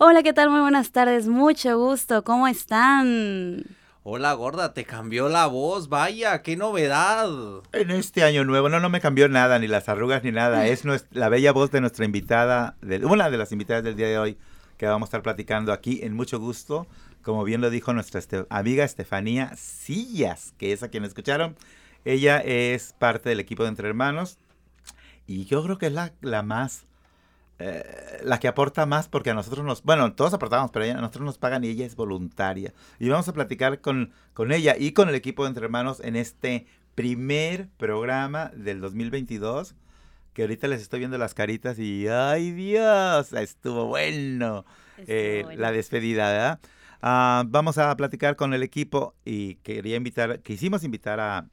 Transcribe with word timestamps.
Hola, 0.00 0.22
¿qué 0.22 0.32
tal? 0.32 0.48
Muy 0.48 0.60
buenas 0.60 0.92
tardes, 0.92 1.26
mucho 1.26 1.76
gusto, 1.76 2.22
¿cómo 2.22 2.46
están? 2.46 3.64
Hola 4.04 4.32
gorda, 4.34 4.72
te 4.72 4.84
cambió 4.84 5.28
la 5.28 5.48
voz, 5.48 5.88
vaya, 5.88 6.40
qué 6.42 6.56
novedad. 6.56 7.28
En 7.72 7.90
este 7.90 8.22
año 8.22 8.44
nuevo, 8.44 8.68
no, 8.68 8.78
no 8.78 8.90
me 8.90 9.00
cambió 9.00 9.28
nada, 9.28 9.58
ni 9.58 9.66
las 9.66 9.88
arrugas 9.88 10.22
ni 10.22 10.30
nada. 10.30 10.68
Es 10.68 10.84
la 11.10 11.28
bella 11.28 11.50
voz 11.50 11.72
de 11.72 11.80
nuestra 11.80 12.04
invitada, 12.04 12.76
de, 12.80 13.04
una 13.04 13.28
de 13.28 13.38
las 13.38 13.50
invitadas 13.50 13.82
del 13.82 13.96
día 13.96 14.06
de 14.06 14.20
hoy, 14.20 14.38
que 14.76 14.86
vamos 14.86 15.08
a 15.08 15.08
estar 15.08 15.22
platicando 15.22 15.72
aquí 15.72 15.98
en 16.04 16.14
mucho 16.14 16.38
gusto. 16.38 16.86
Como 17.22 17.42
bien 17.42 17.60
lo 17.60 17.68
dijo 17.68 17.92
nuestra 17.92 18.20
este, 18.20 18.46
amiga 18.50 18.84
Estefanía 18.84 19.56
Sillas, 19.56 20.54
que 20.58 20.72
es 20.72 20.84
a 20.84 20.90
quien 20.90 21.04
escucharon. 21.04 21.56
Ella 22.04 22.38
es 22.38 22.94
parte 22.96 23.30
del 23.30 23.40
equipo 23.40 23.64
de 23.64 23.70
Entre 23.70 23.88
Hermanos 23.88 24.38
y 25.26 25.46
yo 25.46 25.60
creo 25.64 25.76
que 25.76 25.86
es 25.86 25.92
la, 25.92 26.12
la 26.20 26.44
más 26.44 26.87
eh, 27.60 28.20
la 28.22 28.38
que 28.38 28.46
aporta 28.46 28.86
más 28.86 29.08
porque 29.08 29.30
a 29.30 29.34
nosotros 29.34 29.64
nos, 29.64 29.82
bueno, 29.82 30.12
todos 30.14 30.32
aportamos, 30.32 30.70
pero 30.70 30.84
a 30.84 31.00
nosotros 31.00 31.24
nos 31.24 31.38
pagan 31.38 31.64
y 31.64 31.68
ella 31.68 31.86
es 31.86 31.96
voluntaria. 31.96 32.72
Y 32.98 33.08
vamos 33.08 33.28
a 33.28 33.32
platicar 33.32 33.80
con, 33.80 34.12
con 34.32 34.52
ella 34.52 34.76
y 34.78 34.92
con 34.92 35.08
el 35.08 35.14
equipo 35.16 35.42
de 35.42 35.48
Entre 35.48 35.64
Hermanos 35.64 36.00
en 36.00 36.16
este 36.16 36.66
primer 36.94 37.68
programa 37.76 38.52
del 38.54 38.80
2022, 38.80 39.74
que 40.34 40.42
ahorita 40.42 40.68
les 40.68 40.82
estoy 40.82 41.00
viendo 41.00 41.18
las 41.18 41.34
caritas 41.34 41.78
y, 41.78 42.06
ay 42.08 42.52
Dios, 42.52 43.32
estuvo 43.32 43.86
bueno, 43.86 44.64
eh, 44.98 45.44
la 45.56 45.72
despedida, 45.72 46.30
¿verdad? 46.30 46.60
Ah, 47.02 47.44
vamos 47.46 47.78
a 47.78 47.96
platicar 47.96 48.36
con 48.36 48.54
el 48.54 48.62
equipo 48.62 49.14
y 49.24 49.56
quería 49.56 49.96
invitar, 49.96 50.40
quisimos 50.40 50.84
invitar 50.84 51.20
a, 51.20 51.46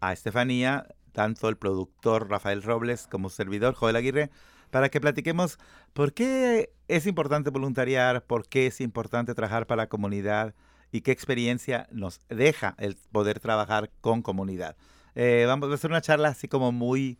a 0.00 0.12
Estefanía, 0.12 0.86
tanto 1.12 1.48
el 1.48 1.56
productor 1.56 2.28
Rafael 2.28 2.62
Robles 2.62 3.06
como 3.08 3.28
su 3.28 3.36
servidor 3.36 3.74
Joel 3.74 3.96
Aguirre, 3.96 4.30
para 4.72 4.88
que 4.88 5.02
platiquemos 5.02 5.58
por 5.92 6.14
qué 6.14 6.72
es 6.88 7.06
importante 7.06 7.50
voluntariar, 7.50 8.24
por 8.24 8.48
qué 8.48 8.68
es 8.68 8.80
importante 8.80 9.34
trabajar 9.34 9.66
para 9.66 9.82
la 9.82 9.88
comunidad 9.90 10.54
y 10.90 11.02
qué 11.02 11.12
experiencia 11.12 11.86
nos 11.92 12.22
deja 12.30 12.74
el 12.78 12.96
poder 13.12 13.38
trabajar 13.38 13.90
con 14.00 14.22
comunidad. 14.22 14.74
Eh, 15.14 15.44
vamos 15.46 15.70
a 15.70 15.74
hacer 15.74 15.90
una 15.90 16.00
charla 16.00 16.28
así 16.28 16.48
como 16.48 16.72
muy, 16.72 17.18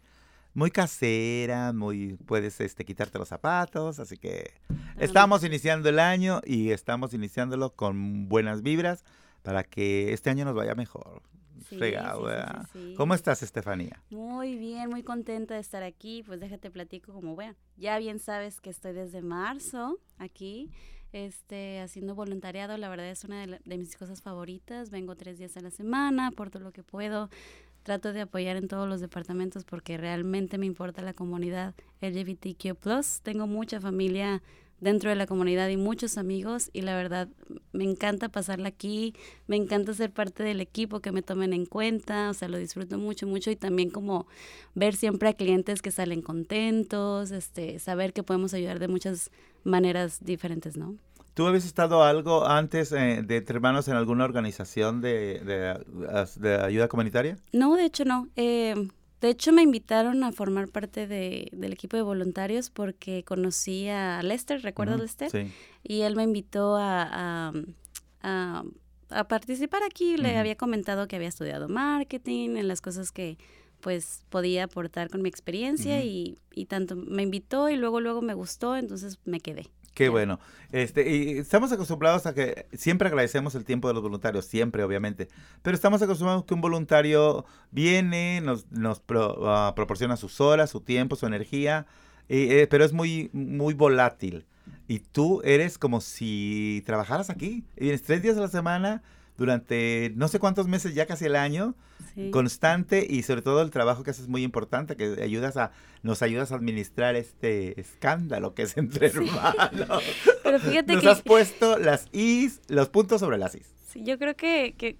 muy 0.54 0.70
casera, 0.70 1.74
muy 1.74 2.16
puedes 2.24 2.58
este, 2.62 2.86
quitarte 2.86 3.18
los 3.18 3.28
zapatos, 3.28 3.98
así 3.98 4.16
que 4.16 4.54
estamos 4.98 5.44
iniciando 5.44 5.90
el 5.90 5.98
año 5.98 6.40
y 6.46 6.70
estamos 6.70 7.12
iniciándolo 7.12 7.74
con 7.74 8.30
buenas 8.30 8.62
vibras 8.62 9.04
para 9.42 9.62
que 9.62 10.14
este 10.14 10.30
año 10.30 10.46
nos 10.46 10.54
vaya 10.54 10.74
mejor. 10.74 11.20
¿Cómo 12.96 13.14
estás, 13.14 13.42
Estefanía? 13.42 14.02
Muy 14.10 14.56
bien, 14.56 14.90
muy 14.90 15.02
contenta 15.02 15.54
de 15.54 15.60
estar 15.60 15.82
aquí. 15.82 16.22
Pues 16.22 16.40
déjate 16.40 16.70
platico 16.70 17.12
como 17.12 17.36
vean. 17.36 17.56
Ya 17.76 17.98
bien 17.98 18.18
sabes 18.18 18.60
que 18.60 18.70
estoy 18.70 18.92
desde 18.92 19.22
marzo 19.22 19.98
aquí, 20.18 20.70
este, 21.12 21.80
haciendo 21.80 22.14
voluntariado. 22.14 22.76
La 22.76 22.88
verdad 22.88 23.08
es 23.08 23.24
una 23.24 23.46
de, 23.46 23.60
de 23.64 23.78
mis 23.78 23.96
cosas 23.96 24.22
favoritas. 24.22 24.90
Vengo 24.90 25.16
tres 25.16 25.38
días 25.38 25.56
a 25.56 25.60
la 25.60 25.70
semana, 25.70 26.28
aporto 26.28 26.58
lo 26.58 26.72
que 26.72 26.82
puedo. 26.82 27.30
Trato 27.82 28.12
de 28.12 28.20
apoyar 28.20 28.56
en 28.56 28.68
todos 28.68 28.88
los 28.88 29.00
departamentos 29.00 29.64
porque 29.64 29.96
realmente 29.96 30.56
me 30.56 30.66
importa 30.66 31.02
la 31.02 31.14
comunidad 31.14 31.74
LGBTQ+. 32.00 32.76
Tengo 33.22 33.46
mucha 33.48 33.80
familia 33.80 34.40
dentro 34.82 35.10
de 35.10 35.16
la 35.16 35.26
comunidad 35.26 35.68
y 35.68 35.76
muchos 35.76 36.18
amigos 36.18 36.68
y 36.72 36.82
la 36.82 36.96
verdad 36.96 37.28
me 37.72 37.84
encanta 37.84 38.28
pasarla 38.28 38.68
aquí, 38.68 39.14
me 39.46 39.54
encanta 39.54 39.94
ser 39.94 40.10
parte 40.10 40.42
del 40.42 40.60
equipo, 40.60 41.00
que 41.00 41.12
me 41.12 41.22
tomen 41.22 41.52
en 41.52 41.66
cuenta, 41.66 42.28
o 42.28 42.34
sea, 42.34 42.48
lo 42.48 42.58
disfruto 42.58 42.98
mucho, 42.98 43.28
mucho 43.28 43.52
y 43.52 43.56
también 43.56 43.90
como 43.90 44.26
ver 44.74 44.96
siempre 44.96 45.28
a 45.28 45.34
clientes 45.34 45.82
que 45.82 45.92
salen 45.92 46.20
contentos, 46.20 47.30
este, 47.30 47.78
saber 47.78 48.12
que 48.12 48.24
podemos 48.24 48.54
ayudar 48.54 48.80
de 48.80 48.88
muchas 48.88 49.30
maneras 49.62 50.18
diferentes, 50.20 50.76
¿no? 50.76 50.96
¿Tú 51.34 51.46
habías 51.46 51.64
estado 51.64 52.02
algo 52.02 52.46
antes 52.46 52.90
eh, 52.92 53.22
de 53.24 53.36
entre 53.36 53.56
hermanos 53.56 53.86
en 53.86 53.94
alguna 53.94 54.24
organización 54.24 55.00
de, 55.00 55.40
de, 56.40 56.54
ayuda 56.56 56.88
comunitaria? 56.88 57.38
No, 57.52 57.74
de 57.76 57.84
hecho 57.86 58.04
no. 58.04 58.28
Eh, 58.36 58.74
de 59.22 59.30
hecho, 59.30 59.52
me 59.52 59.62
invitaron 59.62 60.24
a 60.24 60.32
formar 60.32 60.66
parte 60.66 61.06
de, 61.06 61.48
del 61.52 61.72
equipo 61.72 61.96
de 61.96 62.02
voluntarios 62.02 62.70
porque 62.70 63.22
conocí 63.22 63.88
a 63.88 64.20
Lester, 64.20 64.60
¿recuerdas 64.62 64.98
Lester? 64.98 65.30
Sí. 65.30 65.52
Y 65.84 66.00
él 66.00 66.16
me 66.16 66.24
invitó 66.24 66.74
a, 66.76 67.52
a, 68.20 68.64
a, 69.10 69.28
participar 69.28 69.84
aquí. 69.84 70.16
Le 70.16 70.36
había 70.38 70.56
comentado 70.56 71.06
que 71.06 71.14
había 71.14 71.28
estudiado 71.28 71.68
marketing, 71.68 72.56
en 72.56 72.66
las 72.66 72.80
cosas 72.80 73.12
que 73.12 73.38
pues 73.78 74.24
podía 74.28 74.64
aportar 74.64 75.08
con 75.08 75.22
mi 75.22 75.28
experiencia 75.28 76.02
y, 76.02 76.36
y 76.52 76.66
tanto 76.66 76.96
me 76.96 77.22
invitó 77.22 77.68
y 77.68 77.76
luego 77.76 78.00
luego 78.00 78.22
me 78.22 78.34
gustó, 78.34 78.76
entonces 78.76 79.20
me 79.24 79.38
quedé. 79.38 79.68
Qué 79.94 80.08
bueno. 80.08 80.40
Este, 80.72 81.10
y 81.10 81.38
estamos 81.38 81.70
acostumbrados 81.70 82.24
a 82.24 82.32
que 82.32 82.66
siempre 82.72 83.08
agradecemos 83.08 83.54
el 83.54 83.64
tiempo 83.64 83.88
de 83.88 83.94
los 83.94 84.02
voluntarios, 84.02 84.46
siempre, 84.46 84.82
obviamente. 84.82 85.28
Pero 85.60 85.74
estamos 85.74 86.00
acostumbrados 86.00 86.44
que 86.44 86.54
un 86.54 86.62
voluntario 86.62 87.44
viene, 87.70 88.40
nos, 88.40 88.70
nos 88.70 89.02
ah, 89.10 89.72
proporciona 89.76 90.16
sus 90.16 90.40
horas, 90.40 90.70
su 90.70 90.80
tiempo, 90.80 91.14
su 91.14 91.26
energía, 91.26 91.86
eh, 92.30 92.66
pero 92.70 92.84
es 92.84 92.94
muy, 92.94 93.28
muy 93.34 93.74
volátil. 93.74 94.46
Y 94.88 95.00
tú 95.00 95.42
eres 95.44 95.76
como 95.76 96.00
si 96.00 96.82
trabajaras 96.86 97.28
aquí. 97.28 97.64
Y 97.76 97.84
vienes 97.84 98.02
tres 98.02 98.22
días 98.22 98.38
a 98.38 98.40
la 98.40 98.48
semana 98.48 99.02
durante 99.36 100.12
no 100.16 100.28
sé 100.28 100.38
cuántos 100.38 100.68
meses, 100.68 100.94
ya 100.94 101.06
casi 101.06 101.26
el 101.26 101.36
año, 101.36 101.74
constante 102.30 103.06
y 103.08 103.22
sobre 103.22 103.42
todo 103.42 103.62
el 103.62 103.70
trabajo 103.70 104.02
que 104.02 104.10
haces 104.10 104.24
es 104.24 104.28
muy 104.28 104.42
importante, 104.42 104.96
que 104.96 105.22
ayudas 105.22 105.56
a, 105.56 105.72
nos 106.02 106.22
ayudas 106.22 106.52
a 106.52 106.56
administrar 106.56 107.16
este 107.16 107.80
escándalo 107.80 108.54
que 108.54 108.62
es 108.62 108.76
entre 108.76 109.06
hermanos. 109.08 110.02
Pero 110.42 110.60
fíjate 110.60 110.94
nos 110.94 111.06
has 111.06 111.22
puesto 111.22 111.78
las 111.78 112.08
is, 112.12 112.60
los 112.68 112.88
puntos 112.88 113.20
sobre 113.20 113.38
las 113.38 113.54
is. 113.54 113.72
Sí, 113.88 114.02
yo 114.04 114.18
creo 114.18 114.34
que, 114.34 114.74
que 114.76 114.96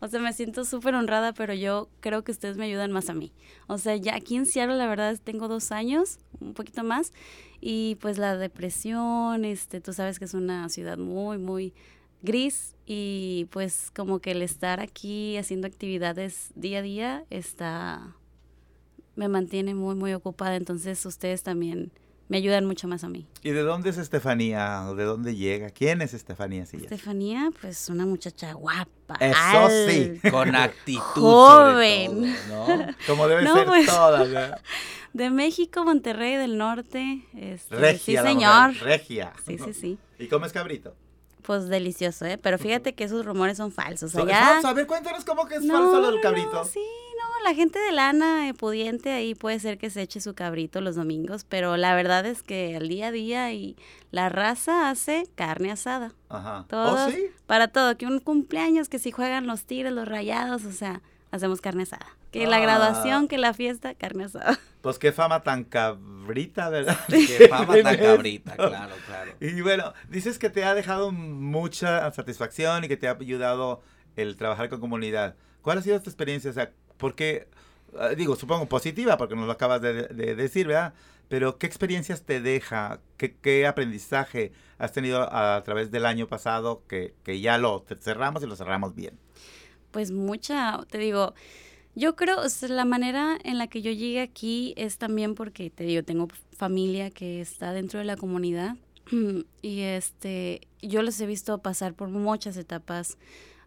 o 0.00 0.08
sea, 0.08 0.20
me 0.20 0.32
siento 0.32 0.64
súper 0.64 0.94
honrada, 0.94 1.32
pero 1.32 1.54
yo 1.54 1.88
creo 2.00 2.24
que 2.24 2.32
ustedes 2.32 2.56
me 2.56 2.64
ayudan 2.64 2.92
más 2.92 3.08
a 3.08 3.14
mí. 3.14 3.32
O 3.66 3.78
sea, 3.78 3.94
ya 3.96 4.16
aquí 4.16 4.36
en 4.36 4.46
Seattle, 4.46 4.76
la 4.76 4.86
verdad, 4.86 5.18
tengo 5.22 5.48
dos 5.48 5.70
años, 5.70 6.18
un 6.40 6.54
poquito 6.54 6.82
más, 6.82 7.12
y 7.60 7.96
pues 8.00 8.18
la 8.18 8.36
depresión, 8.36 9.44
este, 9.44 9.80
tú 9.80 9.92
sabes 9.92 10.18
que 10.18 10.24
es 10.24 10.34
una 10.34 10.68
ciudad 10.70 10.98
muy, 10.98 11.38
muy 11.38 11.74
gris 12.22 12.74
y 12.86 13.48
pues 13.50 13.90
como 13.94 14.20
que 14.20 14.32
el 14.32 14.42
estar 14.42 14.80
aquí 14.80 15.36
haciendo 15.36 15.66
actividades 15.66 16.50
día 16.54 16.78
a 16.78 16.82
día 16.82 17.24
está 17.30 18.16
me 19.14 19.28
mantiene 19.28 19.74
muy 19.74 19.94
muy 19.94 20.14
ocupada 20.14 20.56
entonces 20.56 21.04
ustedes 21.04 21.42
también 21.42 21.92
me 22.32 22.38
ayudan 22.38 22.64
mucho 22.64 22.88
más 22.88 23.04
a 23.04 23.10
mí. 23.10 23.26
¿Y 23.42 23.50
de 23.50 23.60
dónde 23.60 23.90
es 23.90 23.98
Estefanía? 23.98 24.86
¿De 24.96 25.04
dónde 25.04 25.36
llega? 25.36 25.68
¿Quién 25.68 26.00
es 26.00 26.14
Estefanía 26.14 26.62
Estefanía, 26.62 27.50
pues 27.60 27.90
una 27.90 28.06
muchacha 28.06 28.54
guapa. 28.54 29.16
Eso 29.20 29.68
sí, 29.86 30.30
con 30.30 30.54
actitud. 30.56 31.02
Joven. 31.14 32.34
Como 33.06 33.28
debe 33.28 33.46
ser 33.46 33.66
pues, 33.66 33.86
De 35.12 35.28
México, 35.28 35.84
Monterrey 35.84 36.36
del 36.36 36.56
Norte. 36.56 37.22
Este, 37.36 37.76
Regia. 37.76 38.22
Sí, 38.22 38.28
señor. 38.28 38.74
Regia. 38.76 39.34
Sí, 39.46 39.58
sí, 39.58 39.74
sí. 39.74 39.98
¿Y 40.18 40.28
comes 40.28 40.54
cabrito? 40.54 40.96
Pues 41.42 41.68
delicioso, 41.68 42.24
¿eh? 42.24 42.38
Pero 42.38 42.58
fíjate 42.58 42.94
que 42.94 43.04
esos 43.04 43.24
rumores 43.24 43.56
son 43.56 43.72
falsos. 43.72 44.14
Allá... 44.14 44.60
A 44.62 44.72
ver, 44.72 44.86
cuéntanos 44.86 45.24
cómo 45.24 45.46
que 45.46 45.56
es 45.56 45.66
falso 45.66 46.00
lo 46.00 46.12
del 46.12 46.20
cabrito. 46.20 46.64
sí, 46.64 46.80
no, 47.18 47.44
la 47.44 47.54
gente 47.54 47.78
de 47.80 47.92
lana 47.92 48.48
eh, 48.48 48.54
pudiente 48.54 49.10
ahí 49.10 49.34
puede 49.34 49.58
ser 49.58 49.76
que 49.76 49.90
se 49.90 50.02
eche 50.02 50.20
su 50.20 50.34
cabrito 50.34 50.80
los 50.80 50.94
domingos, 50.94 51.44
pero 51.48 51.76
la 51.76 51.94
verdad 51.94 52.24
es 52.26 52.42
que 52.42 52.76
el 52.76 52.88
día 52.88 53.08
a 53.08 53.12
día 53.12 53.52
y 53.52 53.76
la 54.12 54.28
raza 54.28 54.88
hace 54.88 55.28
carne 55.34 55.72
asada. 55.72 56.12
Ajá. 56.28 56.64
Todos, 56.68 57.08
¿Oh, 57.08 57.10
sí? 57.10 57.26
Para 57.46 57.68
todo, 57.68 57.96
que 57.96 58.06
un 58.06 58.20
cumpleaños, 58.20 58.88
que 58.88 58.98
si 58.98 59.10
juegan 59.10 59.46
los 59.46 59.64
tigres, 59.64 59.92
los 59.92 60.06
rayados, 60.06 60.64
o 60.64 60.72
sea, 60.72 61.02
hacemos 61.32 61.60
carne 61.60 61.82
asada. 61.82 62.06
Que 62.30 62.46
la 62.46 62.56
ah. 62.56 62.60
graduación, 62.60 63.28
que 63.28 63.38
la 63.38 63.52
fiesta, 63.52 63.94
carne 63.94 64.24
asada. 64.24 64.58
Pues 64.82 64.98
qué 64.98 65.12
fama 65.12 65.44
tan 65.44 65.62
cabrita, 65.62 66.68
¿verdad? 66.68 66.98
Qué 67.08 67.48
fama 67.48 67.80
tan 67.82 67.96
cabrita, 67.96 68.56
claro, 68.56 68.94
claro. 69.06 69.32
Y 69.40 69.60
bueno, 69.60 69.94
dices 70.08 70.40
que 70.40 70.50
te 70.50 70.64
ha 70.64 70.74
dejado 70.74 71.12
mucha 71.12 72.10
satisfacción 72.12 72.84
y 72.84 72.88
que 72.88 72.96
te 72.96 73.06
ha 73.06 73.12
ayudado 73.12 73.80
el 74.16 74.36
trabajar 74.36 74.68
con 74.68 74.80
comunidad. 74.80 75.36
¿Cuál 75.62 75.78
ha 75.78 75.82
sido 75.82 76.02
tu 76.02 76.10
experiencia? 76.10 76.50
O 76.50 76.54
sea, 76.54 76.72
¿por 76.96 77.14
qué? 77.14 77.48
Ah, 77.96 78.08
digo, 78.08 78.34
supongo 78.34 78.66
positiva, 78.66 79.16
porque 79.16 79.36
nos 79.36 79.46
lo 79.46 79.52
acabas 79.52 79.80
de, 79.80 79.92
decir, 80.34 80.66
¿verdad? 80.66 80.94
Pero 81.28 81.58
¿qué 81.58 81.66
experiencias 81.66 82.24
te 82.24 82.40
deja? 82.40 83.00
¿Qué, 83.16 83.36
¿Qué, 83.36 83.68
aprendizaje 83.68 84.52
has 84.78 84.92
tenido 84.92 85.32
a, 85.32 85.62
través 85.62 85.92
del 85.92 86.06
año 86.06 86.26
pasado 86.26 86.82
que, 86.88 87.14
que 87.22 87.40
ya 87.40 87.56
lo 87.56 87.84
cerramos 88.00 88.42
y 88.42 88.46
lo 88.46 88.56
cerramos 88.56 88.96
bien? 88.96 89.16
Pues 89.92 90.10
mucha, 90.10 90.80
te 90.90 90.98
digo, 90.98 91.34
yo 91.94 92.16
creo, 92.16 92.40
o 92.40 92.66
la 92.68 92.84
manera 92.84 93.38
en 93.44 93.58
la 93.58 93.66
que 93.66 93.82
yo 93.82 93.90
llegué 93.90 94.20
aquí 94.20 94.74
es 94.76 94.98
también 94.98 95.34
porque, 95.34 95.70
te 95.70 95.84
digo, 95.84 96.02
tengo 96.02 96.28
familia 96.56 97.10
que 97.10 97.40
está 97.40 97.72
dentro 97.72 97.98
de 97.98 98.04
la 98.04 98.16
comunidad. 98.16 98.76
Y 99.62 99.80
este, 99.80 100.62
yo 100.80 101.02
los 101.02 101.20
he 101.20 101.26
visto 101.26 101.58
pasar 101.58 101.94
por 101.94 102.08
muchas 102.08 102.56
etapas 102.56 103.16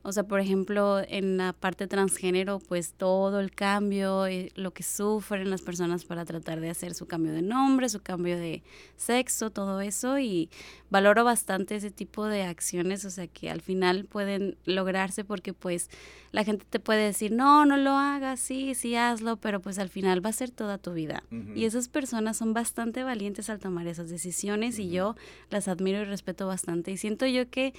O 0.08 0.12
sea, 0.12 0.24
por 0.24 0.40
ejemplo, 0.40 1.02
en 1.08 1.38
la 1.38 1.52
parte 1.52 1.88
transgénero, 1.88 2.60
pues 2.60 2.94
todo 2.94 3.40
el 3.40 3.50
cambio, 3.50 4.28
eh, 4.28 4.52
lo 4.54 4.72
que 4.72 4.84
sufren 4.84 5.50
las 5.50 5.64
personas 5.64 6.06
para 6.06 6.26
tratar 6.26 6.60
de 6.60 6.70
hacer 6.70 6.94
su 6.94 7.08
cambio 7.08 7.34
de 7.34 7.42
nombre, 7.42 7.90
su 7.90 8.00
cambio 8.04 8.38
de 8.38 8.62
sexo, 8.98 9.50
todo 9.50 9.82
eso. 9.82 10.20
Y 10.20 10.52
valoro 10.92 11.24
bastante 11.24 11.76
ese 11.76 11.90
tipo 11.90 12.28
de 12.28 12.44
acciones, 12.44 13.04
o 13.04 13.10
sea, 13.10 13.26
que 13.26 13.50
al 13.50 13.62
final 13.62 14.06
pueden 14.06 14.58
lograrse 14.66 15.24
porque 15.24 15.54
pues 15.54 15.90
la 16.32 16.44
gente 16.44 16.68
te 16.70 16.80
puede 16.80 17.04
decir, 17.04 17.32
no, 17.32 17.66
no 17.66 17.76
lo 17.76 17.98
hagas, 17.98 18.40
sí, 18.40 18.76
sí, 18.76 18.96
hazlo, 18.96 19.38
pero 19.38 19.60
pues 19.60 19.80
al 19.80 19.90
final 19.90 20.24
va 20.24 20.30
a 20.30 20.34
ser 20.34 20.52
toda 20.52 20.78
tu 20.78 20.94
vida. 20.94 21.24
Y 21.56 21.66
esas 21.66 21.90
personas 21.90 22.38
son 22.38 22.54
bastante 22.54 23.04
valientes 23.04 23.50
al 23.50 23.58
tomar 23.58 23.88
esas 23.88 24.12
decisiones 24.12 24.78
y 24.78 24.90
yo 24.90 25.16
las 25.50 25.68
admiro 25.68 26.02
y 26.02 26.04
respeto 26.04 26.46
bastante. 26.46 26.92
Y 26.92 26.98
siento 26.98 27.26
yo 27.26 27.50
que 27.50 27.74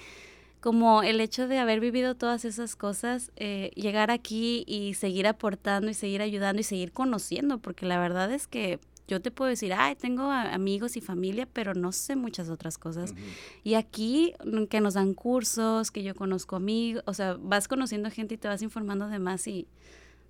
como 0.60 1.02
el 1.02 1.20
hecho 1.20 1.48
de 1.48 1.58
haber 1.58 1.80
vivido 1.80 2.14
todas 2.14 2.44
esas 2.44 2.76
cosas, 2.76 3.30
eh, 3.36 3.70
llegar 3.74 4.10
aquí 4.10 4.64
y 4.66 4.94
seguir 4.94 5.26
aportando 5.26 5.90
y 5.90 5.94
seguir 5.94 6.22
ayudando 6.22 6.60
y 6.60 6.64
seguir 6.64 6.92
conociendo, 6.92 7.58
porque 7.58 7.86
la 7.86 7.98
verdad 7.98 8.32
es 8.32 8.46
que 8.46 8.80
yo 9.08 9.20
te 9.20 9.30
puedo 9.30 9.48
decir, 9.48 9.72
ay, 9.72 9.94
tengo 9.94 10.30
amigos 10.30 10.96
y 10.96 11.00
familia, 11.00 11.48
pero 11.52 11.74
no 11.74 11.92
sé 11.92 12.16
muchas 12.16 12.48
otras 12.48 12.76
cosas. 12.76 13.14
Y 13.62 13.74
aquí 13.74 14.34
mm, 14.44 14.64
que 14.64 14.80
nos 14.80 14.94
dan 14.94 15.14
cursos, 15.14 15.90
que 15.90 16.02
yo 16.02 16.14
conozco 16.14 16.56
amigos, 16.56 17.02
o 17.06 17.14
sea, 17.14 17.36
vas 17.38 17.68
conociendo 17.68 18.10
gente 18.10 18.34
y 18.34 18.38
te 18.38 18.48
vas 18.48 18.62
informando 18.62 19.08
de 19.08 19.18
más 19.18 19.46
y 19.46 19.68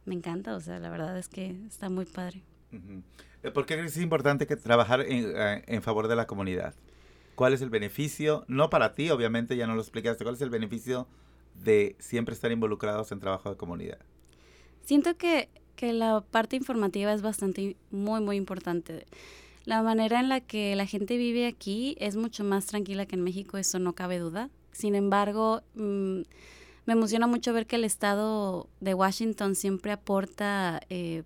me 0.04 0.14
encanta, 0.14 0.54
o 0.54 0.60
sea, 0.60 0.78
la 0.78 0.90
verdad 0.90 1.16
es 1.18 1.28
que 1.28 1.56
está 1.66 1.88
muy 1.88 2.04
padre. 2.04 2.42
Eh, 3.42 3.50
¿Por 3.50 3.64
qué 3.64 3.82
es 3.82 3.96
importante 3.96 4.46
que 4.46 4.56
trabajar 4.56 5.00
en, 5.00 5.32
eh, 5.34 5.64
en 5.66 5.82
favor 5.82 6.06
de 6.08 6.16
la 6.16 6.26
comunidad? 6.26 6.74
¿Cuál 7.36 7.52
es 7.52 7.60
el 7.60 7.70
beneficio? 7.70 8.44
No 8.48 8.70
para 8.70 8.94
ti, 8.94 9.10
obviamente, 9.10 9.56
ya 9.56 9.66
no 9.66 9.74
lo 9.74 9.82
explicaste. 9.82 10.24
¿Cuál 10.24 10.34
es 10.34 10.40
el 10.40 10.50
beneficio 10.50 11.06
de 11.54 11.94
siempre 11.98 12.34
estar 12.34 12.50
involucrados 12.50 13.12
en 13.12 13.20
trabajo 13.20 13.50
de 13.50 13.56
comunidad? 13.56 13.98
Siento 14.84 15.16
que, 15.16 15.50
que 15.76 15.92
la 15.92 16.22
parte 16.22 16.56
informativa 16.56 17.12
es 17.12 17.20
bastante, 17.20 17.76
muy, 17.90 18.20
muy 18.20 18.36
importante. 18.36 19.06
La 19.66 19.82
manera 19.82 20.20
en 20.20 20.30
la 20.30 20.40
que 20.40 20.74
la 20.76 20.86
gente 20.86 21.18
vive 21.18 21.46
aquí 21.46 21.96
es 22.00 22.16
mucho 22.16 22.42
más 22.42 22.66
tranquila 22.66 23.04
que 23.04 23.16
en 23.16 23.22
México, 23.22 23.58
eso 23.58 23.78
no 23.78 23.92
cabe 23.94 24.18
duda. 24.18 24.48
Sin 24.72 24.94
embargo, 24.94 25.62
mm, 25.74 26.20
me 26.86 26.92
emociona 26.92 27.26
mucho 27.26 27.52
ver 27.52 27.66
que 27.66 27.76
el 27.76 27.84
estado 27.84 28.68
de 28.80 28.94
Washington 28.94 29.56
siempre 29.56 29.92
aporta, 29.92 30.80
eh, 30.88 31.24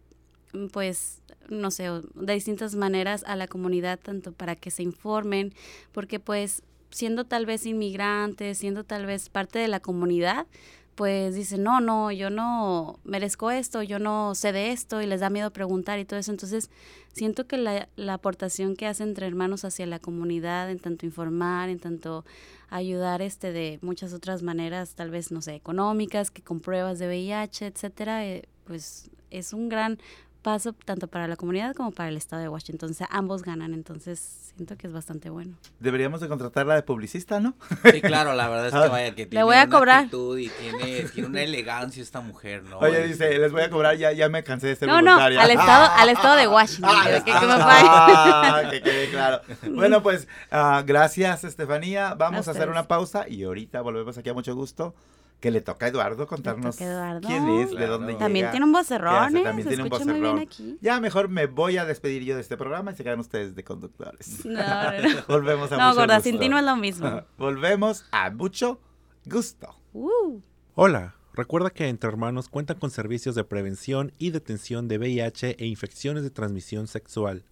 pues, 0.73 1.20
no 1.51 1.71
sé, 1.71 1.89
de 2.15 2.33
distintas 2.33 2.75
maneras 2.75 3.25
a 3.27 3.37
la 3.37 3.49
comunidad, 3.49 3.99
tanto 3.99 4.33
para 4.33 4.57
que 4.57 4.71
se 4.71 4.83
informen, 4.83 5.53
porque 5.93 6.21
pues 6.21 6.63
siendo 6.91 7.25
tal 7.25 7.47
vez 7.47 7.67
inmigrantes, 7.67 8.59
siendo 8.59 8.85
tal 8.85 9.07
vez 9.07 9.29
parte 9.29 9.59
de 9.59 9.69
la 9.69 9.81
comunidad, 9.81 10.47
pues 10.95 11.35
dicen, 11.35 11.63
no, 11.63 11.81
no, 11.81 12.13
yo 12.13 12.29
no 12.29 12.99
merezco 13.05 13.51
esto, 13.51 13.83
yo 13.83 13.99
no 13.99 14.35
sé 14.35 14.53
de 14.53 14.71
esto 14.71 15.01
y 15.01 15.07
les 15.07 15.21
da 15.21 15.31
miedo 15.31 15.51
preguntar 15.51 15.99
y 15.99 16.05
todo 16.05 16.21
eso. 16.21 16.31
Entonces, 16.31 16.69
siento 17.13 17.47
que 17.47 17.57
la, 17.57 17.89
la 17.97 18.15
aportación 18.15 18.77
que 18.77 18.87
hace 18.87 19.05
entre 19.05 19.27
hermanos 19.27 19.65
hacia 19.65 19.87
la 19.87 19.99
comunidad, 19.99 20.71
en 20.71 20.79
tanto 20.79 21.07
informar, 21.07 21.71
en 21.71 21.79
tanto 21.79 22.27
ayudar 22.69 23.23
este 23.23 23.51
de 23.51 23.79
muchas 23.81 24.13
otras 24.13 24.43
maneras, 24.43 24.95
tal 24.95 25.11
vez, 25.11 25.33
no 25.33 25.41
sé, 25.41 25.55
económicas, 25.55 26.31
que 26.31 26.43
con 26.43 26.61
pruebas 26.61 26.99
de 26.99 27.07
VIH, 27.07 27.67
etcétera, 27.69 28.27
eh, 28.27 28.43
pues 28.65 29.11
es 29.31 29.53
un 29.55 29.69
gran 29.71 29.99
paso 30.43 30.73
tanto 30.73 31.07
para 31.09 31.29
la 31.29 31.37
comunidad 31.37 31.75
como 31.75 31.93
para 31.93 32.09
el 32.09 32.17
estado 32.17 32.43
de 32.43 32.49
Washington. 32.49 32.91
O 32.91 32.95
sea, 32.95 33.09
ambos 33.11 33.43
ganan, 33.43 33.75
entonces 33.75 34.53
siento 34.55 34.77
que 34.77 34.87
es 34.87 34.93
bastante 34.93 35.31
bueno. 35.31 35.55
Deberíamos 35.79 36.21
de 36.21 36.29
contratarla 36.29 36.75
de 36.75 36.83
publicista, 36.83 37.41
¿no? 37.41 37.55
Sí, 37.91 38.01
claro, 38.01 38.35
la 38.35 38.49
verdad 38.49 38.67
es 38.67 38.73
que 38.73 38.79
ah. 38.79 38.89
vaya 38.89 39.15
que 39.15 39.27
tiene 39.27 39.41
Le 39.41 39.43
voy 39.45 39.57
a 39.57 39.69
cobrar. 39.69 40.07
y 40.07 40.49
tiene, 40.49 41.03
tiene, 41.15 41.29
una 41.29 41.43
elegancia 41.43 42.03
esta 42.03 42.21
mujer, 42.21 42.63
¿no? 42.65 42.79
Oye, 42.79 43.07
dice, 43.07 43.39
les 43.39 43.53
voy 43.53 43.63
a 43.63 43.71
cobrar, 43.71 43.97
ya, 43.97 44.13
ya 44.13 44.29
me 44.29 44.43
cansé 44.43 44.69
de 44.69 44.77
ser 44.77 44.89
no, 44.89 44.97
voluntaria. 44.97 45.39
No, 45.39 45.45
al 45.45 45.51
estado, 45.51 45.91
al 45.97 46.09
estado 46.09 46.37
de 46.37 46.49
Washington, 46.49 46.91
ah, 46.93 47.05
que, 47.05 47.25
que, 47.25 47.33
me 47.33 47.39
ah, 47.41 48.63
que 48.71 48.83
quede 48.83 49.11
claro. 49.11 49.41
Bueno, 49.71 50.03
pues, 50.03 50.29
uh, 50.53 50.85
gracias, 50.85 51.45
Estefanía. 51.45 52.15
Vamos 52.15 52.49
a, 52.49 52.51
a 52.51 52.55
hacer 52.55 52.69
una 52.69 52.89
pausa 52.89 53.29
y 53.29 53.45
ahorita 53.45 53.81
volvemos 53.81 54.19
aquí 54.19 54.29
a 54.29 54.35
mucho 54.35 54.55
gusto 54.55 54.95
que 55.41 55.51
le 55.51 55.63
toca 55.63 55.87
a 55.87 55.89
Eduardo 55.89 56.27
contarnos 56.27 56.77
quién 56.77 57.49
es, 57.49 57.71
de 57.71 57.87
dónde 57.87 58.13
llega. 58.13 58.19
También 58.19 58.51
tiene 58.51 58.67
un 58.67 58.73
vocerrón, 58.73 59.37
¿eh? 59.37 59.43
También 59.43 59.67
tiene 59.67 59.83
un 59.83 59.89
vocerrón. 59.89 60.49
Ya 60.81 61.01
mejor 61.01 61.29
me 61.29 61.47
voy 61.47 61.79
a 61.79 61.85
despedir 61.87 62.23
yo 62.25 62.35
de 62.35 62.43
este 62.43 62.57
programa 62.57 62.93
y 62.93 62.97
se 62.97 63.03
quedan 63.03 63.21
ustedes 63.21 63.55
de 63.55 63.65
conductores. 63.65 64.45
No, 64.45 64.61
Volvemos 65.29 65.73
a 65.73 65.79
no, 65.79 65.95
gorda, 65.95 66.21
sin 66.21 66.39
ti 66.39 66.49
no 66.49 66.59
es 66.59 66.65
lo 66.65 66.77
mismo. 66.77 67.23
Volvemos 67.39 68.05
a 68.13 68.31
mucho 68.31 68.81
gusto. 69.25 69.75
Uh. 69.93 70.41
Hola. 70.75 71.17
Recuerda 71.33 71.71
que 71.71 71.89
Entre 71.89 72.11
Hermanos 72.11 72.49
cuenta 72.49 72.75
con 72.75 72.91
servicios 72.91 73.37
de 73.37 73.45
prevención 73.45 74.13
y 74.19 74.31
detención 74.31 74.89
de 74.89 74.99
VIH 74.99 75.57
e 75.59 75.67
infecciones 75.67 76.25
de 76.25 76.31
transmisión 76.31 76.89
sexual. 76.89 77.45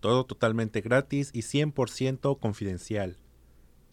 Todo 0.00 0.24
totalmente 0.24 0.82
gratis 0.82 1.30
y 1.32 1.40
100% 1.40 2.38
confidencial. 2.38 3.16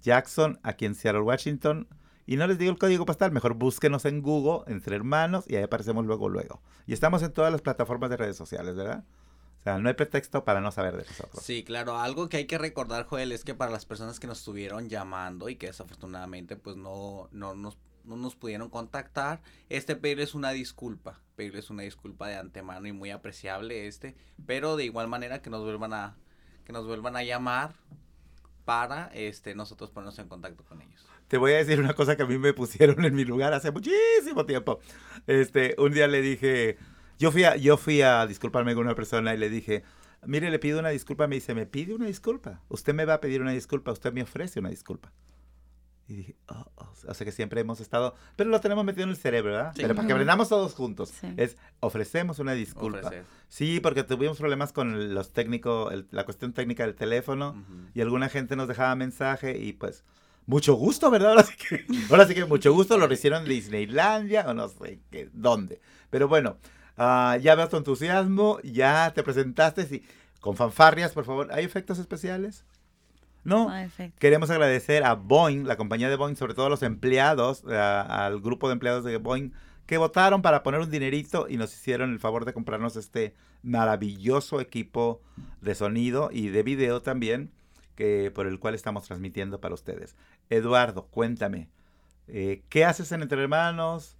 Jackson, 0.00 0.58
aquí 0.62 0.84
en 0.84 0.94
Seattle, 0.94 1.22
Washington, 1.22 1.86
y 2.26 2.36
no 2.36 2.46
les 2.46 2.58
digo 2.58 2.70
el 2.70 2.78
código 2.78 3.04
postal, 3.04 3.32
mejor 3.32 3.54
búsquenos 3.54 4.04
en 4.04 4.22
Google, 4.22 4.72
entre 4.72 4.96
hermanos, 4.96 5.44
y 5.48 5.56
ahí 5.56 5.62
aparecemos 5.62 6.06
luego, 6.06 6.28
luego. 6.28 6.62
Y 6.86 6.92
estamos 6.92 7.22
en 7.22 7.32
todas 7.32 7.50
las 7.50 7.62
plataformas 7.62 8.10
de 8.10 8.16
redes 8.16 8.36
sociales, 8.36 8.76
¿verdad? 8.76 9.04
O 9.58 9.62
sea, 9.62 9.78
no 9.78 9.88
hay 9.88 9.94
pretexto 9.94 10.44
para 10.44 10.60
no 10.60 10.72
saber 10.72 10.96
de 10.96 11.04
nosotros. 11.04 11.44
Sí, 11.44 11.62
claro. 11.62 11.96
Algo 11.98 12.28
que 12.28 12.36
hay 12.36 12.46
que 12.46 12.58
recordar, 12.58 13.06
Joel, 13.06 13.30
es 13.30 13.44
que 13.44 13.54
para 13.54 13.70
las 13.70 13.86
personas 13.86 14.18
que 14.18 14.26
nos 14.26 14.40
estuvieron 14.40 14.88
llamando 14.88 15.48
y 15.48 15.54
que 15.54 15.68
desafortunadamente 15.68 16.56
pues 16.56 16.76
no, 16.76 17.28
no, 17.30 17.54
nos, 17.54 17.78
no 18.02 18.16
nos 18.16 18.34
pudieron 18.34 18.70
contactar, 18.70 19.40
este 19.68 19.94
pedirles 19.94 20.34
una 20.34 20.50
disculpa. 20.50 21.20
Pedirles 21.36 21.70
una 21.70 21.84
disculpa 21.84 22.26
de 22.26 22.38
antemano 22.38 22.88
y 22.88 22.92
muy 22.92 23.10
apreciable 23.10 23.86
este. 23.86 24.16
Pero 24.46 24.76
de 24.76 24.84
igual 24.84 25.06
manera 25.06 25.42
que 25.42 25.50
nos 25.50 25.62
vuelvan 25.62 25.92
a 25.92 26.16
que 26.64 26.72
nos 26.72 26.86
vuelvan 26.86 27.16
a 27.16 27.22
llamar 27.22 27.74
para 28.64 29.10
este 29.14 29.54
nosotros 29.54 29.90
ponernos 29.90 30.18
en 30.18 30.28
contacto 30.28 30.64
con 30.64 30.82
ellos. 30.82 31.06
Te 31.32 31.38
voy 31.38 31.52
a 31.52 31.56
decir 31.56 31.80
una 31.80 31.94
cosa 31.94 32.14
que 32.14 32.24
a 32.24 32.26
mí 32.26 32.36
me 32.36 32.52
pusieron 32.52 33.02
en 33.06 33.14
mi 33.14 33.24
lugar 33.24 33.54
hace 33.54 33.70
muchísimo 33.70 34.44
tiempo. 34.44 34.80
Este, 35.26 35.74
un 35.78 35.90
día 35.90 36.06
le 36.06 36.20
dije, 36.20 36.76
yo 37.18 37.32
fui 37.32 37.44
a, 37.44 37.56
yo 37.56 37.78
fui 37.78 38.02
a 38.02 38.26
disculparme 38.26 38.74
con 38.74 38.84
una 38.84 38.94
persona 38.94 39.32
y 39.32 39.38
le 39.38 39.48
dije, 39.48 39.82
mire, 40.26 40.50
le 40.50 40.58
pido 40.58 40.78
una 40.78 40.90
disculpa. 40.90 41.26
Me 41.28 41.36
dice, 41.36 41.54
¿me 41.54 41.64
pide 41.64 41.94
una 41.94 42.04
disculpa? 42.04 42.60
Usted 42.68 42.92
me 42.92 43.06
va 43.06 43.14
a 43.14 43.20
pedir 43.22 43.40
una 43.40 43.52
disculpa, 43.52 43.92
usted 43.92 44.12
me 44.12 44.20
ofrece 44.20 44.60
una 44.60 44.68
disculpa. 44.68 45.10
Y 46.06 46.16
dije, 46.16 46.36
oh, 46.48 46.66
oh, 46.74 46.92
o 47.08 47.14
sea 47.14 47.24
que 47.24 47.32
siempre 47.32 47.62
hemos 47.62 47.80
estado, 47.80 48.14
pero 48.36 48.50
lo 48.50 48.60
tenemos 48.60 48.84
metido 48.84 49.04
en 49.04 49.08
el 49.10 49.16
cerebro, 49.16 49.52
¿verdad? 49.52 49.72
Sí. 49.74 49.80
Pero 49.80 49.94
para 49.94 50.06
que 50.06 50.12
aprendamos 50.12 50.50
todos 50.50 50.74
juntos, 50.74 51.08
Sí. 51.18 51.32
es 51.38 51.56
ofrecemos 51.80 52.40
una 52.40 52.52
disculpa. 52.52 52.98
Ofrecer. 52.98 53.24
Sí, 53.48 53.80
porque 53.80 54.02
tuvimos 54.04 54.36
problemas 54.36 54.74
con 54.74 55.14
los 55.14 55.32
técnicos, 55.32 55.94
la 56.10 56.26
cuestión 56.26 56.52
técnica 56.52 56.84
del 56.84 56.94
teléfono 56.94 57.52
Ujú. 57.52 57.88
y 57.94 58.02
alguna 58.02 58.28
gente 58.28 58.54
nos 58.54 58.68
dejaba 58.68 58.94
mensaje 58.96 59.56
y 59.56 59.72
pues 59.72 60.04
mucho 60.46 60.74
gusto, 60.74 61.10
¿verdad? 61.10 61.30
Ahora 61.30 61.44
sí 61.44 61.54
que, 61.56 61.84
ahora 62.10 62.26
sí 62.26 62.34
que 62.34 62.44
mucho 62.44 62.72
gusto 62.72 62.98
lo 62.98 63.12
hicieron 63.12 63.42
en 63.42 63.48
Disneylandia 63.48 64.44
o 64.48 64.54
no 64.54 64.68
sé 64.68 65.00
qué, 65.10 65.28
dónde. 65.32 65.80
Pero 66.10 66.28
bueno, 66.28 66.56
ah, 66.96 67.38
ya 67.40 67.54
veo 67.54 67.68
tu 67.68 67.76
entusiasmo, 67.76 68.58
ya 68.62 69.12
te 69.14 69.22
presentaste 69.22 69.82
y 69.96 70.02
con 70.40 70.56
fanfarrias, 70.56 71.12
por 71.12 71.24
favor. 71.24 71.48
¿Hay 71.52 71.64
efectos 71.64 71.98
especiales? 71.98 72.64
No. 73.44 73.68
Queremos 74.18 74.50
agradecer 74.50 75.04
a 75.04 75.14
Boeing, 75.14 75.64
la 75.66 75.76
compañía 75.76 76.08
de 76.08 76.16
Boeing, 76.16 76.36
sobre 76.36 76.54
todo 76.54 76.66
a 76.66 76.70
los 76.70 76.82
empleados, 76.82 77.64
a- 77.64 78.26
al 78.26 78.40
grupo 78.40 78.68
de 78.68 78.74
empleados 78.74 79.04
de 79.04 79.16
Boeing, 79.16 79.50
que 79.86 79.98
votaron 79.98 80.42
para 80.42 80.62
poner 80.62 80.80
un 80.80 80.90
dinerito 80.90 81.46
y 81.48 81.56
nos 81.56 81.72
hicieron 81.74 82.12
el 82.12 82.20
favor 82.20 82.44
de 82.44 82.52
comprarnos 82.52 82.94
este 82.96 83.34
maravilloso 83.62 84.60
equipo 84.60 85.20
de 85.60 85.74
sonido 85.74 86.30
y 86.32 86.48
de 86.48 86.62
video 86.62 87.02
también, 87.02 87.50
que, 87.96 88.30
por 88.34 88.46
el 88.46 88.58
cual 88.60 88.74
estamos 88.74 89.04
transmitiendo 89.04 89.60
para 89.60 89.74
ustedes. 89.74 90.14
Eduardo, 90.50 91.06
cuéntame, 91.06 91.68
eh, 92.28 92.62
¿qué 92.68 92.84
haces 92.84 93.12
en 93.12 93.22
Entre 93.22 93.40
Hermanos? 93.40 94.16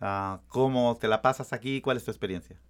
Ah, 0.00 0.40
¿Cómo 0.48 0.96
te 1.00 1.08
la 1.08 1.22
pasas 1.22 1.52
aquí? 1.52 1.80
¿Cuál 1.80 1.96
es 1.96 2.04
tu 2.04 2.10
experiencia? 2.10 2.60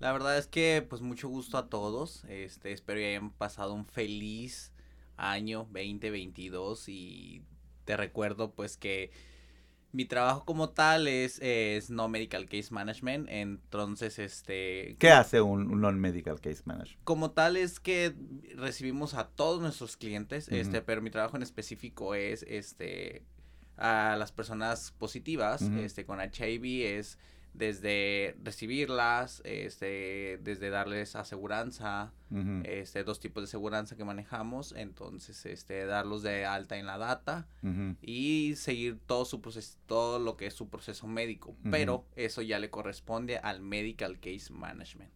La 0.00 0.12
verdad 0.12 0.38
es 0.38 0.46
que 0.46 0.84
pues 0.88 1.02
mucho 1.02 1.28
gusto 1.28 1.58
a 1.58 1.68
todos. 1.68 2.24
Este, 2.24 2.72
espero 2.72 2.98
que 2.98 3.08
hayan 3.08 3.30
pasado 3.30 3.74
un 3.74 3.86
feliz 3.86 4.72
año 5.16 5.68
2022 5.72 6.88
y 6.88 7.42
te 7.84 7.96
recuerdo 7.96 8.52
pues 8.52 8.76
que 8.76 9.10
mi 9.92 10.04
trabajo 10.04 10.44
como 10.44 10.70
tal 10.70 11.08
es, 11.08 11.38
es 11.40 11.90
no 11.90 12.08
medical 12.08 12.46
case 12.46 12.68
management, 12.70 13.28
entonces 13.28 14.18
este 14.18 14.96
¿Qué 14.98 15.10
hace 15.10 15.40
un, 15.40 15.70
un 15.70 15.80
non-medical 15.80 16.40
case 16.40 16.62
manager? 16.64 16.96
como 17.04 17.32
tal 17.32 17.56
es 17.56 17.80
que 17.80 18.14
recibimos 18.56 19.14
a 19.14 19.28
todos 19.28 19.60
nuestros 19.60 19.96
clientes, 19.96 20.48
este, 20.48 20.82
pero 20.82 21.02
mi 21.02 21.10
trabajo 21.10 21.36
en 21.36 21.42
específico 21.42 22.14
es 22.14 22.44
este 22.48 23.24
a 23.76 24.14
las 24.18 24.30
personas 24.30 24.92
positivas, 24.92 25.62
este 25.62 26.04
con 26.04 26.20
HIV 26.20 26.98
es 26.98 27.18
desde 27.52 28.36
recibirlas, 28.42 29.42
este 29.44 30.38
desde 30.42 30.70
darles 30.70 31.16
aseguranza, 31.16 32.12
este 32.64 33.02
dos 33.04 33.20
tipos 33.20 33.42
de 33.42 33.46
aseguranza 33.46 33.96
que 33.96 34.04
manejamos, 34.04 34.72
entonces 34.76 35.44
este 35.46 35.84
darlos 35.86 36.22
de 36.22 36.46
alta 36.46 36.76
en 36.76 36.86
la 36.86 36.98
data 36.98 37.48
y 38.02 38.54
seguir 38.56 38.98
todo 39.06 39.24
su 39.24 39.40
proceso 39.40 39.78
todo 39.86 40.18
lo 40.18 40.36
que 40.36 40.46
es 40.46 40.54
su 40.54 40.68
proceso 40.68 41.06
médico, 41.06 41.56
pero 41.70 42.06
eso 42.16 42.42
ya 42.42 42.58
le 42.58 42.70
corresponde 42.70 43.38
al 43.38 43.60
medical 43.60 44.18
case 44.20 44.52
management. 44.52 45.10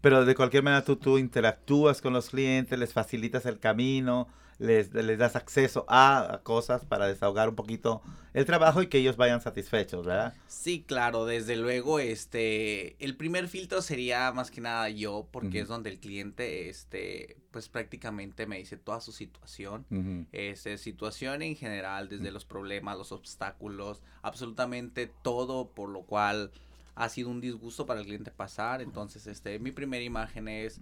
Pero 0.00 0.24
de 0.24 0.34
cualquier 0.34 0.62
manera 0.62 0.84
tú, 0.84 0.96
tú 0.96 1.18
interactúas 1.18 2.00
con 2.00 2.12
los 2.12 2.30
clientes, 2.30 2.78
les 2.78 2.92
facilitas 2.92 3.46
el 3.46 3.58
camino, 3.58 4.28
les, 4.58 4.92
les 4.92 5.18
das 5.18 5.36
acceso 5.36 5.84
a, 5.88 6.34
a 6.34 6.42
cosas 6.42 6.84
para 6.84 7.06
desahogar 7.06 7.48
un 7.48 7.54
poquito 7.54 8.02
el 8.34 8.44
trabajo 8.44 8.82
y 8.82 8.88
que 8.88 8.98
ellos 8.98 9.16
vayan 9.16 9.40
satisfechos, 9.40 10.04
¿verdad? 10.04 10.34
Sí, 10.48 10.84
claro, 10.86 11.24
desde 11.26 11.56
luego, 11.56 11.98
este, 12.00 12.96
el 13.04 13.16
primer 13.16 13.48
filtro 13.48 13.82
sería 13.82 14.30
más 14.32 14.50
que 14.50 14.60
nada 14.60 14.88
yo, 14.90 15.28
porque 15.30 15.60
es 15.60 15.68
donde 15.68 15.90
el 15.90 15.98
cliente, 15.98 16.68
este, 16.68 17.36
pues 17.50 17.68
prácticamente 17.68 18.46
me 18.46 18.58
dice 18.58 18.76
toda 18.76 19.00
su 19.00 19.12
situación, 19.12 19.86
este, 20.32 20.76
situación 20.78 21.42
en 21.42 21.56
general, 21.56 22.08
desde 22.08 22.30
Mm. 22.30 22.34
los 22.34 22.44
problemas, 22.44 22.98
los 22.98 23.12
obstáculos, 23.12 24.02
absolutamente 24.22 25.10
todo 25.22 25.68
por 25.70 25.88
lo 25.88 26.02
cual 26.02 26.50
ha 26.94 27.08
sido 27.08 27.28
un 27.30 27.40
disgusto 27.40 27.86
para 27.86 28.00
el 28.00 28.06
cliente 28.06 28.30
pasar, 28.32 28.82
entonces, 28.82 29.26
este, 29.28 29.58
mi 29.60 29.70
primera 29.70 30.02
imagen 30.04 30.48
es, 30.48 30.80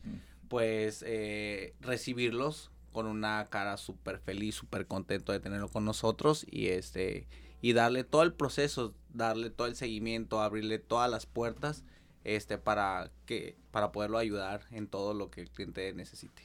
pues, 0.49 1.05
eh, 1.07 1.75
recibirlos 1.81 2.71
con 2.97 3.07
una 3.07 3.49
cara 3.51 3.77
súper 3.77 4.19
feliz, 4.19 4.55
súper 4.55 4.87
contento 4.87 5.33
de 5.33 5.39
tenerlo 5.39 5.69
con 5.69 5.85
nosotros 5.85 6.47
y 6.51 6.69
este 6.69 7.29
y 7.61 7.75
darle 7.75 8.05
todo 8.05 8.23
el 8.23 8.33
proceso, 8.33 8.95
darle 9.13 9.51
todo 9.51 9.67
el 9.67 9.77
seguimiento, 9.77 10.41
abrirle 10.41 10.79
todas 10.79 11.11
las 11.11 11.27
puertas 11.27 11.85
este 12.25 12.57
para 12.57 13.11
que 13.27 13.55
para 13.71 13.93
poderlo 13.93 14.17
ayudar 14.17 14.63
en 14.71 14.87
todo 14.89 15.13
lo 15.13 15.31
que 15.31 15.43
el 15.43 15.51
cliente 15.51 15.93
necesite. 15.93 16.43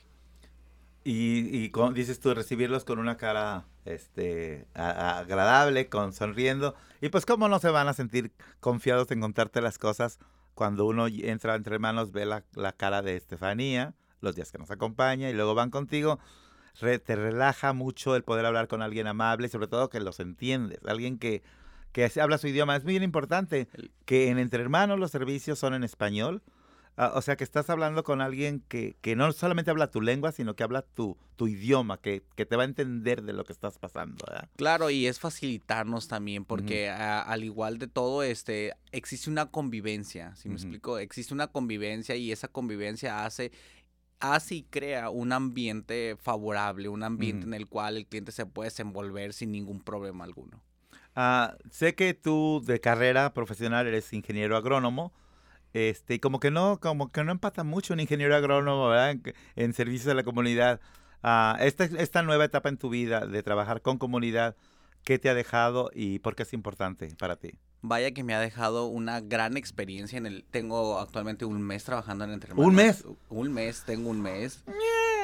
Y, 1.03 1.57
y 1.57 1.69
con- 1.71 1.93
dices 1.93 2.19
tú, 2.19 2.33
recibirlos 2.33 2.83
con 2.85 2.99
una 2.99 3.17
cara 3.17 3.65
este, 3.85 4.67
a- 4.75 5.19
agradable, 5.19 5.89
con 5.89 6.13
sonriendo. 6.13 6.75
Y 7.01 7.09
pues 7.09 7.25
cómo 7.25 7.47
no 7.47 7.59
se 7.59 7.69
van 7.69 7.87
a 7.87 7.93
sentir 7.93 8.31
confiados 8.59 9.09
en 9.11 9.21
contarte 9.21 9.61
las 9.61 9.79
cosas 9.79 10.19
cuando 10.53 10.85
uno 10.85 11.07
entra 11.07 11.55
entre 11.55 11.79
manos, 11.79 12.11
ve 12.11 12.25
la, 12.25 12.43
la 12.53 12.73
cara 12.73 13.01
de 13.01 13.15
Estefanía, 13.15 13.95
los 14.21 14.35
días 14.35 14.51
que 14.51 14.57
nos 14.57 14.71
acompaña 14.71 15.29
y 15.29 15.33
luego 15.33 15.53
van 15.55 15.69
contigo. 15.71 16.19
Re- 16.79 16.99
te 16.99 17.15
relaja 17.15 17.73
mucho 17.73 18.15
el 18.15 18.23
poder 18.23 18.45
hablar 18.45 18.67
con 18.67 18.81
alguien 18.81 19.07
amable 19.07 19.47
y 19.47 19.49
sobre 19.49 19.67
todo 19.67 19.89
que 19.89 19.99
los 19.99 20.19
entiendes. 20.19 20.79
Alguien 20.87 21.17
que, 21.19 21.43
que 21.91 22.09
habla 22.21 22.37
su 22.37 22.47
idioma. 22.47 22.75
Es 22.77 22.85
bien 22.85 23.03
importante 23.03 23.67
que 24.05 24.29
en 24.29 24.39
Entre 24.39 24.61
Hermanos 24.61 24.97
los 24.99 25.11
servicios 25.11 25.59
son 25.59 25.73
en 25.73 25.83
español. 25.83 26.41
Ah, 26.97 27.13
o 27.15 27.21
sea, 27.21 27.37
que 27.37 27.45
estás 27.45 27.69
hablando 27.69 28.03
con 28.03 28.19
alguien 28.19 28.63
que, 28.67 28.97
que 29.01 29.15
no 29.15 29.31
solamente 29.31 29.71
habla 29.71 29.89
tu 29.89 30.01
lengua, 30.01 30.33
sino 30.33 30.55
que 30.55 30.63
habla 30.63 30.81
tu, 30.81 31.17
tu 31.37 31.47
idioma, 31.47 31.97
que, 31.97 32.21
que 32.35 32.45
te 32.45 32.57
va 32.57 32.63
a 32.63 32.65
entender 32.65 33.23
de 33.23 33.31
lo 33.31 33.45
que 33.45 33.53
estás 33.53 33.77
pasando. 33.79 34.23
¿verdad? 34.27 34.49
Claro, 34.57 34.89
y 34.89 35.07
es 35.07 35.17
facilitarnos 35.17 36.09
también, 36.09 36.43
porque 36.43 36.89
a- 36.89 37.21
al 37.21 37.45
igual 37.45 37.79
de 37.79 37.87
todo, 37.87 38.23
este, 38.23 38.73
existe 38.91 39.29
una 39.29 39.45
convivencia, 39.45 40.35
si 40.35 40.49
me 40.49 40.55
explico? 40.55 40.97
Existe 40.97 41.33
una 41.33 41.47
convivencia 41.47 42.15
y 42.17 42.29
esa 42.33 42.49
convivencia 42.49 43.25
hace, 43.25 43.53
hace 44.21 44.55
y 44.55 44.63
crea 44.63 45.09
un 45.09 45.33
ambiente 45.33 46.15
favorable, 46.21 46.87
un 46.89 47.03
ambiente 47.03 47.45
en 47.45 47.53
el 47.53 47.67
cual 47.67 47.97
el 47.97 48.05
cliente 48.05 48.31
se 48.31 48.45
puede 48.45 48.69
desenvolver 48.69 49.33
sin 49.33 49.51
ningún 49.51 49.81
problema 49.81 50.23
alguno. 50.23 50.61
Ah, 51.15 51.57
sé 51.69 51.95
que 51.95 52.13
tú 52.13 52.61
de 52.65 52.79
carrera 52.79 53.33
profesional 53.33 53.87
eres 53.87 54.13
ingeniero 54.13 54.55
agrónomo. 54.55 55.11
Este, 55.73 56.15
y 56.15 56.19
como 56.19 56.39
que 56.39 56.51
no, 56.51 56.79
como 56.79 57.11
que 57.11 57.23
no 57.23 57.31
empata 57.31 57.63
mucho 57.63 57.93
un 57.93 57.99
ingeniero 57.99 58.35
agrónomo, 58.35 58.89
¿verdad? 58.89 59.11
En, 59.11 59.23
en 59.55 59.73
servicio 59.73 60.11
a 60.11 60.15
la 60.15 60.23
comunidad. 60.23 60.79
Ah, 61.23 61.57
esta, 61.59 61.85
esta 61.85 62.23
nueva 62.23 62.45
etapa 62.45 62.69
en 62.69 62.77
tu 62.77 62.89
vida 62.89 63.25
de 63.27 63.43
trabajar 63.43 63.81
con 63.81 63.97
comunidad, 63.97 64.55
¿qué 65.03 65.19
te 65.19 65.29
ha 65.29 65.33
dejado 65.33 65.91
y 65.93 66.19
por 66.19 66.35
qué 66.35 66.43
es 66.43 66.53
importante 66.53 67.15
para 67.17 67.35
ti? 67.35 67.51
Vaya 67.83 68.11
que 68.11 68.23
me 68.23 68.33
ha 68.35 68.39
dejado 68.39 68.85
una 68.85 69.21
gran 69.21 69.57
experiencia 69.57 70.17
en 70.17 70.27
el... 70.27 70.43
Tengo 70.43 70.99
actualmente 70.99 71.45
un 71.45 71.61
mes 71.61 71.83
trabajando 71.83 72.23
en 72.25 72.31
Entre 72.31 72.53
¿Un 72.53 72.77
Hermanos. 72.79 73.03
Un 73.29 73.51
mes, 73.53 73.83
tengo 73.85 74.09
un 74.09 74.21
mes. 74.21 74.63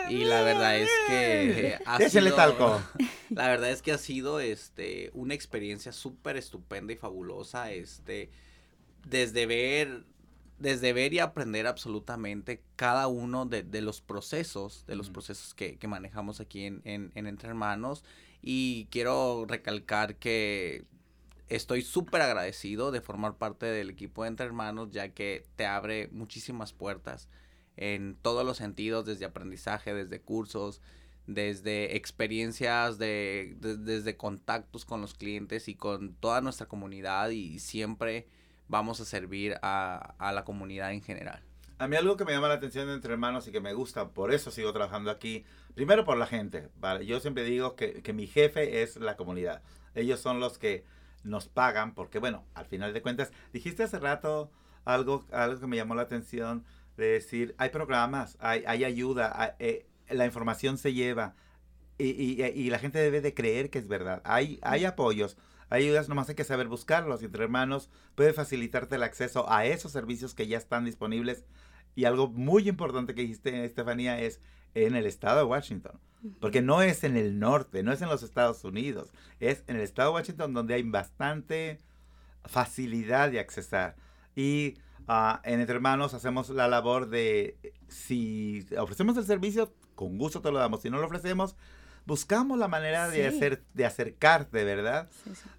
Y 0.10 0.24
la 0.24 0.42
verdad 0.42 0.78
es 0.78 0.90
que 1.10 1.78
ha 1.86 1.98
Échale 2.02 2.28
sido- 2.30 2.36
talco. 2.38 2.82
La 3.30 3.50
verdad 3.50 3.70
es 3.72 3.82
que 3.82 3.92
ha 3.92 3.98
sido 3.98 4.40
este 4.40 5.12
una 5.14 5.34
experiencia 5.34 5.92
súper 5.92 6.38
estupenda 6.38 6.94
y 6.94 6.96
fabulosa. 6.96 7.74
Este, 7.74 8.30
desde 9.06 9.46
ver, 9.48 10.06
desde 10.60 10.94
ver 10.94 11.14
y 11.14 11.20
aprender 11.20 11.68
absolutamente 11.68 12.62
cada 12.78 13.08
uno 13.08 13.46
de, 13.46 13.64
de 13.64 13.82
los 13.82 14.00
procesos, 14.00 14.86
de 14.88 14.96
los 14.96 15.10
procesos 15.10 15.54
que, 15.54 15.76
que 15.76 15.90
manejamos 15.90 16.40
aquí 16.40 16.64
en, 16.64 16.80
en, 16.86 17.12
en 17.16 17.28
Entre 17.28 17.50
Hermanos. 17.50 18.06
Y 18.42 18.86
quiero 18.92 19.44
recalcar 19.46 20.16
que 20.16 20.86
estoy 21.50 21.82
súper 21.82 22.22
agradecido 22.22 22.92
de 22.92 23.02
formar 23.02 23.38
parte 23.38 23.66
del 23.66 23.90
equipo 23.90 24.24
de 24.24 24.30
Entre 24.30 24.46
Hermanos, 24.46 24.90
ya 24.92 25.10
que 25.10 25.46
te 25.56 25.66
abre 25.66 26.10
muchísimas 26.12 26.74
puertas 26.74 27.30
en 27.78 28.16
todos 28.22 28.46
los 28.46 28.58
sentidos, 28.58 29.06
desde 29.06 29.26
aprendizaje, 29.26 29.94
desde 29.94 30.20
cursos, 30.22 30.82
desde 31.28 31.96
experiencias, 31.98 32.98
de, 32.98 33.56
de- 33.60 33.78
desde 33.78 34.18
contactos 34.18 34.86
con 34.86 35.02
los 35.02 35.14
clientes 35.14 35.68
y 35.68 35.76
con 35.76 36.14
toda 36.16 36.42
nuestra 36.42 36.68
comunidad 36.68 37.30
y 37.30 37.60
siempre 37.60 38.28
vamos 38.68 39.00
a 39.00 39.06
servir 39.06 39.56
a, 39.62 40.16
a 40.18 40.32
la 40.32 40.44
comunidad 40.44 40.92
en 40.94 41.02
general. 41.02 41.42
A 41.80 41.88
mí 41.88 41.96
algo 41.96 42.18
que 42.18 42.26
me 42.26 42.32
llama 42.32 42.48
la 42.48 42.56
atención 42.56 42.88
de 42.88 42.94
Entre 42.96 43.14
Hermanos 43.14 43.48
y 43.48 43.52
que 43.52 43.62
me 43.62 43.74
gusta, 43.74 44.10
por 44.10 44.34
eso 44.34 44.50
sigo 44.50 44.74
trabajando 44.74 45.12
aquí, 45.12 45.46
primero 45.76 46.06
por 46.06 46.18
la 46.18 46.26
gente. 46.26 46.70
¿vale? 46.80 47.06
Yo 47.06 47.20
siempre 47.20 47.44
digo 47.44 47.76
que, 47.76 48.02
que 48.02 48.14
mi 48.14 48.26
jefe 48.26 48.82
es 48.82 48.96
la 48.98 49.16
comunidad. 49.16 49.62
Ellos 49.94 50.20
son 50.20 50.40
los 50.40 50.58
que 50.58 50.84
nos 51.24 51.48
pagan 51.48 51.94
porque, 51.94 52.20
bueno, 52.20 52.46
al 52.54 52.66
final 52.66 52.94
de 52.94 53.02
cuentas, 53.02 53.32
dijiste 53.54 53.84
hace 53.84 54.00
rato 54.00 54.52
algo, 54.86 55.26
algo 55.32 55.60
que 55.60 55.68
me 55.68 55.76
llamó 55.78 55.96
la 55.96 56.04
atención 56.04 56.64
de 56.98 57.08
decir, 57.08 57.56
hay 57.58 57.70
programas, 57.70 58.38
hay, 58.40 58.64
hay 58.68 58.84
ayuda, 58.86 59.34
hay- 59.42 59.52
eh, 59.60 59.88
la 60.10 60.26
información 60.26 60.78
se 60.78 60.94
lleva 60.94 61.36
y, 61.98 62.10
y- 62.10 62.44
y 62.46 62.70
la 62.70 62.80
gente 62.80 63.00
debe 63.00 63.22
de 63.22 63.34
creer 63.34 63.70
que 63.70 63.80
es 63.80 63.88
verdad. 63.88 64.22
Hay, 64.26 64.60
hay 64.62 64.86
apoyos, 64.86 65.38
hay 65.70 65.84
ayudas, 65.86 66.10
nomás 66.10 66.30
hay 66.30 66.36
que 66.36 66.44
saber 66.44 66.68
buscarlos. 66.68 67.22
Y 67.22 67.26
entre 67.26 67.44
hermanos 67.44 67.90
puede 68.16 68.34
facilitarte 68.34 68.96
el 68.96 69.04
acceso 69.04 69.50
a 69.52 69.66
esos 69.66 69.92
servicios 69.92 70.34
que 70.36 70.48
ya 70.48 70.58
están 70.58 70.86
disponibles. 70.86 71.46
Y 71.96 72.06
algo 72.06 72.30
muy 72.30 72.70
importante 72.70 73.16
que 73.16 73.22
dijiste, 73.22 73.66
Estefanía, 73.66 74.22
es 74.22 74.40
en 74.76 74.96
el 74.96 75.06
estado 75.08 75.40
de 75.40 75.44
Washington. 75.46 76.00
Porque 76.40 76.62
no 76.62 76.82
es 76.82 77.04
en 77.04 77.16
el 77.16 77.40
norte, 77.40 77.84
no 77.84 77.92
es 77.92 78.02
en 78.02 78.10
los 78.10 78.24
Estados 78.24 78.64
Unidos, 78.64 79.12
es 79.40 79.64
en 79.68 79.76
el 79.76 79.84
estado 79.84 80.10
de 80.10 80.16
Washington 80.16 80.54
donde 80.54 80.74
hay 80.74 80.84
bastante 80.84 81.80
facilidad 82.46 83.32
de 83.32 83.40
accesar. 83.40 83.96
Y 84.36 84.76
ah, 85.08 85.42
en 85.44 85.60
Entre 85.60 85.76
Hermanos 85.76 86.14
hacemos 86.14 86.50
la 86.50 86.68
labor 86.68 87.10
de, 87.10 87.58
si 87.88 88.66
ofrecemos 88.78 89.18
el 89.18 89.26
servicio, 89.26 89.74
con 89.96 90.18
gusto 90.18 90.42
te 90.42 90.52
lo 90.52 90.60
damos. 90.60 90.82
Si 90.82 90.90
no 90.90 90.98
lo 90.98 91.06
ofrecemos, 91.06 91.56
buscamos 92.06 92.58
la 92.58 92.68
manera 92.68 93.10
de, 93.10 93.28
hacer, 93.28 93.64
de 93.74 93.86
acercarte, 93.86 94.64
¿verdad? 94.64 95.10
Sí, 95.24 95.32
sí. 95.36 95.50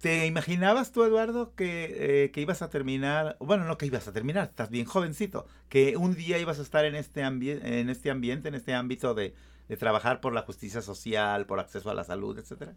¿Te 0.00 0.26
imaginabas 0.26 0.92
tú, 0.92 1.04
Eduardo, 1.04 1.54
que, 1.54 2.24
eh, 2.24 2.30
que 2.30 2.40
ibas 2.40 2.62
a 2.62 2.68
terminar, 2.70 3.36
bueno, 3.40 3.64
no 3.64 3.78
que 3.78 3.86
ibas 3.86 4.06
a 4.08 4.12
terminar, 4.12 4.48
estás 4.50 4.70
bien 4.70 4.84
jovencito, 4.86 5.46
que 5.68 5.96
un 5.96 6.14
día 6.14 6.38
ibas 6.38 6.58
a 6.58 6.62
estar 6.62 6.84
en 6.84 6.94
este, 6.94 7.22
en 7.22 7.88
este 7.90 8.10
ambiente, 8.10 8.48
en 8.48 8.54
este 8.54 8.74
ámbito 8.74 9.14
de, 9.14 9.34
de 9.68 9.76
trabajar 9.76 10.20
por 10.20 10.32
la 10.34 10.42
justicia 10.42 10.82
social, 10.82 11.46
por 11.46 11.60
acceso 11.60 11.90
a 11.90 11.94
la 11.94 12.04
salud, 12.04 12.38
etcétera? 12.38 12.74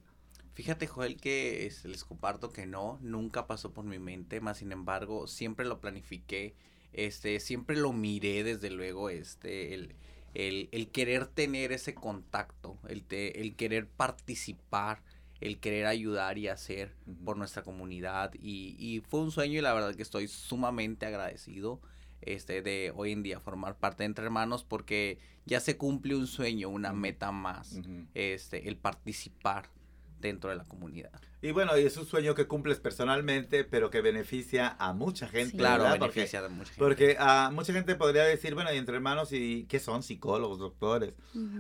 Fíjate, 0.54 0.88
Joel, 0.88 1.18
que 1.20 1.66
este, 1.66 1.90
les 1.90 2.06
comparto 2.06 2.50
que 2.52 2.66
no, 2.66 2.98
nunca 3.02 3.46
pasó 3.48 3.74
por 3.74 3.84
mi 3.86 4.00
mente, 4.00 4.40
más 4.40 4.60
sin 4.60 4.72
embargo, 4.72 5.28
siempre 5.28 5.66
lo 5.66 5.82
planifiqué, 5.82 6.56
este, 6.94 7.40
siempre 7.42 7.75
lo 7.75 7.92
miré 7.92 8.44
desde 8.44 8.70
luego, 8.70 9.10
este, 9.10 9.74
el, 9.74 9.96
el, 10.34 10.70
el 10.72 10.90
querer 10.92 11.28
tener 11.28 11.74
ese 11.74 11.94
contacto, 11.94 12.78
el, 12.88 13.04
te- 13.04 13.42
el 13.42 13.56
querer 13.58 13.88
participar, 13.90 15.04
el 15.46 15.60
querer 15.60 15.86
ayudar 15.86 16.38
y 16.38 16.48
hacer 16.48 16.94
por 17.24 17.38
nuestra 17.38 17.64
comunidad. 17.64 18.34
Y, 18.42 18.75
y 18.80 19.02
fue 19.02 19.22
un 19.22 19.32
sueño 19.32 19.60
y 19.60 19.62
la 19.62 19.74
verdad 19.74 19.96
que 19.96 20.02
estoy 20.02 20.28
sumamente 20.28 21.06
agradecido 21.06 21.80
este 22.22 22.62
de 22.62 22.92
hoy 22.96 23.12
en 23.12 23.24
día 23.24 23.40
formar 23.40 23.78
parte 23.78 24.04
de 24.04 24.08
Entre 24.08 24.25
Hermanos 24.25 24.64
porque 24.64 25.20
ya 25.46 25.60
se 25.60 25.78
cumple 25.78 26.16
un 26.16 26.28
sueño, 26.28 26.70
una 26.70 26.92
meta 26.92 27.32
más, 27.32 27.80
este 28.14 28.68
el 28.68 28.78
participar 28.78 29.70
dentro 30.19 30.50
de 30.50 30.55
la 30.55 30.63
comunidad. 30.65 31.12
Y 31.41 31.51
bueno, 31.51 31.77
y 31.77 31.86
es 31.86 31.95
un 31.98 32.05
sueño 32.07 32.34
que 32.34 32.48
cumples 32.48 32.79
personalmente, 32.79 33.63
pero 33.65 33.91
que 33.91 34.01
beneficia 34.01 34.75
a 34.79 34.93
mucha 34.93 35.27
gente. 35.27 35.51
Sí. 35.51 35.57
Claro, 35.57 35.84
¿verdad? 35.84 36.00
Porque- 36.00 36.15
beneficia 36.15 36.41
de 36.41 36.50
mucha 36.50 36.65
gente. 36.72 36.79
Porque 36.79 37.15
ah, 37.19 37.51
mucha 37.53 37.72
gente 37.74 37.93
podría 37.95 38.24
decir, 38.24 38.55
bueno, 38.55 38.74
y 38.74 38.77
entre 38.77 38.95
hermanos, 38.95 39.31
¿y 39.31 39.65
qué 39.69 39.79
son? 39.79 40.01
Psicólogos, 40.01 40.57
doctores. 40.57 41.13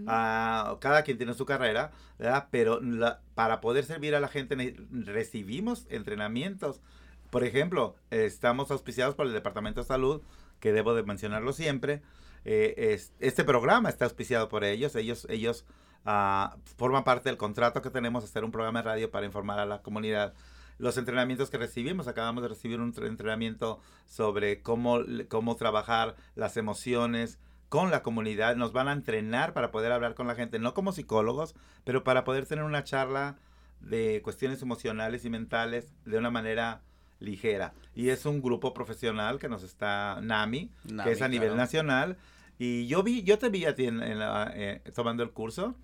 Ah, 0.07 0.77
cada 0.81 1.03
quien 1.03 1.17
tiene 1.17 1.33
su 1.35 1.45
carrera, 1.45 1.91
¿verdad? 2.17 2.47
Pero 2.49 2.81
la- 2.81 3.21
para 3.35 3.61
poder 3.61 3.85
servir 3.85 4.15
a 4.15 4.19
la 4.19 4.27
gente 4.27 4.75
recibimos 4.91 5.85
entrenamientos. 5.89 6.81
Por 7.29 7.43
ejemplo, 7.43 7.95
estamos 8.11 8.71
auspiciados 8.71 9.15
por 9.15 9.27
el 9.27 9.33
Departamento 9.33 9.81
de 9.81 9.87
Salud, 9.87 10.21
que 10.59 10.71
debo 10.71 10.95
de 10.95 11.03
mencionarlo 11.03 11.53
siempre. 11.53 12.01
Eh, 12.45 12.93
es- 12.93 13.11
este 13.19 13.43
programa 13.43 13.89
está 13.89 14.05
auspiciado 14.05 14.49
por 14.49 14.63
ellos. 14.63 14.95
Ellos, 14.95 15.27
ellos 15.29 15.65
ah, 16.05 16.55
forman 16.77 17.03
parte 17.03 17.29
del 17.29 17.37
contrato 17.37 17.81
que 17.81 17.89
tenemos, 17.89 18.23
hacer 18.23 18.43
un 18.43 18.51
programa 18.51 18.79
de 18.79 18.85
radio 18.89 19.11
para 19.11 19.25
informar 19.25 19.59
a 19.59 19.65
la 19.65 19.81
comunidad. 19.81 20.33
Los 20.77 20.97
entrenamientos 20.97 21.49
que 21.49 21.57
recibimos, 21.57 22.07
acabamos 22.07 22.43
de 22.43 22.49
recibir 22.49 22.79
un 22.81 22.93
tre- 22.93 23.07
entrenamiento 23.07 23.79
sobre 24.05 24.61
cómo, 24.61 24.99
cómo 25.29 25.55
trabajar 25.55 26.15
las 26.35 26.57
emociones 26.57 27.39
con 27.69 27.91
la 27.91 28.03
comunidad. 28.03 28.55
Nos 28.57 28.73
van 28.73 28.87
a 28.89 28.91
entrenar 28.93 29.53
para 29.53 29.71
poder 29.71 29.91
hablar 29.91 30.15
con 30.15 30.27
la 30.27 30.35
gente, 30.35 30.59
no 30.59 30.73
como 30.73 30.91
psicólogos, 30.91 31.55
pero 31.85 32.03
para 32.03 32.23
poder 32.25 32.45
tener 32.45 32.63
una 32.65 32.83
charla 32.83 33.37
de 33.79 34.21
cuestiones 34.23 34.61
emocionales 34.61 35.23
y 35.25 35.29
mentales 35.29 35.93
de 36.05 36.17
una 36.17 36.29
manera 36.29 36.81
ligera. 37.19 37.73
Y 37.95 38.09
es 38.09 38.25
un 38.25 38.41
grupo 38.41 38.73
profesional 38.73 39.39
que 39.39 39.47
nos 39.47 39.63
está, 39.63 40.19
NAMI, 40.21 40.69
Nami, 40.83 41.03
que 41.05 41.11
es 41.13 41.21
a 41.21 41.27
nivel 41.29 41.49
claro. 41.49 41.61
nacional. 41.61 42.17
Y 42.59 42.87
yo 42.87 43.01
vi, 43.03 43.23
yo 43.23 43.37
te 43.39 43.49
vi 43.49 43.65
a 43.65 43.75
ti 43.75 43.85
en- 43.85 44.03
en 44.03 44.19
la- 44.19 44.51
eh, 44.53 44.81
tomando 44.93 45.23
el 45.23 45.31
curso. 45.31 45.75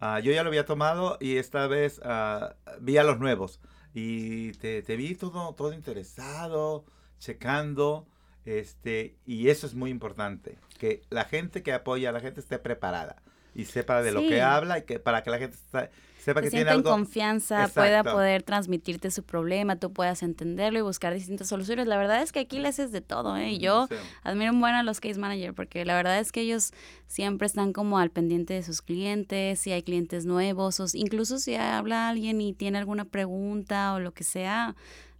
Ah, 0.00 0.20
yo 0.20 0.32
ya 0.32 0.42
lo 0.42 0.48
había 0.48 0.66
tomado 0.66 1.16
y 1.20 1.36
esta 1.36 1.66
vez 1.66 2.00
ah, 2.04 2.54
vi 2.80 2.96
a 2.98 3.04
los 3.04 3.18
nuevos. 3.18 3.60
Y 3.94 4.52
te, 4.52 4.82
te 4.82 4.96
vi 4.96 5.14
todo, 5.14 5.54
todo 5.54 5.72
interesado, 5.72 6.84
checando. 7.18 8.06
Este, 8.44 9.16
y 9.24 9.48
eso 9.48 9.66
es 9.66 9.74
muy 9.74 9.90
importante. 9.90 10.58
Que 10.78 11.02
la 11.10 11.24
gente 11.24 11.62
que 11.62 11.72
apoya 11.72 12.10
a 12.10 12.12
la 12.12 12.20
gente 12.20 12.40
esté 12.40 12.58
preparada. 12.58 13.22
Y 13.54 13.66
sepa 13.66 14.02
de 14.02 14.10
lo 14.12 14.20
que 14.20 14.42
habla 14.42 14.78
y 14.78 14.82
que 14.82 14.98
para 14.98 15.22
que 15.22 15.30
la 15.30 15.38
gente 15.38 15.56
sa- 15.70 15.88
sepa 16.24 16.40
que 16.40 16.50
sienta 16.50 16.72
en 16.74 16.82
confianza, 16.82 17.68
pueda 17.74 18.02
poder 18.02 18.42
transmitirte 18.42 19.10
su 19.10 19.22
problema, 19.22 19.76
tú 19.76 19.92
puedas 19.92 20.22
entenderlo 20.22 20.78
y 20.78 20.82
buscar 20.82 21.12
distintas 21.14 21.48
soluciones. 21.48 21.86
La 21.86 21.96
verdad 21.96 22.22
es 22.22 22.32
que 22.32 22.40
aquí 22.40 22.58
le 22.58 22.68
haces 22.68 22.92
de 22.92 23.00
todo, 23.00 23.36
¿eh? 23.36 23.52
Y 23.52 23.58
yo 23.58 23.86
Sí. 23.88 23.96
admiro 24.22 24.52
un 24.52 24.60
buen 24.60 24.74
a 24.74 24.82
los 24.82 25.00
case 25.00 25.18
manager 25.18 25.54
porque 25.54 25.84
la 25.84 25.94
verdad 25.94 26.18
es 26.18 26.32
que 26.32 26.40
ellos 26.40 26.72
siempre 27.06 27.46
están 27.46 27.72
como 27.72 27.98
al 27.98 28.10
pendiente 28.10 28.54
de 28.54 28.62
sus 28.62 28.80
clientes, 28.82 29.60
si 29.60 29.72
hay 29.72 29.82
clientes 29.82 30.24
nuevos, 30.26 30.80
o 30.80 30.86
incluso 30.94 31.38
si 31.38 31.54
habla 31.56 32.08
alguien 32.08 32.40
y 32.40 32.52
tiene 32.54 32.78
alguna 32.78 33.04
pregunta 33.04 33.92
o 33.94 34.00
lo 34.00 34.12
que 34.12 34.24
sea, 34.24 34.74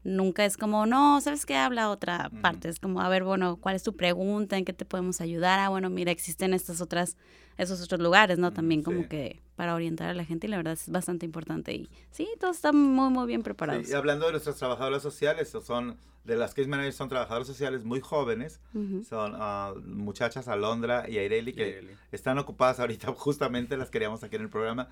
nunca 0.04 0.44
es 0.44 0.56
como, 0.56 0.86
no, 0.86 1.20
¿sabes 1.20 1.46
qué? 1.46 1.56
Habla 1.56 1.90
otra 1.90 2.30
parte. 2.42 2.68
Es 2.68 2.78
como, 2.80 3.00
a 3.00 3.08
ver, 3.08 3.24
bueno, 3.24 3.56
¿cuál 3.56 3.76
es 3.76 3.82
tu 3.82 3.94
pregunta? 3.96 4.56
¿En 4.58 4.64
qué 4.64 4.72
te 4.72 4.84
podemos 4.84 5.20
ayudar? 5.20 5.58
Ah, 5.60 5.68
bueno, 5.68 5.88
mira, 5.90 6.12
existen 6.12 6.52
estas 6.54 6.80
otras, 6.80 7.16
esos 7.56 7.82
otros 7.82 8.00
lugares, 8.00 8.38
¿no? 8.38 8.52
También 8.52 8.80
sí. 8.80 8.84
como 8.84 9.08
que 9.08 9.40
para 9.56 9.74
orientar 9.74 10.10
a 10.10 10.14
la 10.14 10.24
gente 10.24 10.46
y 10.46 10.50
la 10.50 10.56
verdad 10.56 10.74
es 10.74 10.88
bastante 10.88 11.26
importante. 11.26 11.72
Y 11.72 11.88
sí, 12.10 12.28
todos 12.40 12.56
están 12.56 12.76
muy, 12.76 13.10
muy 13.10 13.26
bien 13.26 13.42
preparados. 13.42 13.86
Sí, 13.86 13.92
y 13.92 13.94
hablando 13.94 14.26
de 14.26 14.32
nuestros 14.32 14.56
trabajadores 14.56 15.02
sociales, 15.02 15.48
son 15.64 15.96
de 16.24 16.36
las 16.36 16.54
case 16.54 16.68
managers 16.68 16.96
son 16.96 17.08
trabajadores 17.08 17.46
sociales 17.46 17.84
muy 17.84 18.00
jóvenes, 18.00 18.60
son 19.08 19.34
ah, 19.36 19.74
muchachas 19.84 20.48
Alondra 20.48 21.04
y 21.08 21.18
Aireli 21.18 21.52
que 21.52 21.64
Aireli. 21.64 21.92
están 22.12 22.38
ocupadas 22.38 22.80
ahorita, 22.80 23.12
justamente 23.16 23.76
las 23.76 23.90
queríamos 23.90 24.24
aquí 24.24 24.36
en 24.36 24.42
el 24.42 24.48
programa, 24.48 24.88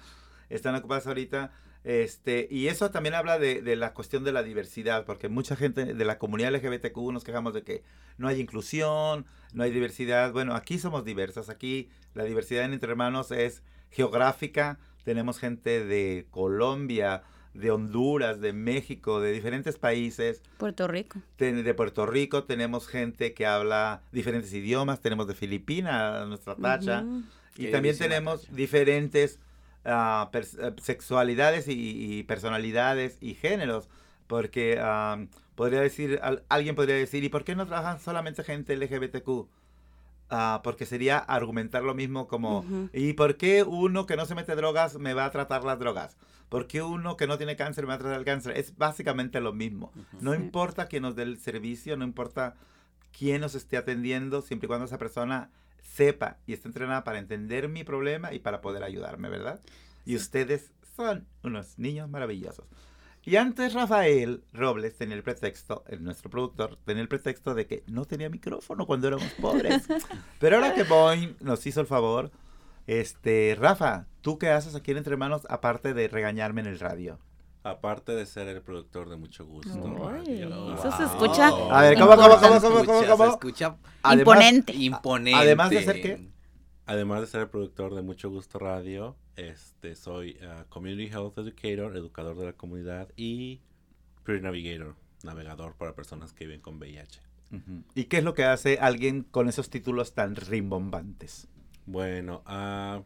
están 0.50 0.74
ocupadas 0.74 1.06
ahorita, 1.06 1.50
este, 1.84 2.46
y 2.50 2.68
eso 2.68 2.90
también 2.90 3.14
habla 3.14 3.38
de, 3.38 3.62
de 3.62 3.76
la 3.76 3.94
cuestión 3.94 4.24
de 4.24 4.32
la 4.32 4.42
diversidad, 4.42 5.06
porque 5.06 5.28
mucha 5.28 5.56
gente 5.56 5.94
de 5.94 6.04
la 6.04 6.18
comunidad 6.18 6.52
LGBTQ 6.54 6.96
nos 7.12 7.24
quejamos 7.24 7.54
de 7.54 7.62
que 7.62 7.82
no 8.18 8.28
hay 8.28 8.38
inclusión, 8.38 9.24
no 9.54 9.62
hay 9.62 9.70
diversidad, 9.70 10.32
bueno, 10.32 10.54
aquí 10.54 10.78
somos 10.78 11.02
diversas, 11.04 11.48
aquí 11.48 11.88
la 12.14 12.24
diversidad 12.24 12.64
en 12.66 12.74
Entre 12.74 12.90
Hermanos 12.90 13.30
es 13.30 13.62
geográfica, 13.92 14.78
tenemos 15.04 15.38
gente 15.38 15.84
de 15.84 16.26
Colombia, 16.30 17.22
de 17.54 17.70
Honduras, 17.70 18.40
de 18.40 18.52
México, 18.52 19.20
de 19.20 19.30
diferentes 19.32 19.76
países, 19.78 20.42
Puerto 20.58 20.88
Rico. 20.88 21.20
de, 21.38 21.62
de 21.62 21.74
Puerto 21.74 22.06
Rico, 22.06 22.44
tenemos 22.44 22.88
gente 22.88 23.34
que 23.34 23.44
habla 23.46 24.00
diferentes 24.10 24.52
idiomas, 24.54 25.00
tenemos 25.00 25.26
de 25.28 25.34
Filipinas, 25.34 26.26
nuestra 26.28 26.56
tacha, 26.56 27.04
y 27.56 27.66
Qué 27.66 27.70
también 27.70 27.98
tenemos 27.98 28.42
tacha. 28.42 28.54
diferentes 28.56 29.38
eh, 29.84 30.24
sexualidades 30.80 31.68
y, 31.68 32.18
y 32.18 32.22
personalidades 32.22 33.18
y 33.20 33.34
géneros, 33.34 33.88
porque 34.26 34.78
ah, 34.80 35.18
podría 35.54 35.80
decir, 35.80 36.20
al- 36.22 36.42
alguien 36.48 36.74
podría 36.74 36.94
decir, 36.94 37.22
¿y 37.24 37.28
por 37.28 37.44
qué 37.44 37.54
no 37.54 37.66
trabajan 37.66 38.00
solamente 38.00 38.42
gente 38.44 38.74
LGBTQ? 38.76 39.46
Ah, 40.34 40.60
porque 40.64 40.86
sería 40.86 41.18
argumentar 41.18 41.82
lo 41.82 41.94
mismo 41.94 42.26
como. 42.26 42.64
¿y 42.94 43.12
por 43.12 43.36
qué 43.36 43.62
uno 43.64 44.06
que 44.06 44.16
no 44.16 44.24
se 44.24 44.34
mete 44.34 44.54
drogas 44.56 44.98
me 44.98 45.12
va 45.12 45.26
a 45.26 45.30
tratar 45.30 45.62
las 45.62 45.78
drogas? 45.78 46.16
¿Por 46.48 46.66
qué 46.66 46.80
uno 46.82 47.16
que 47.18 47.26
no 47.26 47.36
tiene 47.36 47.54
cáncer 47.56 47.84
me 47.84 47.88
va 47.88 47.94
a 47.94 47.98
tratar 47.98 48.18
el 48.18 48.24
cáncer? 48.24 48.56
Es 48.56 48.76
básicamente 48.76 49.40
lo 49.40 49.52
mismo. 49.52 49.92
No 50.20 50.32
Sí. 50.34 50.40
importa 50.40 50.86
quién 50.86 51.02
nos 51.02 51.16
dé 51.16 51.22
el 51.24 51.38
servicio, 51.38 51.96
no 51.98 52.04
importa 52.04 52.54
quién 53.16 53.42
nos 53.42 53.54
esté 53.54 53.76
atendiendo, 53.76 54.40
siempre 54.40 54.66
y 54.66 54.68
cuando 54.68 54.86
esa 54.86 54.96
persona 54.98 55.50
sepa 55.82 56.38
y 56.46 56.54
esté 56.54 56.68
entrenada 56.68 57.04
para 57.04 57.18
entender 57.18 57.68
mi 57.68 57.84
problema 57.84 58.32
y 58.32 58.38
para 58.38 58.62
poder 58.62 58.82
ayudarme, 58.84 59.28
¿verdad? 59.28 59.60
Y 60.06 60.16
ustedes 60.16 60.72
son 60.96 61.26
unos 61.42 61.78
niños 61.78 62.08
maravillosos. 62.08 62.66
Y 63.24 63.36
antes 63.36 63.72
Rafael 63.72 64.42
Robles 64.52 64.96
tenía 64.96 65.14
el 65.14 65.22
pretexto, 65.22 65.84
el, 65.86 66.02
nuestro 66.02 66.28
productor, 66.28 66.76
tenía 66.84 67.02
el 67.02 67.08
pretexto 67.08 67.54
de 67.54 67.66
que 67.66 67.84
no 67.86 68.04
tenía 68.04 68.28
micrófono 68.28 68.84
cuando 68.84 69.06
éramos 69.08 69.30
pobres. 69.40 69.86
Pero 70.40 70.56
ahora 70.56 70.74
que 70.74 70.82
Boeing 70.82 71.36
nos 71.40 71.64
hizo 71.66 71.80
el 71.80 71.86
favor, 71.86 72.32
este, 72.88 73.56
Rafa, 73.58 74.06
¿tú 74.22 74.38
qué 74.38 74.50
haces 74.50 74.74
aquí 74.74 74.90
en 74.90 74.96
Entre 74.96 75.16
Manos 75.16 75.46
aparte 75.48 75.94
de 75.94 76.08
regañarme 76.08 76.62
en 76.62 76.66
el 76.66 76.80
radio? 76.80 77.20
Aparte 77.62 78.10
de 78.10 78.26
ser 78.26 78.48
el 78.48 78.60
productor 78.60 79.08
de 79.08 79.16
mucho 79.16 79.46
gusto. 79.46 79.70
Ay, 80.26 80.42
eso 80.42 80.96
se 80.96 81.04
escucha 81.04 81.46
A 81.46 81.82
ver, 81.82 81.96
¿cómo, 81.96 82.16
cómo, 82.16 82.36
cómo, 82.40 82.40
cómo, 82.40 82.56
escucha, 82.56 82.86
cómo, 82.86 83.00
se 83.02 83.08
cómo? 83.08 83.24
escucha 83.26 83.76
Imponente. 84.12 84.72
imponente. 84.74 85.38
además 85.38 85.70
de 85.70 85.84
ser 85.84 86.02
qué? 86.02 86.28
Además 86.86 87.20
de 87.20 87.28
ser 87.28 87.42
el 87.42 87.48
productor 87.48 87.94
de 87.94 88.02
Mucho 88.02 88.28
Gusto 88.30 88.58
Radio, 88.58 89.16
este, 89.36 89.94
soy 89.94 90.38
ah, 90.42 90.66
Community 90.68 91.06
Health 91.06 91.38
Educator, 91.38 91.96
educador 91.96 92.36
de 92.38 92.46
la 92.46 92.52
comunidad 92.52 93.08
y 93.16 93.60
Peer 94.24 94.42
Navigator, 94.42 94.94
navegador 95.24 95.74
para 95.76 95.94
personas 95.94 96.32
que 96.32 96.46
viven 96.46 96.60
con 96.60 96.78
VIH. 96.78 97.20
¿Y 97.94 98.04
qué 98.04 98.18
es 98.18 98.24
lo 98.24 98.32
que 98.32 98.44
hace 98.44 98.78
alguien 98.78 99.24
con 99.24 99.46
esos 99.46 99.68
títulos 99.68 100.14
tan 100.14 100.36
rimbombantes? 100.36 101.48
Bueno, 101.84 102.42
a 102.46 103.02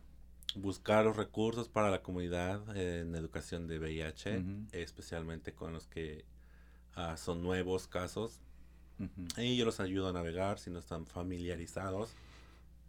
buscar 0.55 1.05
los 1.05 1.17
recursos 1.17 1.69
para 1.69 1.91
la 1.91 2.03
comunidad 2.03 2.77
en 2.77 3.15
educación 3.17 3.67
de 3.67 3.81
VIH, 3.81 4.45
especialmente 4.71 5.53
con 5.53 5.73
los 5.73 5.89
que 5.89 6.25
ah, 6.95 7.17
son 7.17 7.43
nuevos 7.43 7.89
casos. 7.89 8.41
Y 9.37 9.57
yo 9.57 9.65
los 9.65 9.81
ayudo 9.81 10.09
a 10.09 10.13
navegar 10.13 10.59
si 10.59 10.71
no 10.71 10.79
están 10.79 11.07
familiarizados 11.07 12.15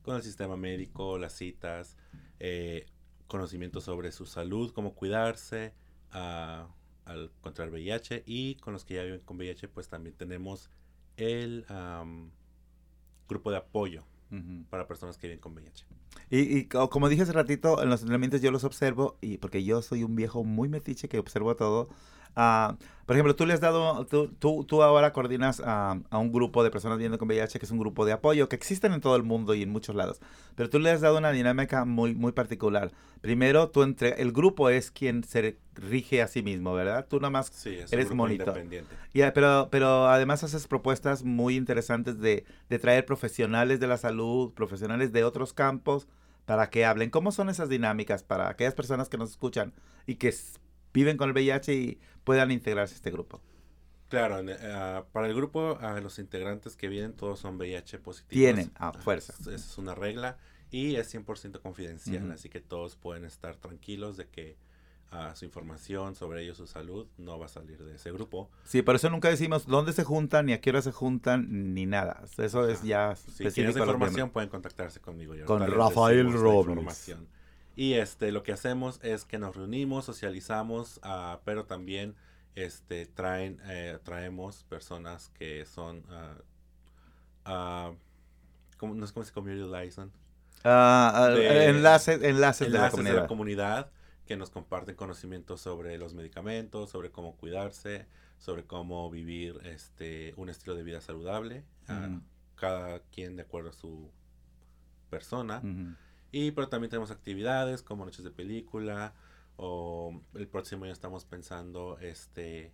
con 0.08 0.16
el 0.16 0.24
sistema 0.24 0.56
médico, 0.56 1.18
las 1.18 1.34
citas, 1.34 1.98
eh, 2.40 2.86
conocimiento 3.28 3.82
sobre 3.82 4.12
su 4.12 4.26
salud, 4.26 4.72
cómo 4.74 4.94
cuidarse 4.94 5.74
al 6.12 7.32
contraer 7.42 7.72
VIH. 7.72 8.24
Y 8.26 8.56
con 8.56 8.74
los 8.74 8.86
que 8.86 8.96
ya 8.96 9.04
viven 9.04 9.22
con 9.22 9.38
VIH, 9.38 9.68
pues 9.70 9.88
también 9.90 10.16
tenemos 10.16 10.70
el 11.18 11.66
am, 11.70 12.32
grupo 13.28 13.52
de 13.52 13.58
apoyo 13.58 14.04
para 14.70 14.88
personas 14.88 15.18
que 15.18 15.28
viven 15.28 15.40
con 15.40 15.54
VIH. 15.54 15.86
Y, 16.30 16.58
y 16.58 16.66
co- 16.66 16.90
como 16.90 17.08
dije 17.08 17.24
hace 17.24 17.32
ratito, 17.32 17.82
en 17.82 17.90
los 17.90 18.02
entrenamientos 18.02 18.42
yo 18.42 18.52
los 18.52 18.64
observo, 18.66 19.18
y 19.22 19.38
porque 19.38 19.64
yo 19.64 19.82
soy 19.82 20.04
un 20.04 20.16
viejo 20.16 20.44
muy 20.44 20.68
metiche 20.68 21.08
que 21.08 21.18
observo 21.20 21.56
todo. 21.56 21.88
Ah, 22.40 22.78
por 23.08 23.16
ejemplo, 23.16 23.36
tú 23.36 23.46
le 23.46 23.54
has 23.54 23.62
dado, 23.62 24.06
tú, 24.06 24.28
tú, 24.38 24.66
tú 24.66 24.84
ahora 24.84 25.14
coordinas 25.14 25.62
a, 25.64 25.98
a 26.10 26.18
un 26.18 26.32
grupo 26.32 26.62
de 26.64 26.70
personas 26.70 26.98
viviendo 26.98 27.18
con 27.18 27.30
VIH, 27.30 27.58
que 27.58 27.66
es 27.66 27.72
un 27.72 27.80
grupo 27.80 28.06
de 28.06 28.12
apoyo, 28.12 28.50
que 28.50 28.58
existen 28.58 28.92
en 28.94 29.00
todo 29.00 29.16
el 29.16 29.24
mundo 29.24 29.56
y 29.56 29.64
en 29.64 29.70
muchos 29.70 29.96
lados. 29.96 30.20
Pero 30.56 30.70
tú 30.70 30.78
le 30.78 30.92
has 30.92 31.00
dado 31.00 31.18
una 31.18 31.32
dinámica 31.32 31.86
muy, 31.86 32.14
muy 32.14 32.34
particular. 32.34 32.92
Primero, 33.22 33.70
tú 33.70 33.84
entre, 33.84 34.22
el 34.22 34.34
grupo 34.34 34.70
es 34.70 34.92
quien 34.92 35.24
se 35.24 35.58
rige 35.74 36.22
a 36.22 36.28
sí 36.28 36.44
mismo, 36.44 36.74
¿verdad? 36.74 37.08
Tú 37.10 37.18
nada 37.22 37.30
más 37.30 37.48
Sí, 37.48 37.76
es 37.76 37.94
Eres 37.94 38.08
un 38.08 38.18
grupo 38.18 38.24
monitor. 38.24 38.48
independiente. 38.50 38.94
Ya, 39.14 39.34
pero, 39.34 39.70
pero 39.72 40.08
además 40.10 40.44
haces 40.44 40.68
propuestas 40.68 41.24
muy 41.24 41.56
interesantes 41.56 42.20
de, 42.20 42.44
de 42.70 42.78
traer 42.78 43.06
profesionales 43.06 43.80
de 43.80 43.88
la 43.88 43.98
salud, 43.98 44.52
profesionales 44.54 45.14
de 45.14 45.24
otros 45.24 45.54
campos, 45.54 46.08
para 46.46 46.70
que 46.70 46.86
hablen. 46.86 47.10
¿Cómo 47.10 47.32
son 47.32 47.50
esas 47.50 47.70
dinámicas 47.70 48.24
para 48.24 48.50
aquellas 48.50 48.74
personas 48.76 49.08
que 49.08 49.18
nos 49.18 49.30
escuchan 49.32 49.74
y 50.06 50.16
que 50.16 50.34
viven 50.94 51.18
con 51.18 51.30
el 51.30 51.34
VIH 51.34 51.74
y 51.74 52.00
puedan 52.24 52.52
integrarse 52.52 52.94
a 52.94 52.98
este 52.98 53.12
grupo? 53.12 53.42
Claro, 54.10 54.40
ah, 54.64 55.06
para 55.12 55.28
el 55.28 55.36
grupo, 55.36 55.78
ah, 55.82 56.00
los 56.02 56.18
integrantes 56.20 56.76
que 56.76 56.88
vienen 56.88 57.14
todos 57.14 57.40
son 57.40 57.58
VIH 57.58 58.00
positivos. 58.00 58.30
Tienen, 58.30 58.72
a 58.76 58.94
fuerza. 58.94 59.34
Esa 59.40 59.52
es 59.54 59.78
una 59.78 59.96
regla 59.96 60.38
y 60.72 60.96
es 60.96 61.14
100% 61.14 61.62
confidencial, 61.62 62.24
Ujú. 62.24 62.34
así 62.34 62.50
que 62.50 62.62
todos 62.62 62.96
pueden 62.96 63.26
estar 63.26 63.58
tranquilos 63.58 64.18
de 64.18 64.28
que 64.28 64.58
ah, 65.12 65.34
su 65.36 65.46
información 65.46 66.16
sobre 66.16 66.44
ellos, 66.44 66.58
su 66.58 66.68
salud, 66.68 67.08
no 67.18 67.40
va 67.40 67.46
a 67.46 67.50
salir 67.50 67.84
de 67.84 67.96
ese 67.96 68.12
grupo. 68.12 68.50
Sí, 68.66 68.82
por 68.82 68.96
eso 68.96 69.10
nunca 69.10 69.30
decimos 69.30 69.66
dónde 69.66 69.94
se 69.94 70.04
juntan, 70.04 70.46
ni 70.46 70.54
a 70.54 70.62
qué 70.62 70.70
hora 70.70 70.82
se 70.82 70.92
juntan, 70.92 71.74
ni 71.74 71.86
nada. 71.86 72.24
Eso 72.38 72.68
es 72.68 72.84
ya 72.84 73.16
Si 73.16 73.46
quieren 73.52 73.78
información, 73.78 74.30
pueden 74.30 74.50
contactarse 74.50 75.00
conmigo. 75.00 75.36
y 75.36 75.42
Con 75.42 75.66
Rafael 75.70 76.32
Robles. 76.32 77.16
Y 77.78 77.94
este, 77.94 78.32
lo 78.34 78.42
que 78.44 78.52
hacemos 78.52 79.00
es 79.04 79.24
que 79.24 79.38
nos 79.38 79.56
reunimos, 79.56 80.04
socializamos, 80.04 81.00
ah, 81.04 81.40
pero 81.46 81.66
también 81.66 82.16
este, 82.56 83.06
traen, 83.06 83.60
eh, 83.66 84.00
traemos 84.04 84.64
personas 84.64 85.30
que 85.30 85.64
son, 85.66 86.04
¿cómo- 88.78 88.96
no 88.96 89.06
sé 89.08 89.14
cómo 89.14 89.24
se 89.26 89.32
community 89.32 89.62
de- 91.30 91.66
enlaces, 91.70 92.22
enlaces, 92.24 92.68
de 92.68 92.74
la 92.74 92.78
comunidad. 92.92 93.28
comunidad 93.28 93.92
que 94.26 94.36
nos 94.38 94.50
comparten 94.50 94.96
conocimientos 94.96 95.62
sobre 95.62 95.98
los 95.98 96.14
medicamentos, 96.14 96.90
sobre 96.90 97.12
cómo 97.12 97.36
cuidarse, 97.38 98.08
sobre 98.40 98.66
cómo 98.66 99.10
vivir 99.10 99.60
este 99.64 100.34
un 100.36 100.50
estilo 100.50 100.76
de 100.76 100.84
vida 100.84 101.00
saludable, 101.00 101.64
cada 102.56 103.00
quien 103.12 103.36
de 103.36 103.44
acuerdo 103.44 103.70
a 103.70 103.74
su 103.74 104.10
persona. 105.10 105.62
Y 106.32 106.52
pero 106.52 106.68
también 106.68 106.90
tenemos 106.90 107.12
actividades 107.12 107.82
como 107.82 108.06
noches 108.06 108.24
de 108.24 108.32
película 108.32 109.14
o 109.56 110.22
el 110.36 110.48
próximo 110.48 110.86
año 110.86 110.94
estamos 110.94 111.26
pensando 111.26 111.98
este 112.00 112.72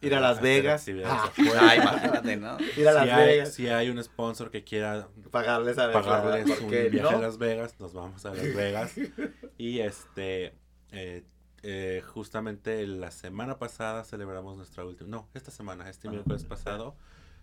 Ir 0.00 0.14
a 0.14 0.20
Las 0.20 0.40
Vegas. 0.40 0.86
Ah. 1.04 1.24
afuera. 1.24 1.60
Ah, 1.60 1.76
imagínate, 1.76 2.36
¿no? 2.36 2.56
Ir 2.76 2.88
a 2.88 2.92
Las 2.92 3.04
si, 3.04 3.10
hay, 3.10 3.26
Vegas, 3.26 3.54
si 3.54 3.68
hay 3.68 3.90
un 3.90 4.02
sponsor 4.02 4.50
que 4.50 4.62
quiera 4.62 5.08
pagarles 5.30 5.78
a 5.78 5.90
pagarles 5.90 6.48
¿por 6.48 6.64
un 6.64 6.70
viaje 6.70 7.00
no? 7.00 7.08
a 7.08 7.18
Las 7.18 7.38
Vegas, 7.38 7.80
nos 7.80 7.94
vamos 7.94 8.24
a 8.24 8.34
Las 8.34 8.54
Vegas. 8.54 8.94
y 9.58 9.80
este, 9.80 10.54
eh, 10.92 11.24
eh, 11.62 12.02
justamente 12.06 12.86
la 12.86 13.10
semana 13.10 13.58
pasada 13.58 14.04
celebramos 14.04 14.56
nuestra 14.56 14.84
última, 14.84 15.10
no, 15.10 15.28
esta 15.34 15.50
semana, 15.50 15.88
este 15.90 16.08
miércoles 16.08 16.44
pasado, 16.44 16.94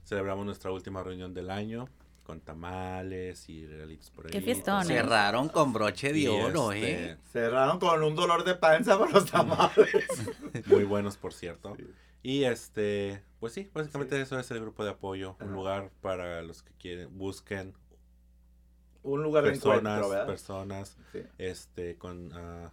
celebramos 0.06 0.46
nuestra 0.46 0.72
última 0.72 1.04
reunión 1.04 1.34
del 1.34 1.50
año 1.50 1.89
con 2.26 2.42
tamales 2.42 3.48
y 3.50 3.66
regalitos 3.68 4.10
por 4.10 4.26
ahí. 4.26 4.32
Qué 4.32 4.42
fiestón, 4.42 4.82
¿eh? 4.82 4.86
Cerraron 4.86 5.48
con 5.48 5.72
broche 5.72 6.12
de 6.12 6.20
Y, 6.20 6.28
oro, 6.28 6.72
este, 6.72 7.12
¿eh? 7.12 7.18
Cerraron 7.32 7.80
con 7.80 8.04
un 8.04 8.16
dolor 8.16 8.44
de 8.44 8.56
panza 8.56 8.98
por 8.98 9.14
los 9.14 9.30
tamales. 9.30 9.76
Muy 10.66 10.84
buenos, 10.84 11.18
por 11.18 11.34
cierto. 11.34 11.76
Sí. 11.78 11.86
Y 12.24 12.44
este, 12.46 13.22
pues 13.40 13.54
sí, 13.54 13.70
básicamente 13.72 14.16
Sí. 14.16 14.24
eso 14.24 14.40
es 14.40 14.50
el 14.50 14.60
grupo 14.60 14.84
de 14.84 14.90
apoyo, 14.90 15.38
un 15.40 15.54
lugar 15.54 15.92
para 16.02 16.42
los 16.42 16.64
que 16.64 16.74
quieren, 16.74 17.16
busquen 17.16 17.76
un 19.04 19.22
lugar 19.22 19.44
de 19.44 19.52
personas, 19.52 19.78
encuentro, 19.78 20.10
¿verdad? 20.10 20.26
personas, 20.26 20.98
Sí. 21.12 21.20
este, 21.38 21.96
con 21.98 22.32
ah, 22.34 22.72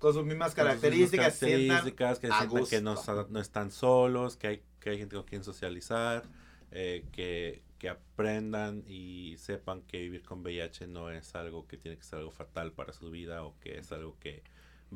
Con 0.00 0.12
sus 0.12 0.24
mismas 0.24 0.48
sus 0.48 0.56
características, 0.56 1.40
mismas 1.40 1.92
características, 1.92 2.18
que 2.18 2.26
sientan 2.26 2.66
que 2.66 3.30
no 3.30 3.40
están 3.40 3.70
solos, 3.70 4.36
que 4.36 4.46
hay, 4.48 4.62
que 4.80 4.90
hay 4.90 4.98
gente 4.98 5.14
con 5.14 5.24
quien 5.24 5.44
socializar, 5.44 6.24
eh, 6.72 7.04
que, 7.12 7.62
que 7.78 7.88
aprendan 7.88 8.84
y 8.86 9.36
sepan 9.38 9.82
que 9.82 9.98
vivir 9.98 10.22
con 10.22 10.42
VIH 10.42 10.86
no 10.86 11.10
es 11.10 11.34
algo 11.34 11.66
que 11.66 11.76
tiene 11.76 11.96
que 11.96 12.04
ser 12.04 12.20
algo 12.20 12.30
fatal 12.30 12.72
para 12.72 12.92
su 12.92 13.10
vida 13.10 13.44
o 13.44 13.58
que 13.60 13.78
es 13.78 13.92
algo 13.92 14.16
que 14.18 14.42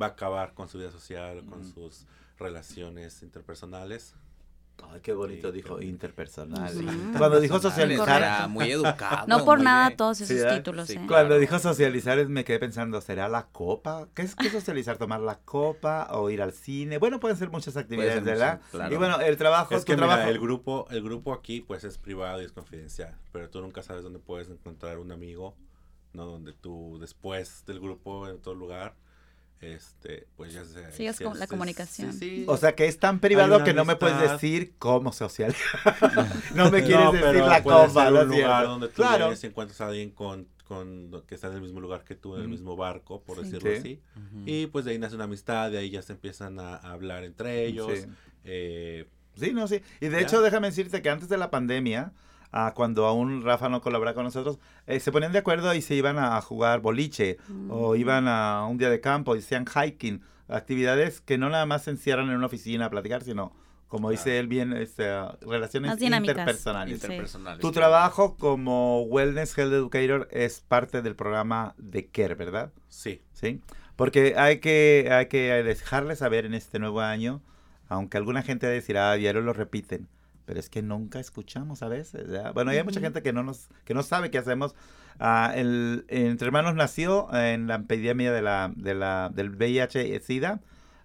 va 0.01 0.07
a 0.07 0.09
acabar 0.11 0.55
con 0.55 0.69
su 0.69 0.79
vida 0.79 0.91
social 0.91 1.39
o 1.39 1.47
con 1.47 1.65
sus 1.65 2.07
relaciones 2.39 3.23
interpersonales. 3.23 4.15
Ay, 4.93 5.01
qué 5.03 5.13
bonito 5.13 5.49
Sí, 5.51 5.57
dijo 5.57 5.81
interpersonal. 5.83 6.73
Cuando 7.17 7.41
dijo 7.41 7.59
socializar, 7.61 8.23
era 8.23 8.49
muy 8.49 8.71
educado. 8.71 9.27
No 9.27 9.45
por 9.45 9.61
nada 9.61 9.89
bien. 9.89 9.97
todos 9.97 10.21
esos 10.21 10.55
títulos, 10.57 10.87
Sí, 10.89 10.95
¿eh? 10.95 10.97
claro. 10.97 11.09
cuando 11.09 11.39
dijo 11.39 11.59
socializar 11.59 12.27
me 12.29 12.45
quedé 12.45 12.59
pensando, 12.59 13.01
¿será 13.01 13.29
la 13.29 13.47
copa? 13.49 14.09
¿Qué 14.15 14.23
es, 14.23 14.35
qué 14.35 14.47
es 14.49 14.53
socializar? 14.53 14.97
¿Tomar 14.99 15.21
la 15.21 15.39
copa 15.41 16.09
o 16.13 16.31
ir 16.31 16.43
al 16.43 16.53
cine? 16.53 16.99
Bueno, 16.99 17.21
pueden 17.21 17.37
ser 17.37 17.51
muchas 17.51 17.77
actividades, 17.77 18.15
ser 18.15 18.23
¿verdad? 18.25 18.61
claro. 18.71 18.95
Y 18.95 18.97
bueno, 18.97 19.21
el 19.21 19.37
trabajo, 19.37 19.75
Es 19.75 19.85
tu 19.85 19.93
que 19.93 19.97
mira, 19.97 20.09
trabajo. 20.09 20.29
el 20.31 20.39
grupo, 20.39 20.87
el 20.91 21.03
grupo 21.03 21.33
aquí 21.33 21.61
pues 21.61 21.85
es 21.85 21.99
privado 21.99 22.41
y 22.43 22.45
es 22.45 22.53
confidencial, 22.53 23.15
pero 23.33 23.49
tú 23.51 23.61
nunca 23.61 23.83
sabes 23.83 24.03
dónde 24.05 24.19
puedes 24.19 24.49
encontrar 24.49 24.99
un 24.99 25.13
amigo, 25.13 25.55
¿no? 26.13 26.25
Donde 26.27 26.53
tú 26.53 26.99
después 27.01 27.65
del 27.67 27.81
grupo 27.81 28.27
en 28.29 28.35
otro 28.37 28.55
lugar, 28.55 28.95
este, 29.61 30.27
pues 30.37 30.53
ya 30.55 30.65
sea... 30.65 30.91
Sí, 30.91 31.07
es 31.07 31.19
como 31.21 31.35
la 31.35 31.47
comunicación. 31.47 32.19
O 32.47 32.57
sea, 32.57 32.75
que 32.75 32.87
es 32.87 32.99
tan 32.99 33.21
privado 33.21 33.63
que 33.63 33.75
no 33.75 33.85
me 33.85 33.97
puedes 33.97 34.19
decir 34.21 34.75
cómo 34.79 35.13
social. 35.13 35.55
no 36.55 36.71
me 36.71 36.83
quieres 36.83 37.05
No, 37.05 37.13
decir 37.13 37.27
pero 37.33 37.47
la 37.47 37.61
¿no 37.61 38.23
un 38.23 38.29
lugar 38.29 38.65
donde 38.67 38.89
tú 38.89 38.95
Claro. 38.95 39.33
y 39.41 39.47
encuentras 39.47 39.81
a 39.81 39.89
alguien 39.89 40.11
con, 40.11 40.49
con, 40.67 41.23
que 41.27 41.35
está 41.35 41.49
en 41.49 41.55
el 41.55 41.61
mismo 41.63 41.81
lugar 41.81 42.05
que 42.05 42.15
tú, 42.15 42.35
en 42.37 42.41
el 42.41 42.47
Ujú. 42.47 42.51
mismo 42.53 42.77
barco, 42.77 43.23
por 43.23 43.37
Sí. 43.39 43.43
decirlo 43.45 43.71
Sí. 43.71 43.77
así. 43.79 44.01
Ujú. 44.17 44.43
Y 44.47 44.67
pues 44.69 44.85
de 44.85 44.93
ahí 44.93 44.99
nace 44.99 45.15
una 45.15 45.25
amistad, 45.25 45.71
de 45.71 45.79
ahí 45.79 45.91
ya 45.91 46.01
se 46.03 46.13
empiezan 46.13 46.59
a, 46.59 46.77
a 46.77 46.93
hablar 46.93 47.25
entre 47.25 47.67
ellos. 47.67 47.91
Sí. 47.99 48.07
eh, 48.45 49.07
Sí, 49.37 49.53
no, 49.53 49.69
sí. 49.69 49.81
Y 50.01 50.07
de 50.09 50.19
Ya. 50.19 50.27
hecho, 50.27 50.43
déjame 50.43 50.67
decirte 50.69 51.01
que 51.03 51.09
antes 51.09 51.29
de 51.29 51.39
la 51.39 51.51
pandemia, 51.51 52.13
ah, 52.53 52.73
cuando 52.75 53.07
aún 53.07 53.43
Rafa 53.43 53.69
no 53.69 53.81
colaboraba 53.81 54.15
con 54.15 54.25
nosotros, 54.25 54.59
eh, 54.87 55.01
se 55.01 55.13
ponían 55.13 55.33
de 55.33 55.39
acuerdo 55.41 55.73
y 55.75 55.83
se 55.83 55.95
iban 55.95 56.19
a 56.19 56.41
jugar 56.41 56.81
boliche 56.81 57.39
o 57.69 57.95
Mm. 57.95 57.97
iban 57.97 58.29
a 58.29 58.67
un 58.67 58.79
día 58.79 58.91
de 58.91 59.01
campo 59.01 59.37
y 59.37 59.39
hacían 59.41 59.65
hiking, 59.67 60.23
actividades 60.49 61.21
que 61.21 61.39
no 61.39 61.49
nada 61.49 61.67
más 61.67 61.85
se 61.85 61.91
encierran 61.93 62.29
en 62.29 62.37
una 62.37 62.47
oficina 62.47 62.87
a 62.87 62.91
platicar, 62.91 63.23
sino, 63.23 63.53
como 63.89 64.11
dice 64.11 64.25
Claro. 64.25 64.39
él 64.41 64.47
bien, 64.49 64.73
este, 64.73 65.09
ah, 65.09 65.37
relaciones 65.43 65.97
dinámicas. 65.99 66.37
interpersonales. 66.37 66.99
Sí. 67.01 67.07
Interpersonales. 67.07 67.61
Tu 67.61 67.73
trabajo 67.73 68.37
como 68.37 69.03
Wellness 69.03 69.57
Health 69.57 69.73
Educator 69.73 70.29
es 70.33 70.61
parte 70.61 71.03
del 71.03 71.15
programa 71.17 71.75
de 71.79 72.07
CARE, 72.09 72.35
¿verdad? 72.35 72.73
sí, 72.89 73.23
¿sí? 73.33 73.61
Porque 73.97 74.35
hay 74.39 74.61
que, 74.61 75.09
hay 75.13 75.27
que 75.27 75.63
dejarles 75.63 76.21
saber 76.21 76.47
en 76.47 76.55
este 76.55 76.79
nuevo 76.79 77.01
año, 77.03 77.43
aunque 77.89 78.17
alguna 78.17 78.43
gente 78.43 78.67
va 78.67 78.71
a 78.71 78.75
decir, 78.75 78.97
ah, 78.97 79.13
diario 79.15 79.43
lo 79.43 79.53
repiten, 79.53 80.09
pero 80.51 80.59
es 80.59 80.69
que 80.69 80.83
nunca 80.83 81.21
escuchamos 81.21 81.81
a 81.85 81.87
veces. 81.87 82.27
Bueno, 82.55 82.73
hay 82.73 82.83
mucha 82.83 82.99
gente 82.99 83.23
que 83.23 83.33
no 83.33 83.45
nos 83.45 83.69
que 83.85 83.95
no 83.95 84.03
sabe 84.03 84.33
qué 84.33 84.39
hacemos. 84.39 84.75
Ah, 85.21 85.53
el, 85.55 86.05
Entre 86.09 86.45
Hermanos 86.45 86.75
nació 86.75 87.33
en 87.33 87.69
la 87.69 87.77
epidemia 87.77 88.33
de 88.33 88.43
la, 88.43 88.73
de 88.75 88.95
la, 88.97 89.31
del 89.33 89.51
VIH-Sida, 89.51 90.61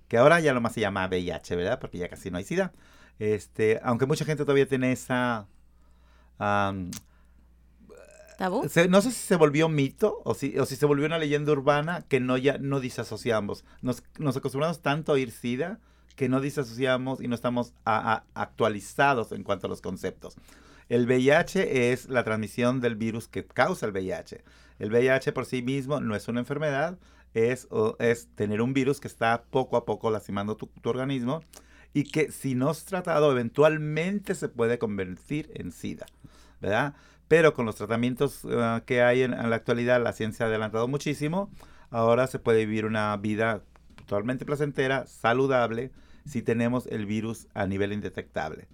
que 0.08 0.18
ahora 0.18 0.40
ya 0.40 0.56
nomás 0.56 0.74
se 0.74 0.82
llama 0.82 1.06
VIH, 1.06 1.56
¿verdad? 1.58 1.78
Porque 1.80 2.00
ya 2.00 2.10
casi 2.10 2.32
no 2.32 2.40
hay 2.40 2.44
SIDA. 2.44 2.74
Este, 3.20 3.80
aunque 3.84 4.08
mucha 4.08 4.26
gente 4.26 4.46
todavía 4.46 4.68
tiene 4.68 4.92
esa... 4.92 5.46
am, 6.40 6.90
¿Tabú? 8.40 8.68
se- 8.68 8.88
no 8.88 9.00
sé 9.04 9.12
si 9.12 9.18
se 9.28 9.36
volvió 9.36 9.70
mito 9.70 10.22
o 10.26 10.34
si, 10.34 10.58
o 10.58 10.66
si 10.66 10.76
se 10.76 10.88
volvió 10.88 11.06
una 11.06 11.20
leyenda 11.20 11.52
urbana 11.52 12.02
que 12.10 12.20
no 12.20 12.36
ya 12.38 12.58
no 12.58 12.80
disasociamos. 12.80 13.64
Nos, 13.84 14.02
nos 14.18 14.36
acostumbramos 14.38 14.82
tanto 14.82 15.12
a 15.12 15.16
oír 15.16 15.30
SIDA 15.30 15.80
que 16.16 16.30
no 16.30 16.42
disasociamos 16.42 17.22
y 17.22 17.28
no 17.28 17.36
estamos 17.36 17.74
a- 17.86 18.14
a- 18.14 18.24
actualizados 18.34 19.32
en 19.32 19.44
cuanto 19.44 19.68
a 19.68 19.70
los 19.70 19.82
conceptos. 19.82 20.36
El 20.90 21.06
VIH 21.08 21.92
es 21.92 22.10
la 22.10 22.24
transmisión 22.24 22.80
del 22.80 22.96
virus 22.96 23.28
que 23.28 23.46
causa 23.46 23.86
el 23.86 23.92
VIH. 23.92 24.44
El 24.80 24.92
VIH 24.92 25.32
por 25.32 25.46
sí 25.46 25.62
mismo 25.62 26.00
no 26.00 26.16
es 26.16 26.28
una 26.28 26.42
enfermedad, 26.42 26.98
es, 27.34 27.68
es 28.00 28.28
tener 28.36 28.62
un 28.62 28.74
virus 28.74 29.00
que 29.00 29.08
está 29.08 29.44
poco 29.50 29.78
a 29.78 29.86
poco 29.86 30.10
lastimando 30.10 30.56
tu, 30.56 30.70
organismo 30.84 31.42
y 31.94 32.04
que 32.04 32.32
si 32.32 32.56
no 32.56 32.72
es 32.72 32.86
tratado 32.86 33.32
eventualmente 33.32 34.36
se 34.36 34.48
puede 34.48 34.78
convertir 34.80 35.52
en 35.56 35.72
SIDA, 35.72 36.06
¿verdad? 36.62 36.94
Pero 37.28 37.54
con 37.54 37.66
los 37.66 37.76
tratamientos 37.76 38.42
ah, 38.52 38.84
que 38.86 39.02
hay 39.02 39.24
en, 39.24 39.34
en, 39.34 39.50
la 39.50 39.56
actualidad, 39.56 40.02
la 40.02 40.14
ciencia 40.14 40.46
ha 40.46 40.50
adelantado 40.50 40.88
muchísimo. 40.88 41.50
Ahora 41.90 42.28
se 42.28 42.40
puede 42.40 42.66
vivir 42.66 42.86
una 42.86 43.16
vida 43.18 43.64
totalmente 44.06 44.46
placentera, 44.46 45.08
saludable, 45.08 45.92
si 46.26 46.42
tenemos 46.42 46.88
el 46.88 47.06
virus 47.06 47.48
a 47.54 47.68
nivel 47.68 47.94
indetectable. 47.94 48.68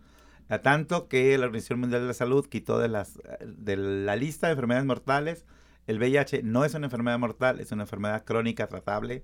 A 0.49 0.59
tanto 0.59 1.07
que 1.07 1.37
la 1.37 1.45
Organización 1.45 1.79
Mundial 1.79 2.01
de 2.01 2.07
la 2.07 2.13
Salud 2.13 2.45
quitó 2.47 2.79
de, 2.79 2.89
las, 2.89 3.19
de 3.45 3.77
la 3.77 4.15
lista 4.15 4.47
de 4.47 4.53
enfermedades 4.53 4.85
mortales 4.85 5.45
el 5.87 5.97
VIH 5.97 6.43
no 6.43 6.63
es 6.65 6.73
una 6.73 6.87
enfermedad 6.87 7.19
mortal, 7.19 7.59
es 7.59 7.71
una 7.71 7.83
enfermedad 7.83 8.23
crónica 8.23 8.67
tratable. 8.67 9.23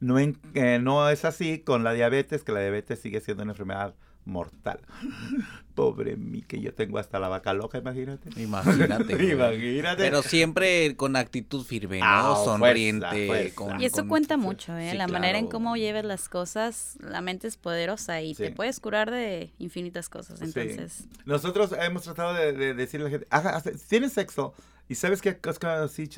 No, 0.00 0.18
eh, 0.18 0.78
no 0.80 1.08
es 1.10 1.24
así 1.24 1.60
con 1.60 1.84
la 1.84 1.92
diabetes, 1.92 2.44
que 2.44 2.52
la 2.52 2.60
diabetes 2.60 3.00
sigue 3.00 3.20
siendo 3.20 3.42
una 3.42 3.52
enfermedad. 3.52 3.94
Pobre 5.74 6.16
mí, 6.16 6.42
que 6.42 6.60
yo 6.60 6.74
tengo 6.74 6.98
hasta 6.98 7.18
la 7.18 7.28
vaca 7.28 7.54
loca, 7.54 7.78
imagínate. 7.78 8.30
Imagínate. 8.40 9.24
imagínate. 9.32 10.02
Pero 10.02 10.22
siempre 10.22 10.94
con 10.96 11.16
actitud 11.16 11.64
firme, 11.64 12.00
¿no? 12.00 12.04
Ah, 12.06 12.42
Sonriente. 12.44 13.52
y 13.78 13.84
eso 13.84 14.06
cuenta 14.06 14.36
mucho, 14.36 14.76
¿eh? 14.76 14.94
la 14.94 15.08
manera 15.08 15.38
en 15.38 15.46
cómo 15.46 15.76
lleves 15.76 16.04
las 16.04 16.28
cosas, 16.28 16.98
la 17.00 17.20
mente 17.20 17.48
es 17.48 17.56
poderosa 17.56 18.20
y 18.20 18.34
te 18.34 18.50
puedes 18.52 18.80
curar 18.80 19.10
de 19.10 19.50
infinitas 19.58 20.08
cosas. 20.08 20.40
Entonces. 20.42 21.04
Nosotros 21.24 21.74
hemos 21.80 22.02
tratado 22.02 22.34
de, 22.34 22.74
decirle 22.74 23.26
a 23.30 23.42
la 23.42 23.60
gente, 23.60 23.78
tienes 23.88 24.12
sexo 24.12 24.54
y 24.88 24.96
sabes 24.96 25.22
que 25.22 25.38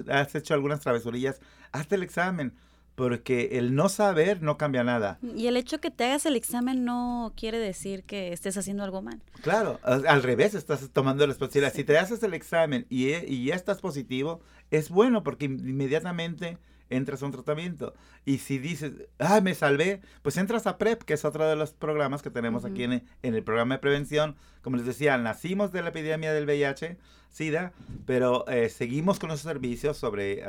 has 0.09 0.35
hecho 0.35 0.55
algunas 0.55 0.81
travesurillas, 0.81 1.41
hazte 1.73 1.95
el 1.95 2.03
examen 2.03 2.53
porque 2.95 3.51
el 3.53 3.75
no 3.75 3.89
saber 3.89 4.43
no 4.43 4.59
cambia 4.59 4.85
nada. 4.85 5.19
Y 5.37 5.47
el 5.47 5.57
hecho 5.57 5.81
que 5.81 5.91
te 5.91 6.05
hagas 6.05 6.27
el 6.27 6.37
examen 6.37 6.85
no 6.85 7.33
quiere 7.37 7.59
decir 7.59 8.05
que 8.05 8.33
estés 8.33 8.57
haciendo 8.57 8.85
algo 8.85 9.03
mal. 9.03 9.23
Claro, 9.43 9.81
al 9.83 10.23
revés, 10.23 10.55
estás 10.55 10.89
tomando 10.91 11.27
responsabilidad. 11.27 11.73
Si 11.75 11.85
te 11.85 11.99
haces 11.99 12.23
el 12.23 12.35
examen 12.35 12.87
y, 12.89 13.13
y, 13.15 13.47
ya 13.47 13.55
estás 13.55 13.81
positivo, 13.81 14.41
es 14.71 14.91
bueno 14.91 15.23
porque 15.23 15.47
inmediatamente 15.47 16.59
entras 16.97 17.23
a 17.23 17.27
un 17.27 17.33
tratamiento. 17.33 17.95
Y 18.25 18.39
si 18.39 18.59
dices, 18.59 18.93
ah, 19.19 19.41
me 19.41 19.55
salvé, 19.55 20.01
pues 20.23 20.37
entras 20.37 20.67
a 20.67 20.79
PrEP, 20.79 21.03
que 21.03 21.15
es 21.15 21.25
otro 21.25 21.49
de 21.49 21.57
los 21.57 21.73
programas 21.73 22.23
que 22.23 22.31
tenemos 22.31 22.65
aquí 22.65 22.85
en, 22.85 22.93
en, 23.23 23.35
el 23.35 23.43
programa 23.43 23.75
de 23.77 23.81
prevención. 23.81 24.37
Como 24.63 24.77
les 24.77 24.87
decía, 24.87 25.17
nacimos 25.19 25.73
de 25.73 25.83
la 25.83 25.89
epidemia 25.89 26.33
del 26.33 26.45
VIH, 26.47 26.99
SIDA, 27.33 27.73
pero 28.07 28.47
eh, 28.49 28.69
seguimos 28.69 29.19
con 29.19 29.31
esos 29.31 29.43
servicios 29.43 29.97
sobre 29.97 30.45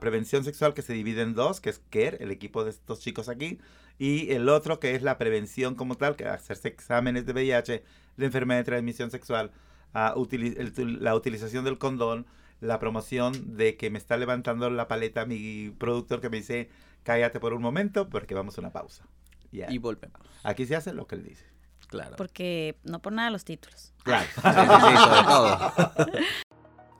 prevención 0.00 0.44
sexual 0.44 0.74
que 0.74 0.82
se 0.82 0.92
divide 0.92 1.22
en 1.22 1.34
dos, 1.34 1.60
que 1.60 1.70
es 1.70 1.80
CARE, 1.90 2.18
el 2.20 2.30
equipo 2.30 2.64
de 2.64 2.70
estos 2.70 3.00
chicos 3.00 3.28
aquí, 3.28 3.58
y 3.98 4.32
el 4.32 4.48
otro 4.48 4.80
que 4.80 4.94
es 4.94 5.02
la 5.02 5.18
prevención 5.18 5.74
como 5.74 5.96
tal, 5.96 6.16
que 6.16 6.26
hacerse 6.26 6.68
exámenes 6.68 7.26
de 7.26 7.32
VIH, 7.32 7.84
de 8.16 8.26
enfermedad 8.26 8.60
de 8.60 8.64
transmisión 8.64 9.10
sexual, 9.10 9.50
la 9.94 11.14
utilización 11.14 11.64
del 11.64 11.78
condón, 11.78 12.26
la 12.62 12.78
promoción 12.78 13.56
de 13.56 13.76
que 13.76 13.90
me 13.90 13.98
está 13.98 14.16
levantando 14.16 14.70
la 14.70 14.86
paleta 14.86 15.26
mi 15.26 15.70
productor 15.70 16.20
que 16.20 16.30
me 16.30 16.36
dice, 16.38 16.70
cállate 17.02 17.40
por 17.40 17.52
un 17.54 17.60
momento 17.60 18.08
porque 18.08 18.34
vamos 18.34 18.56
a 18.56 18.60
una 18.60 18.70
pausa. 18.70 19.04
Y 19.50 19.78
volvemos. 19.78 20.20
Aquí 20.44 20.64
se 20.64 20.76
hace 20.76 20.94
lo 20.94 21.06
que 21.06 21.16
él 21.16 21.24
dice. 21.24 21.44
Claro. 21.88 22.16
Porque 22.16 22.78
no 22.84 23.02
por 23.02 23.12
nada 23.12 23.30
los 23.30 23.44
títulos. 23.44 23.92
Claro. 24.02 24.26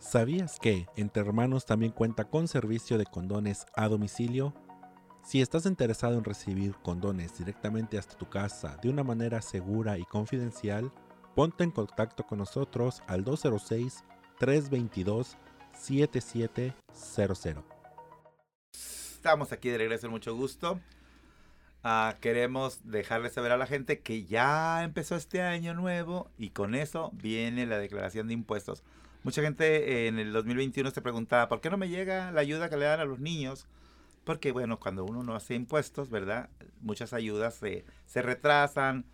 ¿Sabías 0.01 0.59
que 0.59 0.87
Entre 0.97 1.23
Hermanos 1.23 1.65
también 1.65 1.93
cuenta 1.93 2.25
con 2.25 2.49
servicio 2.49 2.99
de 2.99 3.07
condones 3.07 3.65
a 3.75 3.89
domicilio? 3.89 4.53
Si 5.23 5.41
estás 5.41 5.65
interesado 5.65 6.19
en 6.19 6.25
recibir 6.25 6.75
condones 6.83 7.39
directamente 7.39 7.97
hasta 7.97 8.19
tu 8.19 8.29
casa 8.29 8.77
de 8.83 8.91
una 8.91 9.05
manera 9.05 9.41
segura 9.41 9.97
y 9.97 10.05
confidencial, 10.05 10.93
ponte 11.37 11.63
en 11.63 11.71
contacto 11.71 12.27
con 12.27 12.41
nosotros 12.41 13.01
al 13.07 13.25
206-322-7700. 15.75 17.65
Estamos 18.73 19.53
aquí 19.53 19.69
de 19.69 19.79
regreso, 19.79 20.11
mucho 20.11 20.35
gusto. 20.35 20.81
Ah, 21.85 22.17
queremos 22.21 22.81
dejarles 22.85 23.33
saber 23.33 23.51
a 23.53 23.57
la 23.57 23.67
gente 23.67 24.01
que 24.01 24.25
ya 24.25 24.85
empezó 24.85 25.17
este 25.17 25.43
año 25.43 25.75
nuevo 25.75 26.31
y 26.39 26.51
con 26.51 26.75
eso 26.77 27.11
viene 27.15 27.67
la 27.67 27.79
declaración 27.79 28.29
de 28.29 28.35
impuestos. 28.35 28.85
Mucha 29.25 29.43
gente 29.43 30.09
en 30.09 30.19
el 30.19 30.33
2021 30.33 30.91
se 30.91 31.03
preguntaba, 31.03 31.49
¿por 31.49 31.61
qué 31.61 31.71
no 31.71 31.77
me 31.77 31.89
llega 31.89 32.31
la 32.33 32.41
ayuda 32.41 32.69
que 32.69 32.77
le 32.77 32.87
dan 32.87 33.01
a 33.01 33.05
los 33.05 33.21
niños? 33.21 33.67
Porque, 34.25 34.53
bueno, 34.53 34.79
cuando 34.79 35.05
uno 35.05 35.23
no 35.23 35.35
hace 35.35 35.55
impuestos, 35.55 36.11
¿verdad? 36.11 36.51
Muchas 36.81 37.13
ayudas 37.13 37.55
se, 37.55 37.85
se 38.07 38.23
retrasan 38.23 39.05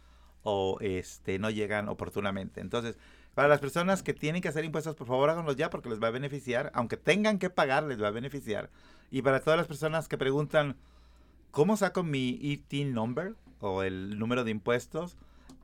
o 0.43 0.79
este, 0.81 1.39
no 1.39 1.51
llegan 1.51 1.89
oportunamente. 1.89 2.61
Entonces, 2.61 2.99
para 3.39 3.47
las 3.47 3.61
personas 3.61 4.03
que 4.03 4.15
tienen 4.15 4.43
que 4.43 4.49
hacer 4.49 4.65
impuestos, 4.65 4.97
por 4.97 5.07
favor 5.07 5.31
háganlos 5.31 5.55
ya 5.55 5.71
porque 5.71 5.89
les 5.89 6.03
va 6.03 6.09
a 6.09 6.11
beneficiar. 6.11 6.73
Aunque 6.75 6.97
tengan 6.97 7.39
que 7.39 7.51
pagar, 7.51 7.85
les 7.85 8.03
va 8.03 8.09
a 8.09 8.11
beneficiar. 8.11 8.69
Y 9.13 9.23
para 9.23 9.39
todas 9.39 9.57
las 9.57 9.69
personas 9.69 10.09
que 10.09 10.19
preguntan, 10.19 10.75
¿cómo 11.53 11.77
saco 11.77 12.03
mi 12.03 12.41
ET 12.43 12.87
number 12.89 13.37
o 13.61 13.85
el 13.85 14.19
número 14.19 14.43
de 14.43 14.51
impuestos? 14.51 15.17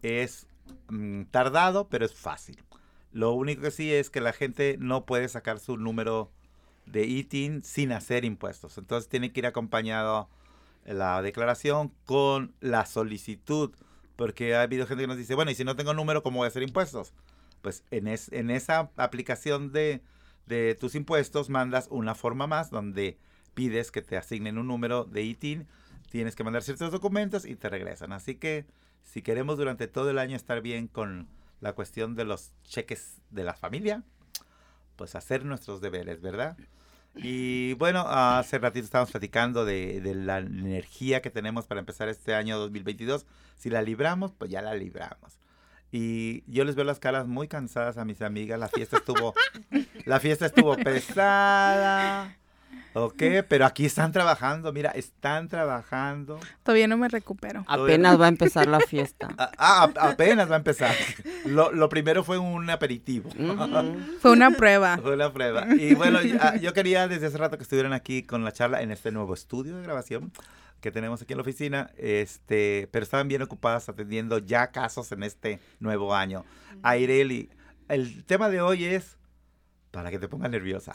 Es 0.02 0.46
mm, 0.88 1.22
tardado, 1.32 1.88
pero 1.88 2.04
es 2.04 2.14
fácil. 2.14 2.62
Lo 3.10 3.32
único 3.32 3.62
que 3.62 3.72
sí 3.72 3.92
es 3.92 4.08
que 4.08 4.20
la 4.20 4.32
gente 4.32 4.76
no 4.78 5.04
puede 5.04 5.26
sacar 5.28 5.58
su 5.58 5.76
número 5.76 6.30
de 6.86 7.06
ITIN 7.06 7.64
sin 7.64 7.90
hacer 7.90 8.24
impuestos. 8.24 8.78
Entonces 8.78 9.08
tiene 9.08 9.32
que 9.32 9.40
ir 9.40 9.46
acompañado 9.46 10.28
la 10.84 11.20
declaración 11.22 11.90
con 12.06 12.54
la 12.60 12.86
solicitud. 12.86 13.72
Porque 14.14 14.54
ha 14.54 14.62
habido 14.62 14.86
gente 14.86 15.02
que 15.02 15.08
nos 15.08 15.16
dice, 15.16 15.34
bueno, 15.34 15.50
y 15.50 15.56
si 15.56 15.64
no 15.64 15.74
tengo 15.74 15.92
número, 15.92 16.22
¿cómo 16.22 16.38
voy 16.38 16.44
a 16.44 16.48
hacer 16.50 16.62
impuestos? 16.62 17.12
Pues 17.64 17.82
en, 17.90 18.06
en 18.06 18.50
esa 18.50 18.90
aplicación 18.96 19.72
de, 19.72 20.02
de, 20.46 20.76
tus 20.76 20.94
impuestos 20.94 21.48
mandas 21.48 21.88
una 21.90 22.14
forma 22.14 22.46
más 22.46 22.70
donde 22.70 23.16
pides 23.54 23.90
que 23.90 24.02
te 24.02 24.18
asignen 24.18 24.58
un 24.58 24.68
número 24.68 25.04
de 25.04 25.22
ITIN. 25.22 25.66
Tienes 26.10 26.36
que 26.36 26.44
mandar 26.44 26.62
ciertos 26.62 26.92
documentos 26.92 27.46
y 27.46 27.56
te 27.56 27.70
regresan. 27.70 28.12
Así 28.12 28.34
que 28.34 28.66
si 29.02 29.22
queremos 29.22 29.56
durante 29.56 29.88
todo 29.88 30.10
el 30.10 30.18
año 30.18 30.36
estar 30.36 30.60
bien 30.60 30.88
con 30.88 31.26
la 31.62 31.72
cuestión 31.72 32.14
de 32.14 32.24
los 32.24 32.52
cheques 32.64 33.16
de 33.30 33.44
la 33.44 33.54
familia, 33.54 34.02
pues 34.96 35.14
hacer 35.14 35.46
nuestros 35.46 35.80
deberes, 35.80 36.20
¿verdad? 36.20 36.58
Y 37.16 37.72
bueno, 37.74 38.04
hace 38.06 38.58
ratito 38.58 38.84
estábamos 38.84 39.12
platicando 39.12 39.64
de, 39.64 40.02
la 40.14 40.38
energía 40.38 41.22
que 41.22 41.30
tenemos 41.30 41.66
para 41.66 41.80
empezar 41.80 42.10
este 42.10 42.34
año 42.34 42.58
2022. 42.58 43.24
Si 43.56 43.70
la 43.70 43.80
libramos, 43.80 44.32
pues 44.32 44.50
ya 44.50 44.60
la 44.60 44.74
libramos. 44.74 45.38
Y 45.96 46.42
yo 46.48 46.64
les 46.64 46.74
veo 46.74 46.84
las 46.84 46.98
caras 46.98 47.28
muy 47.28 47.46
cansadas 47.46 47.98
a 47.98 48.04
mis 48.04 48.20
amigas. 48.20 48.58
La 48.58 48.66
fiesta 48.66 48.96
estuvo, 48.96 49.32
la 50.06 50.18
fiesta 50.18 50.46
estuvo 50.46 50.74
pesada. 50.76 52.36
Ok, 52.94 53.22
pero 53.48 53.64
aquí 53.64 53.86
están 53.86 54.10
trabajando, 54.10 54.72
mira, 54.72 54.90
están 54.90 55.46
trabajando. 55.48 56.40
Todavía 56.64 56.88
no 56.88 56.96
me 56.96 57.06
recupero. 57.08 57.64
Apenas 57.68 58.20
va 58.20 58.24
a 58.24 58.28
empezar 58.28 58.66
la 58.66 58.80
fiesta. 58.80 59.28
Ah, 59.38 59.52
ah 59.96 60.10
apenas 60.10 60.50
va 60.50 60.54
a 60.54 60.58
empezar. 60.58 60.96
Lo, 61.44 61.88
primero 61.88 62.24
fue 62.24 62.38
un 62.38 62.68
aperitivo. 62.70 63.30
Fue 64.20 64.32
una 64.32 64.50
prueba. 64.50 64.98
Fue 64.98 65.14
una 65.14 65.32
prueba. 65.32 65.64
Y 65.78 65.94
bueno, 65.94 66.18
ah, 66.40 66.56
yo 66.56 66.72
quería 66.72 67.06
desde 67.06 67.26
hace 67.28 67.38
rato 67.38 67.56
que 67.56 67.62
estuvieran 67.62 67.92
aquí 67.92 68.24
con 68.24 68.42
la 68.42 68.50
charla 68.50 68.82
en 68.82 68.90
este 68.90 69.12
nuevo 69.12 69.32
estudio 69.32 69.76
de 69.76 69.84
grabación 69.84 70.32
que 70.84 70.92
tenemos 70.92 71.22
aquí 71.22 71.32
en 71.32 71.38
la 71.38 71.42
oficina, 71.42 71.90
este, 71.96 72.90
pero 72.92 73.04
estaban 73.04 73.26
bien 73.26 73.40
ocupadas 73.40 73.88
atendiendo 73.88 74.36
ya 74.36 74.66
casos 74.66 75.10
en 75.12 75.22
este 75.22 75.58
nuevo 75.80 76.14
año. 76.14 76.44
Aireli, 76.82 77.48
el 77.88 78.22
tema 78.24 78.50
de 78.50 78.60
hoy 78.60 78.84
es 78.84 79.16
para 79.92 80.10
que 80.10 80.18
te 80.18 80.28
pongas 80.28 80.50
nerviosa. 80.50 80.92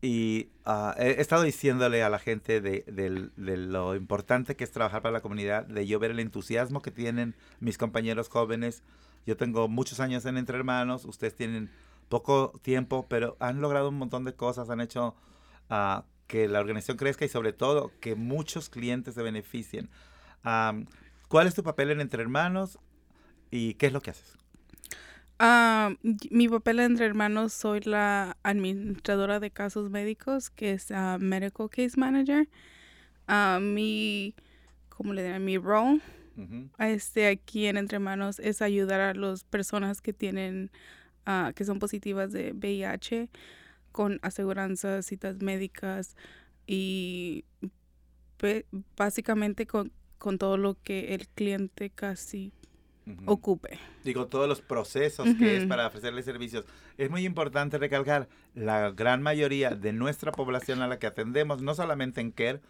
y 0.00 0.50
ah, 0.64 0.94
he 0.96 1.20
estado 1.20 1.42
diciéndole 1.42 2.04
a 2.04 2.08
la 2.08 2.20
gente 2.20 2.60
de, 2.60 2.84
de, 2.86 3.56
lo 3.56 3.96
importante 3.96 4.54
que 4.54 4.62
es 4.62 4.70
trabajar 4.70 5.02
para 5.02 5.12
la 5.12 5.22
comunidad, 5.22 5.64
de 5.64 5.86
yo 5.86 5.98
ver 5.98 6.12
el 6.12 6.20
entusiasmo 6.20 6.82
que 6.82 6.90
tienen 6.90 7.34
mis 7.58 7.78
compañeros 7.78 8.28
jóvenes. 8.28 8.82
Yo 9.26 9.36
tengo 9.36 9.66
muchos 9.66 9.98
años 9.98 10.24
en 10.26 10.36
Entre 10.36 10.56
Hermanos, 10.56 11.04
ustedes 11.04 11.34
tienen 11.34 11.70
poco 12.08 12.52
tiempo, 12.62 13.06
pero 13.08 13.36
han 13.40 13.60
logrado 13.60 13.88
un 13.88 13.96
montón 13.96 14.24
de 14.24 14.34
cosas, 14.34 14.70
han 14.70 14.82
hecho 14.82 15.16
uh, 15.70 16.02
que 16.26 16.48
la 16.48 16.60
organización 16.60 16.96
crezca 16.96 17.24
y 17.24 17.28
sobre 17.28 17.52
todo 17.52 17.92
que 18.00 18.14
muchos 18.14 18.68
clientes 18.70 19.14
se 19.14 19.22
beneficien. 19.22 19.88
¿Cuál 20.42 21.46
es 21.46 21.54
tu 21.54 21.62
papel 21.62 21.90
en 21.90 22.00
Entre 22.00 22.22
Hermanos 22.22 22.78
y 23.50 23.74
qué 23.74 23.86
es 23.86 23.92
lo 23.92 24.00
que 24.00 24.10
haces? 24.10 24.36
Uh, 25.40 25.96
mi 26.30 26.48
papel 26.48 26.80
Entre 26.80 27.06
Hermanos 27.06 27.52
soy 27.52 27.80
la 27.80 28.36
administradora 28.42 29.40
de 29.40 29.50
casos 29.50 29.90
médicos, 29.90 30.50
que 30.50 30.72
es 30.72 30.90
uh, 30.90 31.18
Medical 31.18 31.68
Case 31.70 31.98
Manager. 31.98 32.48
Uh, 33.28 33.58
mi, 33.60 34.34
¿cómo 34.88 35.12
le? 35.12 35.38
Mi 35.40 35.58
role 35.58 36.00
este, 36.78 37.28
aquí 37.28 37.66
en 37.66 37.76
Entre 37.76 37.96
Hermanos 37.96 38.38
es 38.38 38.62
ayudar 38.62 39.00
a 39.00 39.14
las 39.14 39.44
personas 39.44 40.00
que 40.00 40.12
tienen, 40.12 40.70
que 41.54 41.64
son 41.64 41.78
positivas 41.78 42.32
de 42.32 42.52
VIH 42.52 43.28
con 43.94 44.18
aseguranzas, 44.22 45.06
citas 45.06 45.40
médicas 45.40 46.16
y 46.66 47.44
básicamente 48.96 49.68
con, 49.68 49.92
todo 50.36 50.56
lo 50.56 50.74
que 50.82 51.14
el 51.14 51.28
cliente 51.28 51.90
casi 51.90 52.52
ocupe. 53.24 53.78
Y 54.02 54.12
con 54.12 54.28
todos 54.28 54.48
los 54.48 54.60
procesos 54.60 55.28
que 55.38 55.58
es 55.58 55.66
para 55.66 55.86
ofrecerle 55.86 56.24
servicios. 56.24 56.64
Es 56.98 57.08
muy 57.08 57.24
importante 57.24 57.78
recalcar, 57.78 58.28
la 58.56 58.90
gran 58.90 59.22
mayoría 59.22 59.70
de 59.70 59.92
nuestra 59.92 60.32
población 60.32 60.82
a 60.82 60.88
la 60.88 60.98
que 60.98 61.06
atendemos, 61.06 61.62
no 61.62 61.72
solamente 61.76 62.20
en 62.20 62.32
CARE, 62.32 62.60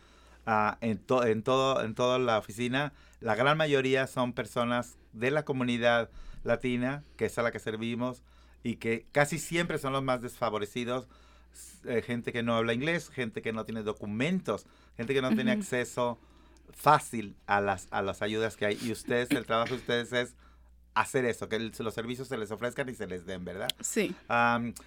ah, 0.44 0.76
en, 0.82 1.00
en, 1.26 1.42
todo, 1.42 1.82
en 1.82 1.94
toda 1.94 2.18
la 2.18 2.36
oficina, 2.36 2.92
la 3.20 3.34
gran 3.34 3.56
mayoría 3.56 4.06
son 4.06 4.34
personas 4.34 4.98
de 5.14 5.30
la 5.30 5.46
comunidad 5.46 6.10
latina, 6.42 7.02
que 7.16 7.24
es 7.26 7.38
a 7.38 7.42
la 7.42 7.50
que 7.50 7.60
servimos, 7.60 8.22
y 8.64 8.76
que 8.76 9.06
casi 9.12 9.38
siempre 9.38 9.78
son 9.78 9.92
los 9.92 10.02
más 10.02 10.22
desfavorecidos, 10.22 11.06
eh, 11.84 12.02
gente 12.02 12.32
que 12.32 12.42
no 12.42 12.56
habla 12.56 12.72
inglés, 12.72 13.10
gente 13.10 13.42
que 13.42 13.52
no 13.52 13.64
tiene 13.64 13.82
documentos, 13.82 14.66
gente 14.96 15.14
que 15.14 15.22
no 15.22 15.32
tiene 15.34 15.52
acceso 15.52 16.18
fácil 16.72 17.36
a 17.46 17.60
las, 17.60 17.86
a 17.90 18.02
las 18.02 18.22
ayudas 18.22 18.56
que 18.56 18.66
hay. 18.66 18.78
Y 18.82 18.90
ustedes, 18.90 19.30
el 19.30 19.44
trabajo 19.44 19.74
de 19.74 19.76
ustedes 19.76 20.12
es 20.14 20.34
hacer 20.94 21.26
eso, 21.26 21.48
que 21.48 21.58
los 21.58 21.94
servicios 21.94 22.26
se 22.26 22.38
les 22.38 22.50
ofrezcan 22.50 22.88
y 22.88 22.94
se 22.94 23.06
les 23.06 23.26
den, 23.26 23.44
¿verdad? 23.44 23.68
Sí. 23.80 24.16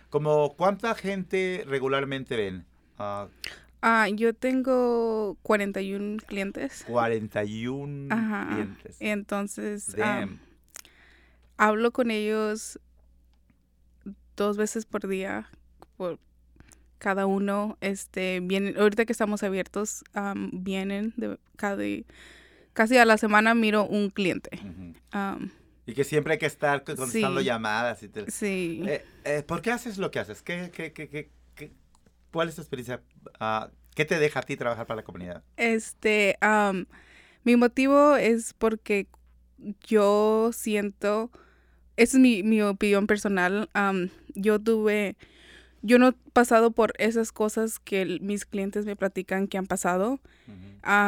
como 0.09 0.55
cuánta 0.55 0.95
gente 0.95 1.63
regularmente 1.67 2.35
ven? 2.35 2.65
Uh, 2.97 3.29
ah, 3.83 4.07
yo 4.09 4.33
tengo 4.33 5.37
41 5.43 6.17
clientes. 6.25 6.83
41 6.87 8.47
clientes. 8.47 8.97
Entonces, 8.99 9.95
hablo 11.57 11.91
con 11.91 12.09
ellos 12.09 12.79
dos 14.37 14.55
veces 14.55 14.85
por 14.85 15.07
día, 15.07 15.49
por 15.97 16.19
cada 16.97 17.25
uno, 17.25 17.77
este, 17.81 18.39
vienen, 18.41 18.77
ahorita 18.77 19.05
que 19.05 19.11
estamos 19.11 19.43
abiertos, 19.43 20.03
vienen 20.51 21.13
de 21.17 21.37
cada, 21.57 21.83
casi 22.73 22.97
a 22.97 23.05
la 23.05 23.17
semana 23.17 23.53
miro 23.53 23.85
un 23.85 24.09
cliente. 24.09 24.51
y 25.85 25.93
que 25.93 26.03
siempre 26.03 26.33
hay 26.33 26.39
que 26.39 26.45
estar 26.45 26.83
contestando 26.83 27.41
llamadas. 27.41 28.01
Y 28.03 28.09
Sí. 28.27 28.83
Eh, 28.85 29.05
eh, 29.25 29.43
¿Por 29.43 29.61
qué 29.61 29.71
haces 29.71 29.97
lo 29.97 30.11
que 30.11 30.19
haces? 30.19 30.41
¿Qué, 30.41 30.71
qué, 30.73 30.93
qué, 30.93 31.09
qué, 31.09 31.71
cuál 32.31 32.49
es 32.49 32.55
tu 32.55 32.61
experiencia? 32.61 33.01
Ah, 33.39 33.69
¿Qué 33.95 34.05
te 34.05 34.19
deja 34.19 34.39
a 34.39 34.43
ti 34.43 34.55
trabajar 34.55 34.85
para 34.85 34.97
la 34.97 35.03
comunidad? 35.03 35.43
Este, 35.57 36.37
mi 37.43 37.55
motivo 37.55 38.15
es 38.15 38.53
porque 38.53 39.07
yo 39.87 40.51
siento 40.53 41.31
esa 41.97 42.17
es 42.17 42.21
mi, 42.21 42.43
mi 42.43 42.61
opinión 42.61 43.07
personal. 43.07 43.69
Yo 44.37 44.59
tuve, 44.59 45.17
yo 45.81 45.99
no 45.99 46.09
he 46.09 46.13
pasado 46.33 46.71
por 46.71 46.93
esas 46.97 47.31
cosas 47.31 47.79
que 47.79 48.19
mis 48.21 48.45
clientes 48.45 48.85
me 48.85 48.95
platican 48.95 49.47
que 49.47 49.57
han 49.57 49.65
pasado. 49.65 50.19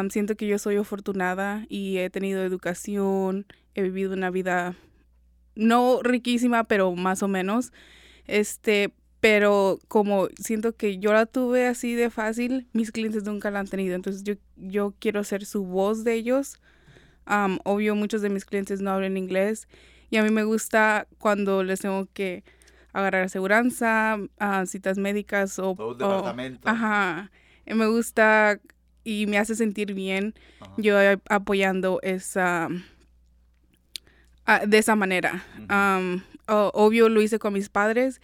siento 0.10 0.36
que 0.36 0.48
yo 0.48 0.58
soy 0.58 0.78
afortunada 0.78 1.66
y 1.70 1.98
he 1.98 2.10
tenido 2.10 2.44
educación, 2.44 3.46
he 3.76 3.82
vivido 3.82 4.14
una 4.14 4.32
vida 4.32 4.76
no 5.56 6.02
riquísima, 6.02 6.64
pero 6.64 6.96
más 6.96 7.22
o 7.24 7.28
menos. 7.28 7.72
Este, 8.26 8.94
pero 9.20 9.80
como 9.88 10.28
siento 10.42 10.76
que 10.76 10.98
yo 11.00 11.14
la 11.14 11.26
tuve 11.26 11.68
así 11.68 11.94
de 11.94 12.10
fácil, 12.10 12.68
mis 12.74 12.92
clientes 12.92 13.24
nunca 13.24 13.52
la 13.52 13.60
han 13.60 13.68
tenido. 13.68 13.96
Entonces 13.96 14.24
yo, 14.24 14.36
yo 14.56 14.94
quiero 15.00 15.24
ser 15.24 15.46
su 15.46 15.66
voz 15.66 16.04
de 16.04 16.14
ellos. 16.14 16.60
obvio, 17.64 17.96
muchos 17.96 18.22
de 18.22 18.30
mis 18.30 18.46
clientes 18.46 18.82
no 18.82 18.92
hablan 18.92 19.18
inglés 19.18 19.68
y 20.10 20.18
a 20.18 20.24
mí 20.24 20.32
me 20.32 20.44
gusta 20.44 21.08
cuando 21.20 21.64
les 21.64 21.82
tengo 21.82 22.08
que 22.14 22.44
agarrar 22.94 23.24
aseguranza, 23.24 24.18
uh, 24.18 24.66
citas 24.66 24.98
médicas 24.98 25.60
o... 25.60 25.72
O 25.72 25.94
departamento. 25.94 26.68
ajá. 26.68 27.32
me 27.66 27.88
gusta 27.88 28.60
y 29.04 29.28
me 29.28 29.38
hace 29.38 29.56
sentir 29.56 29.94
bien 29.94 30.34
yo 30.78 30.98
apoyando 31.30 32.00
esa... 32.04 32.70
Ah, 34.46 34.66
de 34.66 34.80
esa 34.80 34.96
manera. 34.96 35.46
obvio 36.48 37.10
lo 37.10 37.22
hice 37.22 37.38
con 37.38 37.54
mis 37.54 37.70
padres 37.70 38.20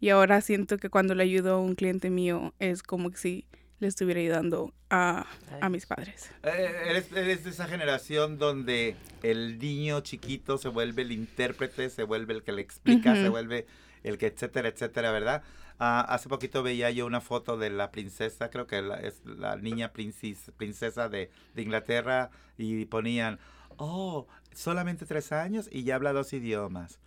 y 0.00 0.08
ahora 0.08 0.40
siento 0.40 0.78
que 0.78 0.88
cuando 0.88 1.14
le 1.14 1.24
ayudo 1.24 1.54
a 1.54 1.60
un 1.60 1.74
cliente 1.74 2.10
mío 2.10 2.54
es 2.58 2.82
como 2.82 3.10
que 3.10 3.18
si 3.18 3.46
le 3.78 3.88
estuviera 3.88 4.20
ayudando 4.20 4.72
a, 4.88 5.26
a 5.60 5.68
mis 5.68 5.84
padres. 5.84 6.30
Eh, 6.42 6.72
eres, 6.86 7.12
eres, 7.12 7.44
de 7.44 7.50
esa 7.50 7.66
generación 7.66 8.38
donde 8.38 8.96
el 9.22 9.58
niño 9.58 10.00
chiquito 10.00 10.56
se 10.56 10.68
vuelve 10.68 11.02
el 11.02 11.12
intérprete, 11.12 11.90
se 11.90 12.02
vuelve 12.04 12.34
el 12.34 12.42
que 12.42 12.52
le 12.52 12.62
explica, 12.62 13.14
se 13.14 13.28
vuelve 13.28 13.66
el 14.02 14.18
que 14.18 14.26
etcétera, 14.26 14.68
etcétera, 14.68 15.10
¿verdad? 15.12 15.42
Ah, 15.78 16.00
hace 16.08 16.28
poquito 16.28 16.62
veía 16.62 16.90
yo 16.90 17.06
una 17.06 17.20
foto 17.20 17.58
de 17.58 17.70
la 17.70 17.90
princesa, 17.90 18.50
creo 18.50 18.66
que 18.66 18.82
es 19.02 19.22
la 19.24 19.56
niña 19.56 19.92
princesa 19.92 21.08
de, 21.08 21.30
de 21.54 21.62
Inglaterra 21.62 22.30
y 22.56 22.86
ponían, 22.86 23.38
oh, 23.76 24.26
solamente 24.54 25.04
tres 25.04 25.32
años 25.32 25.68
y 25.70 25.84
ya 25.84 25.96
habla 25.96 26.12
dos 26.12 26.32
idiomas. 26.32 26.98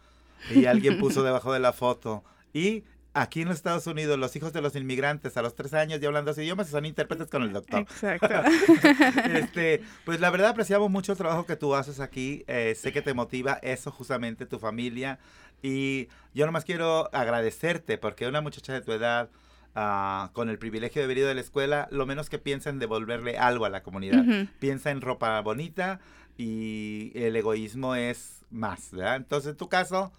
Y 0.52 0.65
alguien 0.65 0.99
puso 0.99 1.23
debajo 1.23 1.52
de 1.52 1.60
la 1.60 1.73
foto, 1.73 2.23
y 2.54 2.84
aquí 3.13 3.41
en 3.41 3.48
los 3.48 3.58
Estados 3.58 3.88
Unidos, 3.88 4.17
los 4.17 4.36
hijos 4.36 4.54
de 4.54 4.62
los 4.62 4.76
inmigrantes 4.76 5.36
a 5.38 5.41
los 5.41 5.56
tres 5.56 5.74
años 5.74 6.00
ya 6.00 6.08
hablando 6.08 6.32
dos 6.32 6.38
idiomas 6.38 6.67
son 6.67 6.86
intérpretes 6.86 7.28
con 7.28 7.43
el 7.43 7.54
doctor. 7.54 7.82
Exacto. 7.82 8.28
este, 9.34 9.82
pues 10.06 10.19
la 10.19 10.30
verdad 10.30 10.50
apreciamos 10.50 10.89
mucho 10.89 11.13
el 11.13 11.17
trabajo 11.17 11.45
que 11.45 11.56
tú 11.56 11.76
haces 11.76 12.00
aquí. 12.00 12.43
Eh, 12.48 12.76
sé 12.76 12.91
que 12.91 13.02
te 13.02 13.13
motiva 13.13 13.60
eso 13.62 13.91
justamente, 13.91 14.45
tu 14.45 14.60
familia. 14.60 15.19
Y 15.62 16.08
yo 16.34 16.45
nomás 16.45 16.65
quiero 16.65 17.10
agradecerte 17.13 17.98
porque 17.98 18.28
una 18.28 18.41
muchacha 18.41 18.74
de 18.74 18.82
tu 18.82 18.91
edad... 18.91 19.30
Uh, 19.76 20.34
con 20.34 20.50
el 20.50 20.58
privilegio 20.58 21.00
de 21.00 21.06
haber 21.06 21.19
ido 21.19 21.28
de 21.28 21.36
la 21.36 21.41
escuela, 21.41 21.88
lo 21.91 22.08
menos 22.08 22.28
que 22.28 22.39
piensa 22.39 22.72
en 22.72 22.80
devolverle 22.80 23.38
algo 23.38 23.65
a 23.65 23.69
la 23.69 23.84
comunidad. 23.84 24.26
Piensa 24.60 24.89
en 24.89 25.00
ropa 25.00 25.39
bonita 25.41 26.00
y 26.38 27.12
el 27.13 27.36
egoísmo 27.36 27.93
es 27.95 28.39
más, 28.50 28.91
¿verdad? 28.91 29.17
Entonces, 29.17 29.52
en 29.52 29.58
tu 29.58 29.69
caso, 29.69 30.12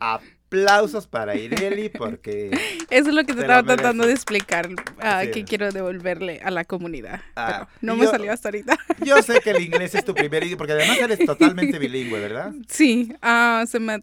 aplausos 0.00 1.06
para 1.06 1.36
Ireli 1.36 1.88
porque... 1.88 2.50
Eso 2.90 3.08
es 3.08 3.14
lo 3.14 3.24
que 3.24 3.34
te 3.34 3.42
estaba 3.42 3.62
tratando 3.62 4.06
de 4.06 4.12
explicar, 4.12 4.68
ah, 5.00 5.24
que 5.32 5.44
quiero 5.44 5.70
devolverle 5.70 6.40
a 6.42 6.50
la 6.50 6.64
comunidad. 6.64 7.20
Ah, 7.36 7.68
no 7.80 7.96
me 7.96 8.06
salió 8.06 8.32
hasta 8.32 8.48
ahorita. 8.48 8.78
Yo 9.04 9.20
sé 9.22 9.40
que 9.40 9.50
el 9.50 9.62
inglés 9.62 9.94
es 9.94 10.04
tu 10.04 10.14
primer 10.14 10.42
idioma, 10.44 10.58
porque 10.58 10.72
además 10.72 10.98
eres 10.98 11.18
totalmente 11.24 11.78
bilingüe, 11.78 12.18
¿verdad? 12.18 12.52
Sí, 12.68 13.12
uh, 13.22 13.66
se 13.66 13.78
me 13.78 14.00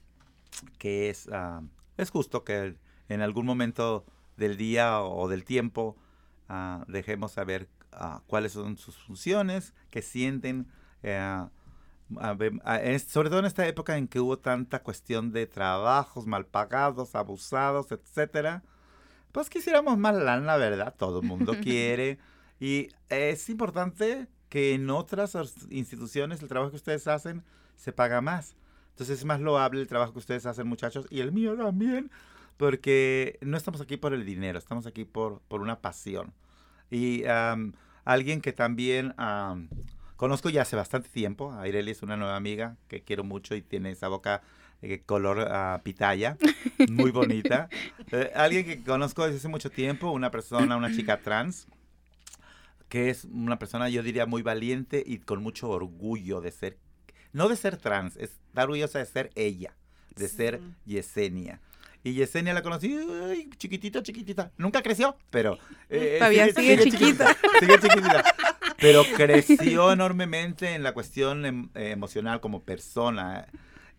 que 0.78 1.10
es, 1.10 1.30
ah, 1.32 1.62
es 1.96 2.10
justo 2.10 2.44
que 2.44 2.76
en 3.08 3.22
algún 3.22 3.46
momento 3.46 4.06
del 4.36 4.58
día 4.58 5.02
o 5.02 5.30
del 5.30 5.46
tiempo 5.46 5.96
ah, 6.50 6.84
dejemos 6.90 7.32
saber 7.32 7.70
ah, 7.94 8.22
cuáles 8.28 8.52
son 8.52 8.78
sus 8.78 8.98
funciones, 8.98 9.74
qué 9.90 10.02
sienten, 10.02 10.68
eh, 11.04 11.46
a 12.20 12.36
a- 12.64 12.82
es- 12.82 13.04
sobre 13.04 13.30
todo 13.30 13.40
en 13.40 13.46
esta 13.46 13.68
época 13.68 13.98
en 13.98 14.08
que 14.08 14.20
hubo 14.20 14.38
tanta 14.40 14.84
cuestión 14.84 15.32
de 15.32 15.48
trabajos 15.48 16.26
mal 16.28 16.46
pagados, 16.46 17.16
abusados, 17.16 17.92
etcétera. 17.92 18.64
Pues 19.32 19.50
quisiéramos 19.50 19.98
más 19.98 20.16
lana, 20.16 20.58
¿verdad? 20.58 20.94
Todo 20.98 21.22
el 21.22 21.28
mundo 21.28 21.54
quiere. 21.64 22.20
Y 22.60 22.90
es 23.10 23.50
importante 23.50 24.28
que 24.50 24.74
en 24.76 24.90
otras 24.90 25.36
instituciones 25.72 26.42
el 26.42 26.48
trabajo 26.50 26.70
que 26.72 26.78
ustedes 26.78 27.08
hacen 27.08 27.44
se 27.76 27.92
paga 27.92 28.22
más. 28.22 28.56
Entonces 28.92 29.20
es 29.20 29.26
más 29.26 29.40
loable 29.42 29.82
el 29.82 29.88
trabajo 29.88 30.14
que 30.14 30.20
ustedes 30.20 30.46
hacen, 30.46 30.68
muchachos, 30.68 31.08
y 31.10 31.22
el 31.22 31.32
mío 31.32 31.56
también, 31.58 32.12
porque 32.58 33.40
no 33.42 33.58
estamos 33.58 33.82
aquí 33.82 33.98
por 33.98 34.14
el 34.14 34.24
dinero, 34.26 34.60
estamos 34.60 34.86
aquí 34.86 35.04
por, 35.04 35.40
por 35.48 35.62
una 35.62 35.82
pasión. 35.82 36.32
Y 36.92 37.26
am, 37.26 37.74
alguien 38.06 38.40
que 38.42 38.54
también 38.54 39.16
am, 39.18 39.68
conozco 40.24 40.50
ya 40.50 40.62
hace 40.62 40.78
bastante 40.78 41.10
tiempo, 41.10 41.52
Aireli 41.52 41.92
es 41.92 42.02
una 42.02 42.16
nueva 42.16 42.38
amiga 42.38 42.78
que 42.88 43.04
quiero 43.04 43.26
mucho 43.26 43.56
y 43.56 43.62
tiene 43.62 43.92
esa 43.92 44.08
boca 44.08 44.42
eh, 44.82 45.02
color 45.06 45.50
ah, 45.52 45.82
pitaya, 45.84 46.38
muy 46.90 47.12
bonita. 47.12 47.68
Eh, 48.14 48.32
alguien 48.34 48.64
que 48.64 48.82
conozco 48.82 49.26
desde 49.26 49.40
hace 49.40 49.50
mucho 49.50 49.70
tiempo, 49.70 50.12
una 50.12 50.32
persona, 50.32 50.78
una 50.78 50.96
chica 50.96 51.20
trans, 51.20 51.68
que 52.88 53.10
es 53.10 53.26
una 53.26 53.60
persona, 53.60 53.90
yo 53.90 54.02
diría, 54.02 54.26
muy 54.26 54.44
valiente 54.44 55.04
y 55.06 55.18
con 55.18 55.44
mucho 55.44 55.70
orgullo 55.70 56.40
de 56.40 56.52
ser, 56.52 56.78
no 57.34 57.50
de 57.50 57.58
ser 57.58 57.76
trans, 57.76 58.16
es 58.16 58.32
estar 58.48 58.64
orgullosa 58.64 59.00
de 59.00 59.06
ser 59.06 59.30
ella, 59.36 59.76
de 60.16 60.30
ser 60.30 60.62
Yesenia. 60.86 61.60
Y 62.02 62.14
Yesenia 62.14 62.54
la 62.54 62.62
conocí, 62.62 62.98
ay, 63.30 63.50
chiquitita, 63.58 64.02
chiquitita. 64.04 64.52
Nunca 64.58 64.82
creció, 64.82 65.18
pero... 65.30 65.58
eh, 65.90 66.16
Todavía 66.18 66.54
sigue 66.54 66.78
chiquita. 66.84 67.36
Sigue 67.60 67.80
chiquitita. 67.80 68.24
Pero 68.80 69.04
creció 69.16 69.92
enormemente 69.92 70.76
en 70.76 70.84
la 70.84 70.94
cuestión 70.94 71.46
em- 71.46 71.70
emocional 71.74 72.42
como 72.42 72.64
persona. 72.64 73.48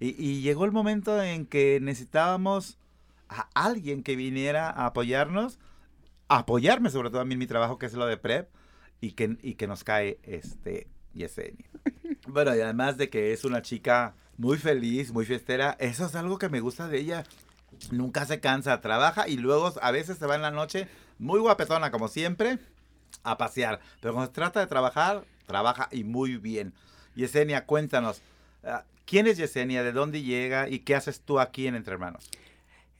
Y, 0.01 0.11
y 0.22 0.43
llegó 0.43 0.64
el 0.64 0.72
momento 0.72 1.22
en 1.22 1.47
que 1.47 1.79
necesitábamos 1.81 2.79
a 3.29 3.49
alguien 3.55 4.03
que 4.03 4.16
viniera 4.16 4.70
a 4.70 4.87
apoyarnos, 4.87 5.59
a 6.29 6.39
apoyarme 6.39 6.91
sobre 6.91 7.11
todo 7.11 7.20
a 7.20 7.25
mí 7.25 7.35
en 7.35 7.39
mi 7.39 7.47
trabajo, 7.47 7.79
que 7.79 7.87
es 7.87 7.95
lo 7.95 8.07
de 8.07 8.16
PrEP, 8.16 8.49
y 9.01 9.12
que, 9.12 9.37
y 9.43 9.55
que 9.55 9.66
nos 9.66 9.85
cae 9.85 10.18
este 10.22 10.89
Yesenia. 11.12 11.68
Bueno, 12.27 12.55
y 12.57 12.61
además 12.61 12.97
de 12.97 13.11
que 13.11 13.33
es 13.33 13.45
una 13.45 13.62
chica 13.62 14.14
muy 14.37 14.59
feliz, 14.59 15.12
muy 15.12 15.25
fiestera, 15.25 15.77
eso 15.79 16.07
es 16.07 16.14
algo 16.14 16.39
que 16.39 16.49
me 16.49 16.61
gusta 16.61 16.89
de 16.89 16.99
ella. 16.99 17.25
Nunca 17.91 18.25
se 18.25 18.41
cansa, 18.41 18.81
trabaja 18.81 19.29
y 19.29 19.37
luego 19.37 19.72
a 19.81 19.91
veces 19.91 20.18
se 20.18 20.27
va 20.27 20.37
en 20.37 20.43
la 20.43 20.51
noche, 20.51 20.89
muy 21.18 21.41
guapetona 21.41 21.91
como 21.91 22.09
siempre, 22.09 22.59
a 23.23 23.39
pasear. 23.39 23.81
Pero 24.01 24.15
cuando 24.15 24.29
se 24.29 24.35
trata 24.35 24.61
de 24.61 24.67
trabajar, 24.67 25.25
trabaja 25.47 25.89
y 25.93 26.05
muy 26.05 26.37
bien. 26.37 26.73
Yesenia, 27.15 27.67
cuéntanos, 27.67 28.23
ah, 28.65 28.85
¿quién 29.07 29.27
es 29.27 29.37
Yesenia? 29.37 29.83
¿De 29.83 29.93
dónde 29.93 30.23
llega? 30.23 30.69
¿Y 30.69 30.81
qué 30.81 30.95
haces 30.95 31.21
tú 31.21 31.39
aquí 31.39 31.67
en 31.67 31.75
Entre 31.75 31.93
Hermanos? 31.93 32.29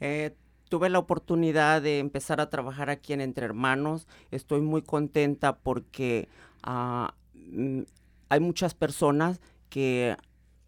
Eh, 0.01 0.35
tuve 0.69 0.89
la 0.89 0.99
oportunidad 0.99 1.83
de 1.83 1.99
empezar 1.99 2.41
a 2.41 2.51
trabajar 2.51 2.91
aquí 2.91 3.12
en 3.12 3.21
Entre 3.21 3.45
Hermanos. 3.45 4.07
Estoy 4.31 4.61
muy 4.61 4.83
contenta 4.83 5.57
porque 5.57 6.29
ah, 6.62 7.15
mm, 7.35 7.83
hay 8.29 8.41
muchas 8.41 8.75
personas 8.75 9.41
que 9.69 10.17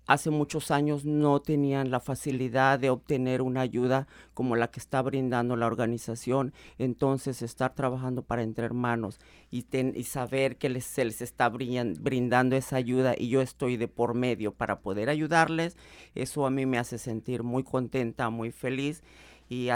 hace 0.06 0.30
muchos 0.30 0.70
años 0.70 1.04
no 1.04 1.40
tenían 1.40 1.90
la 1.90 2.00
facilidad 2.00 2.78
de 2.78 2.90
obtener 2.90 3.42
una 3.42 3.60
ayuda 3.60 4.06
como 4.34 4.56
la 4.56 4.70
que 4.70 4.80
está 4.80 5.02
brindando 5.02 5.56
la 5.56 5.66
organización. 5.66 6.52
Entonces, 6.78 7.42
estar 7.42 7.74
trabajando 7.74 8.22
para 8.22 8.42
Entre 8.42 8.64
Hermanos 8.64 9.18
y, 9.50 9.62
ten- 9.64 9.92
y 9.96 10.04
saber 10.04 10.56
que 10.56 10.80
se 10.80 11.04
les 11.04 11.22
está 11.22 11.48
brindando 11.48 12.56
esa 12.56 12.76
ayuda 12.76 13.14
y 13.16 13.28
yo 13.28 13.40
estoy 13.40 13.76
de 13.76 13.88
por 13.88 14.14
medio 14.14 14.52
para 14.54 14.80
poder 14.80 15.08
ayudarles, 15.08 15.76
eso 16.14 16.46
a 16.46 16.50
mí 16.50 16.66
me 16.66 16.78
hace 16.78 16.98
sentir 16.98 17.42
muy 17.42 17.62
contenta, 17.64 18.30
muy 18.30 18.50
feliz 18.52 19.02
y, 19.48 19.68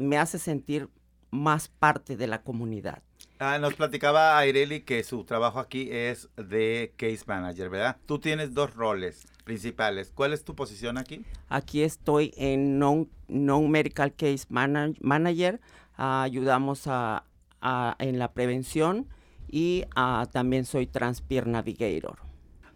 me 0.00 0.18
hace 0.18 0.38
sentir 0.38 0.88
más 1.30 1.68
parte 1.68 2.16
de 2.16 2.26
la 2.26 2.42
comunidad. 2.42 3.02
Ah, 3.38 3.58
nos 3.58 3.74
platicaba 3.74 4.38
Aireli 4.38 4.80
que 4.80 5.04
su 5.04 5.24
trabajo 5.24 5.58
aquí 5.60 5.88
es 5.90 6.28
de 6.36 6.94
case 6.96 7.22
manager, 7.26 7.68
¿verdad? 7.68 7.98
Tú 8.06 8.18
tienes 8.18 8.54
dos 8.54 8.74
roles 8.74 9.26
principales. 9.44 10.10
¿Cuál 10.14 10.32
es 10.32 10.42
tu 10.42 10.54
posición 10.54 10.96
aquí? 10.96 11.22
Aquí 11.48 11.82
estoy 11.82 12.32
en 12.38 12.78
non, 12.78 13.10
non 13.28 13.70
medical 13.70 14.14
case 14.14 14.46
mana- 14.48 14.94
manager, 15.00 15.60
ayudamos 15.96 16.86
a, 16.86 17.24
a- 17.60 17.94
en 17.98 18.18
la 18.18 18.32
prevención 18.32 19.06
y 19.48 19.84
ah, 19.94 20.26
también 20.32 20.64
soy 20.64 20.86
trans 20.86 21.20
peer 21.20 21.46
navigator. 21.46 22.18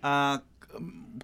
Ah, 0.03 0.43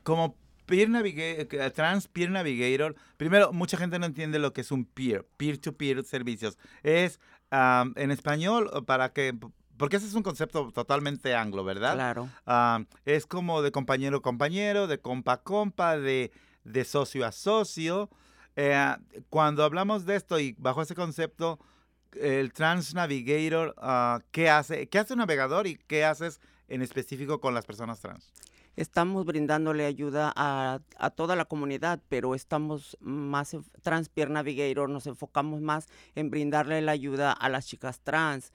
como 0.02 0.34
peer 0.64 0.88
navigator, 0.88 1.70
trans 1.72 2.08
peer 2.08 2.30
navigator, 2.30 2.96
primero, 3.18 3.52
mucha 3.52 3.76
gente 3.76 3.98
no 3.98 4.06
entiende 4.06 4.38
lo 4.38 4.52
que 4.52 4.62
es 4.62 4.72
un 4.72 4.84
peer, 4.86 5.24
peer-to-peer 5.36 6.02
servicios. 6.04 6.58
Es 6.82 7.20
ah, 7.56 7.84
en 7.96 8.10
español 8.10 8.70
para 8.86 9.12
que, 9.12 9.36
porque 9.76 9.96
ese 9.96 10.06
es 10.06 10.14
un 10.14 10.22
concepto 10.22 10.70
totalmente 10.72 11.34
anglo, 11.34 11.64
¿verdad? 11.64 11.94
Claro. 11.94 12.28
Es 13.04 13.26
como 13.26 13.62
de 13.62 13.72
compañero 13.72 14.18
a 14.18 14.22
compañero, 14.22 14.86
de 14.86 14.98
compa 14.98 15.32
a 15.34 15.42
compa, 15.42 15.96
de, 15.98 16.32
de 16.64 16.84
socio 16.84 17.26
a 17.26 17.32
socio. 17.32 18.10
Eh, 18.56 18.96
cuando 19.28 19.64
hablamos 19.64 20.06
de 20.06 20.16
esto 20.16 20.38
y 20.40 20.54
bajo 20.58 20.82
ese 20.82 20.94
concepto, 20.94 21.58
el 22.12 22.52
Trans 22.52 22.94
Navigator, 22.94 23.74
ah, 23.78 24.20
¿qué 24.30 24.48
hace? 24.48 24.88
¿Qué 24.88 24.98
hace 24.98 25.12
un 25.12 25.18
navegador 25.18 25.66
y 25.66 25.76
qué 25.76 26.04
haces 26.04 26.40
en 26.68 26.82
específico 26.82 27.40
con 27.40 27.54
las 27.54 27.66
personas 27.66 28.00
trans? 28.00 28.32
Estamos 28.76 29.24
brindándole 29.24 29.86
ayuda 29.86 30.32
a, 30.36 30.80
toda 31.16 31.34
la 31.34 31.46
comunidad, 31.46 32.00
pero 32.08 32.34
estamos 32.34 32.96
más 33.00 33.54
en 33.54 33.64
Trans 33.82 34.08
Peer 34.10 34.30
Navigator, 34.30 34.90
nos 34.90 35.06
enfocamos 35.06 35.62
más 35.62 35.88
en 36.14 36.30
brindarle 36.30 36.82
la 36.82 36.92
ayuda 36.92 37.32
a 37.32 37.48
las 37.48 37.66
chicas 37.66 38.00
trans 38.00 38.52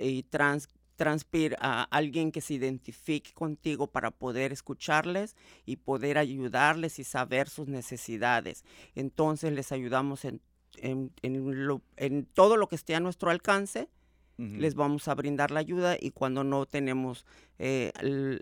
y 0.00 0.22
trans 0.24 0.68
Transpeer 0.96 1.56
a 1.58 1.82
alguien 1.90 2.30
que 2.30 2.40
se 2.40 2.54
identifique 2.54 3.32
contigo 3.32 3.88
para 3.88 4.12
poder 4.12 4.52
escucharles 4.52 5.34
y 5.66 5.74
poder 5.74 6.18
ayudarles 6.18 7.00
y 7.00 7.04
saber 7.04 7.48
sus 7.48 7.66
necesidades. 7.66 8.64
Entonces 8.94 9.52
les 9.52 9.72
ayudamos 9.72 10.24
en 10.24 10.40
lo- 10.80 11.82
en 11.96 12.26
todo 12.26 12.56
lo 12.56 12.68
que 12.68 12.76
esté 12.76 12.94
a 12.94 13.00
nuestro 13.00 13.30
alcance 13.30 13.88
Ujú. 14.36 14.56
les 14.56 14.74
vamos 14.74 15.06
a 15.08 15.14
brindar 15.14 15.50
la 15.52 15.60
ayuda 15.60 15.96
y 16.00 16.10
cuando 16.10 16.42
no 16.42 16.66
tenemos 16.66 17.24
eh, 17.58 17.92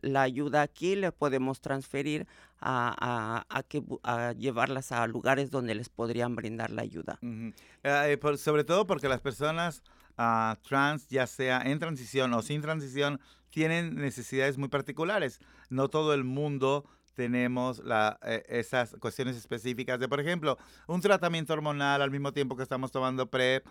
la 0.03 0.23
ayuda 0.23 0.63
aquí, 0.63 0.97
le 0.97 1.13
podemos 1.13 1.61
transferir 1.61 2.27
a, 2.59 3.45
a- 3.51 3.59
a 3.59 3.63
que, 3.63 3.83
a 4.03 4.33
llevarlas 4.33 4.91
a 4.93 5.07
lugares 5.07 5.51
donde 5.51 5.75
les 5.75 5.89
podrían 5.91 6.35
brindar 6.35 6.71
la 6.71 6.83
ayuda. 6.83 7.19
Ujú. 7.21 7.53
Eh, 7.83 8.17
por- 8.21 8.39
sobre 8.39 8.65
todo 8.65 8.87
porque 8.87 9.09
las 9.09 9.21
personas 9.21 9.83
ah, 10.17 10.57
trans, 10.67 11.09
ya 11.09 11.27
sea 11.27 11.61
en 11.63 11.79
transición 11.79 12.33
o 12.35 12.41
sin 12.43 12.63
transición, 12.63 13.21
tienen 13.51 13.95
necesidades 13.97 14.57
muy 14.57 14.69
particulares. 14.69 15.41
No 15.69 15.89
todo 15.89 16.15
el 16.15 16.25
mundo 16.25 16.87
tenemos 17.15 17.85
la, 17.85 18.19
eh, 18.23 18.43
esas 18.49 18.95
cuestiones 18.99 19.37
específicas 19.37 20.01
de, 20.01 20.09
por 20.09 20.21
ejemplo, 20.21 20.57
un 20.87 21.03
tratamiento 21.03 21.53
hormonal 21.53 22.01
al 22.01 22.11
mismo 22.11 22.33
tiempo 22.33 22.57
que 22.57 22.63
estamos 22.63 22.91
tomando 22.91 23.27
PrEP. 23.27 23.67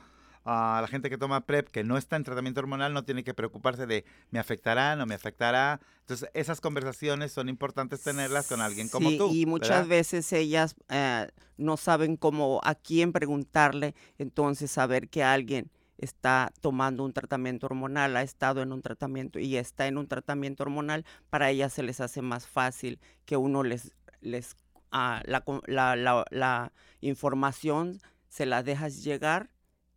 Ah, 0.46 0.80
la 0.82 0.88
gente 0.88 1.10
que 1.10 1.18
toma 1.18 1.46
PrEP 1.46 1.68
que 1.70 1.84
no 1.84 1.98
está 1.98 2.16
en 2.16 2.24
tratamiento 2.24 2.60
hormonal 2.60 2.94
no 2.94 3.04
tiene 3.04 3.24
que 3.24 3.34
preocuparse 3.34 3.86
de 3.86 4.06
me 4.32 4.40
afectará, 4.40 4.96
no 4.96 5.06
me 5.06 5.16
afectará. 5.16 5.80
Entonces, 6.02 6.30
esas 6.34 6.62
conversaciones 6.62 7.32
son 7.32 7.48
importantes 7.50 8.02
tenerlas 8.04 8.48
con 8.48 8.62
alguien 8.62 8.90
como 8.90 9.10
tú. 9.18 9.30
Y 9.34 9.46
muchas 9.46 9.70
¿verdad? 9.70 9.88
veces 9.88 10.34
ellas 10.34 10.76
eh, 10.90 11.28
no 11.58 11.78
saben 11.78 12.18
cómo 12.18 12.60
a 12.64 12.76
quién 12.76 13.12
preguntarle, 13.14 13.96
entonces 14.18 14.72
saber 14.72 15.10
que 15.10 15.24
alguien 15.24 15.72
está 15.98 16.52
tomando 16.62 17.04
un 17.06 17.14
tratamiento 17.14 17.68
hormonal, 17.68 18.18
ha 18.18 18.24
estado 18.24 18.64
en 18.64 18.72
un 18.74 18.82
tratamiento 18.82 19.38
y 19.38 19.56
está 19.58 19.86
en 19.86 20.00
un 20.00 20.08
tratamiento 20.08 20.64
hormonal, 20.64 21.06
para 21.30 21.52
ellas 21.52 21.74
se 21.74 21.84
les 21.84 22.02
hace 22.02 22.24
más 22.24 22.48
fácil 22.48 23.00
que 23.26 23.38
uno 23.38 23.62
les, 23.62 23.92
les 24.20 24.56
ah, 24.92 25.22
la, 25.26 25.44
la- 25.68 25.96
la- 25.96 26.26
la 26.32 26.72
información 27.02 28.00
se 28.30 28.46
la 28.46 28.64
dejas 28.64 29.04
llegar 29.04 29.50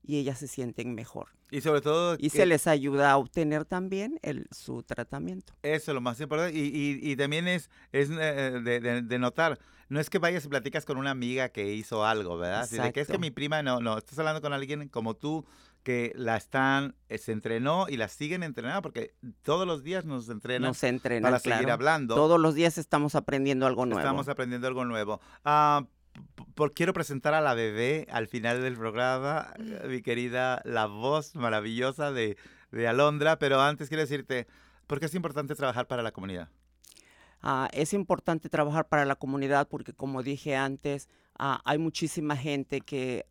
y 0.07 0.19
ellas 0.19 0.39
se 0.39 0.49
sienten 0.49 0.95
mejor. 0.95 1.29
Y 1.51 1.61
sobre 1.61 1.81
todo... 1.81 2.17
Y 2.19 2.31
se 2.31 2.47
les 2.47 2.67
ayuda 2.67 3.13
a 3.13 3.17
obtener 3.17 3.65
también 3.65 4.19
el, 4.23 4.47
su 4.51 4.83
tratamiento. 4.83 5.55
Eso 5.63 5.91
es 5.93 5.95
lo 5.95 6.01
más 6.01 6.21
importante. 6.21 6.59
Y, 6.59 6.63
y- 6.65 7.13
y 7.13 7.17
también 7.17 7.47
es, 7.49 7.71
es 7.93 8.11
eh, 8.11 8.61
de, 8.63 8.81
de- 8.81 9.03
de 9.03 9.19
notar, 9.19 9.59
no 9.89 10.01
es 10.01 10.11
que 10.11 10.19
vayas 10.19 10.45
y 10.45 10.49
platicas 10.49 10.85
con 10.85 10.97
una 10.99 11.11
amiga 11.11 11.51
que 11.51 11.73
hizo 11.75 12.05
algo, 12.05 12.37
¿verdad? 12.39 12.63
Así 12.63 12.77
de 12.79 12.93
que 12.93 13.01
es 13.01 13.09
que 13.09 13.19
mi 13.19 13.31
prima, 13.31 13.63
no, 13.63 13.81
no, 13.81 13.99
estás 13.99 14.19
hablando 14.19 14.41
con 14.41 14.53
alguien 14.53 14.89
como 14.89 15.15
tú 15.15 15.45
que 15.85 16.13
la 16.17 16.39
están, 16.39 16.97
eh, 17.11 17.19
se 17.19 17.31
entrenó 17.33 17.87
y 17.91 17.99
la 17.99 18.09
siguen 18.09 18.43
entrenando 18.43 18.81
porque 18.81 19.15
todos 19.43 19.67
los 19.67 19.85
días 19.85 20.07
nos 20.07 20.31
entrenan 20.31 20.69
Nos 20.69 20.83
entrenan, 20.83 21.23
para 21.31 21.39
seguir 21.39 21.59
claro. 21.59 21.75
hablando. 21.75 22.15
Todos 22.15 22.41
los 22.41 22.55
días 22.55 22.79
estamos 22.79 23.15
aprendiendo 23.15 23.67
algo 23.67 23.85
nuevo. 23.85 24.01
Estamos 24.01 24.29
aprendiendo 24.29 24.67
algo 24.67 24.87
nuevo. 24.87 25.21
P- 25.45 25.87
por, 26.55 26.73
quiero 26.73 26.93
presentar 26.93 27.35
a 27.35 27.41
la 27.41 27.55
bebé 27.55 28.07
al 28.11 28.29
final 28.29 28.63
del 28.63 28.77
programa, 28.77 29.53
eh, 29.59 29.87
mi 29.89 30.03
querida, 30.03 30.61
la 30.65 30.87
voz 30.87 31.35
maravillosa 31.35 32.13
de, 32.13 32.37
de 32.71 32.89
Alondra, 32.89 33.39
pero 33.39 33.61
antes 33.61 33.89
quiero 33.89 34.03
decirte, 34.03 34.47
¿por 34.87 35.01
qué 35.01 35.07
es 35.07 35.15
importante 35.15 35.55
trabajar 35.55 35.87
para 35.87 36.03
la 36.03 36.13
comunidad? 36.13 36.49
Ah, 37.43 37.69
es 37.73 37.93
importante 37.93 38.49
trabajar 38.49 38.89
para 38.89 39.05
la 39.05 39.17
comunidad 39.17 39.69
porque, 39.69 39.93
como 39.93 40.23
dije 40.23 40.57
antes, 40.57 41.09
ah, 41.39 41.61
hay 41.65 41.79
muchísima 41.79 42.37
gente 42.37 42.81
que 42.81 43.27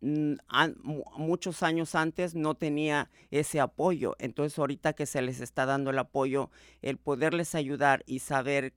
mm, 0.00 0.34
an- 0.48 0.76
muchos 0.82 1.62
años 1.62 1.94
antes 1.94 2.34
no 2.34 2.54
tenía 2.54 3.10
ese 3.30 3.60
apoyo. 3.60 4.16
Entonces, 4.18 4.58
ahorita 4.58 4.94
que 4.94 5.04
se 5.06 5.20
les 5.20 5.40
está 5.40 5.66
dando 5.66 5.90
el 5.90 5.98
apoyo, 5.98 6.50
el 6.80 6.96
poderles 6.96 7.54
ayudar 7.54 8.02
y 8.06 8.20
saber 8.20 8.72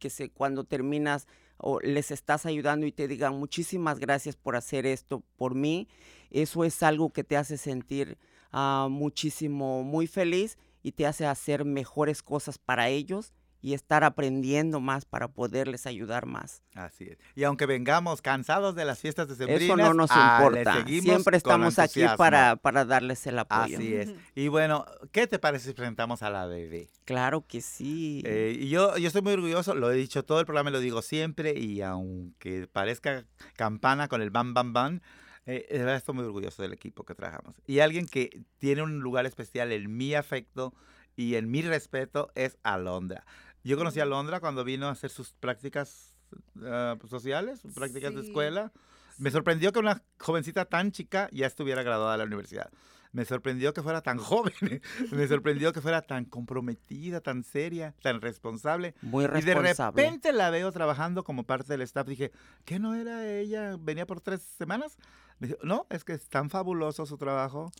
que 0.00 0.10
se, 0.10 0.30
cuando 0.30 0.64
terminas 0.64 1.28
o 1.58 1.80
les 1.80 2.10
estás 2.10 2.46
ayudando 2.46 2.86
y 2.86 2.92
te 2.92 3.08
digan 3.08 3.38
muchísimas 3.38 3.98
gracias 3.98 4.36
por 4.36 4.56
hacer 4.56 4.86
esto 4.86 5.22
por 5.36 5.54
mí, 5.54 5.88
eso 6.30 6.64
es 6.64 6.82
algo 6.82 7.12
que 7.12 7.24
te 7.24 7.36
hace 7.36 7.56
sentir 7.56 8.18
ah, 8.52 8.88
muchísimo, 8.90 9.82
muy 9.82 10.06
feliz 10.06 10.56
y 10.82 10.92
te 10.92 11.06
hace 11.06 11.26
hacer 11.26 11.64
mejores 11.64 12.22
cosas 12.22 12.58
para 12.58 12.88
ellos 12.88 13.32
y 13.60 13.74
estar 13.74 14.04
aprendiendo 14.04 14.80
más 14.80 15.04
para 15.04 15.28
poderles 15.28 15.86
ayudar 15.86 16.26
más. 16.26 16.62
Así 16.74 17.04
es. 17.04 17.18
Y 17.34 17.44
aunque 17.44 17.66
vengamos 17.66 18.22
cansados 18.22 18.74
de 18.74 18.84
las 18.84 19.00
fiestas 19.00 19.36
de 19.36 19.54
Eso 19.54 19.76
no 19.76 19.94
nos 19.94 20.10
importa. 20.10 20.84
Siempre 20.86 21.36
estamos 21.36 21.78
aquí 21.78 22.02
para, 22.16 22.56
para 22.56 22.84
darles 22.84 23.26
el 23.26 23.38
apoyo. 23.38 23.78
Así 23.78 23.94
es. 23.94 24.14
Y 24.34 24.48
bueno, 24.48 24.84
¿qué 25.10 25.26
te 25.26 25.38
parece 25.38 25.68
si 25.68 25.74
presentamos 25.74 26.22
a 26.22 26.30
la 26.30 26.46
bebé? 26.46 26.88
Claro 27.04 27.44
que 27.46 27.60
sí. 27.60 28.22
Eh, 28.24 28.56
y 28.60 28.68
yo, 28.68 28.96
yo 28.96 29.08
estoy 29.08 29.22
muy 29.22 29.32
orgulloso, 29.32 29.74
lo 29.74 29.90
he 29.90 29.96
dicho 29.96 30.24
todo 30.24 30.40
el 30.40 30.46
programa, 30.46 30.70
lo 30.70 30.80
digo 30.80 31.02
siempre, 31.02 31.58
y 31.58 31.82
aunque 31.82 32.68
parezca 32.70 33.24
campana 33.56 34.08
con 34.08 34.22
el 34.22 34.30
bam, 34.30 34.54
bam, 34.54 34.72
bam, 34.72 35.00
eh, 35.46 35.66
de 35.70 35.78
verdad 35.78 35.96
estoy 35.96 36.14
muy 36.14 36.24
orgulloso 36.24 36.62
del 36.62 36.74
equipo 36.74 37.04
que 37.04 37.14
trabajamos. 37.14 37.56
Y 37.66 37.80
alguien 37.80 38.06
que 38.06 38.42
tiene 38.58 38.82
un 38.82 39.00
lugar 39.00 39.26
especial 39.26 39.72
en 39.72 39.96
mi 39.96 40.14
afecto 40.14 40.74
y 41.16 41.34
en 41.34 41.50
mi 41.50 41.62
respeto 41.62 42.30
es 42.36 42.58
Alondra. 42.62 43.24
Yo 43.68 43.76
conocí 43.76 44.00
a 44.00 44.04
Alondra 44.04 44.40
cuando 44.40 44.64
vino 44.64 44.86
a 44.88 44.92
hacer 44.92 45.10
sus 45.10 45.32
prácticas 45.34 46.14
ah, 46.64 46.96
sociales, 47.08 47.60
sus 47.60 47.74
prácticas 47.74 48.14
de 48.14 48.22
Sí. 48.22 48.28
escuela. 48.28 48.72
Me 49.18 49.30
sorprendió 49.30 49.72
que 49.72 49.78
una 49.78 50.02
jovencita 50.18 50.64
tan 50.64 50.90
chica 50.90 51.28
ya 51.32 51.46
estuviera 51.46 51.82
graduada 51.82 52.12
de 52.12 52.18
la 52.18 52.24
universidad. 52.24 52.70
Me 53.12 53.26
sorprendió 53.26 53.74
que 53.74 53.82
fuera 53.82 54.00
tan 54.00 54.16
joven. 54.30 54.80
Me 55.12 55.28
sorprendió 55.28 55.74
que 55.74 55.82
fuera 55.82 56.00
tan 56.00 56.24
comprometida, 56.24 57.20
tan 57.20 57.44
seria, 57.44 57.94
tan 58.00 58.22
responsable. 58.22 58.94
Muy 59.02 59.26
Y 59.26 59.28
de 59.42 59.54
responsable. 59.54 60.02
repente 60.02 60.32
la 60.32 60.48
veo 60.48 60.72
trabajando 60.72 61.22
como 61.22 61.44
parte 61.44 61.72
del 61.74 61.82
staff. 61.82 62.06
Dije, 62.06 62.32
¿qué 62.64 62.78
no 62.78 62.94
era 62.94 63.28
ella? 63.30 63.76
¿Venía 63.78 64.06
por 64.06 64.22
tres 64.22 64.40
semanas? 64.40 64.96
Me 65.40 65.48
dijo, 65.48 65.58
no, 65.62 65.86
es 65.90 66.04
que 66.04 66.14
es 66.14 66.26
tan 66.30 66.48
fabuloso 66.48 67.04
su 67.04 67.18
trabajo. 67.18 67.70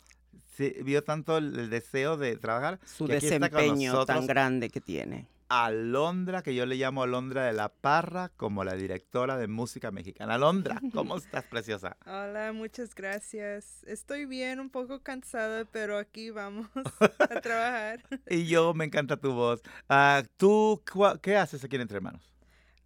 Sí, 0.55 0.75
vio 0.83 1.03
tanto 1.03 1.37
el, 1.37 1.57
el 1.57 1.69
deseo 1.71 2.15
de 2.15 2.35
trabajar. 2.37 2.79
Su 2.85 3.07
que 3.07 3.17
aquí 3.17 3.25
está 3.27 3.49
con 3.49 3.59
desempeño 3.61 4.05
tan 4.05 4.27
grande 4.27 4.69
que 4.69 4.81
tiene. 4.81 5.27
Alondra, 5.49 6.43
que 6.43 6.53
yo 6.53 6.67
le 6.67 6.75
llamo 6.75 7.01
Alondra 7.01 7.45
de 7.45 7.53
la 7.53 7.69
Parra, 7.69 8.29
como 8.37 8.63
la 8.63 8.75
directora 8.75 9.35
de 9.35 9.47
música 9.47 9.89
mexicana. 9.89 10.35
Alondra, 10.35 10.79
¿cómo 10.93 11.17
estás, 11.17 11.43
preciosa? 11.45 11.97
Hola, 12.05 12.53
muchas 12.53 12.93
gracias. 12.93 13.83
Estoy 13.85 14.25
bien, 14.25 14.59
un 14.59 14.69
poco 14.69 15.01
cansada, 15.01 15.65
pero 15.65 15.97
aquí 15.97 16.29
vamos 16.29 16.67
a 16.75 17.41
trabajar. 17.41 18.03
Y 18.29 18.45
yo, 18.45 18.75
me 18.75 18.85
encanta 18.85 19.17
tu 19.17 19.33
voz. 19.33 19.61
Ah, 19.89 20.23
¿Tú 20.37 20.83
qué 21.23 21.35
haces 21.35 21.63
aquí 21.63 21.77
en 21.77 21.81
Entre 21.81 21.97
Hermanos? 21.97 22.31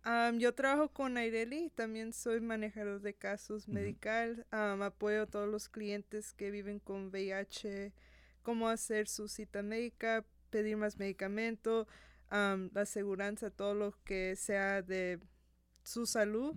Am, 0.04 0.40
yo 0.40 0.54
trabajo 0.54 0.88
con 0.90 1.18
Aireli, 1.18 1.70
también 1.76 2.14
soy 2.14 2.40
manejador 2.40 3.02
de 3.02 3.14
casos 3.14 3.64
Ujú. 3.64 3.74
medical. 3.74 4.46
Apoyo 4.52 5.24
a 5.24 5.26
todos 5.28 5.50
los 5.50 5.68
clientes 5.68 6.34
que 6.34 6.50
viven 6.50 6.80
con 6.80 7.08
VIH, 7.08 7.92
cómo 8.42 8.70
hacer 8.70 9.10
su 9.10 9.28
cita 9.28 9.64
médica, 9.64 10.24
pedir 10.50 10.78
más 10.78 10.98
medicamento, 10.98 11.88
la 12.30 12.82
aseguranza, 12.82 13.50
todo 13.50 13.74
lo 13.74 13.94
que 14.04 14.36
sea 14.36 14.82
de 14.82 15.20
su 15.84 16.06
salud, 16.06 16.56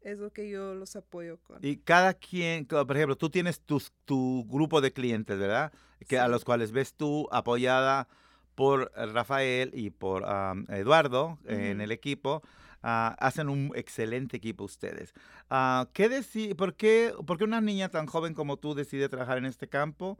es 0.00 0.18
lo 0.18 0.32
que 0.32 0.50
yo 0.50 0.74
los 0.74 0.96
apoyo 0.96 1.38
con. 1.38 1.58
Y 1.62 1.76
cada 1.76 2.14
quien, 2.14 2.66
por 2.66 2.96
ejemplo, 2.96 3.16
tú 3.16 3.30
tienes 3.30 3.60
tus, 3.60 3.92
tu 4.04 4.44
grupo 4.48 4.80
de 4.80 4.92
clientes, 4.92 5.38
¿verdad? 5.38 5.72
Que 6.08 6.18
a 6.18 6.28
los 6.28 6.44
cuales 6.44 6.72
ves 6.72 6.94
tú 6.94 7.28
apoyada 7.30 8.08
por 8.54 8.92
Rafael 8.94 9.70
y 9.74 9.90
por 9.90 10.24
Eduardo 10.68 11.38
en 11.46 11.80
el 11.80 11.92
equipo. 11.92 12.42
ah, 12.82 13.16
hacen 13.20 13.48
un 13.48 13.70
excelente 13.76 14.36
equipo 14.36 14.64
ustedes. 14.64 15.14
Ah, 15.48 15.88
¿qué 15.92 16.10
por, 16.56 16.74
qué, 16.74 17.14
¿Por 17.26 17.38
qué 17.38 17.44
una 17.44 17.60
niña 17.60 17.88
tan 17.88 18.06
joven 18.06 18.34
como 18.34 18.56
tú 18.56 18.74
decide 18.74 19.08
trabajar 19.08 19.38
en 19.38 19.46
este 19.46 19.68
campo? 19.68 20.18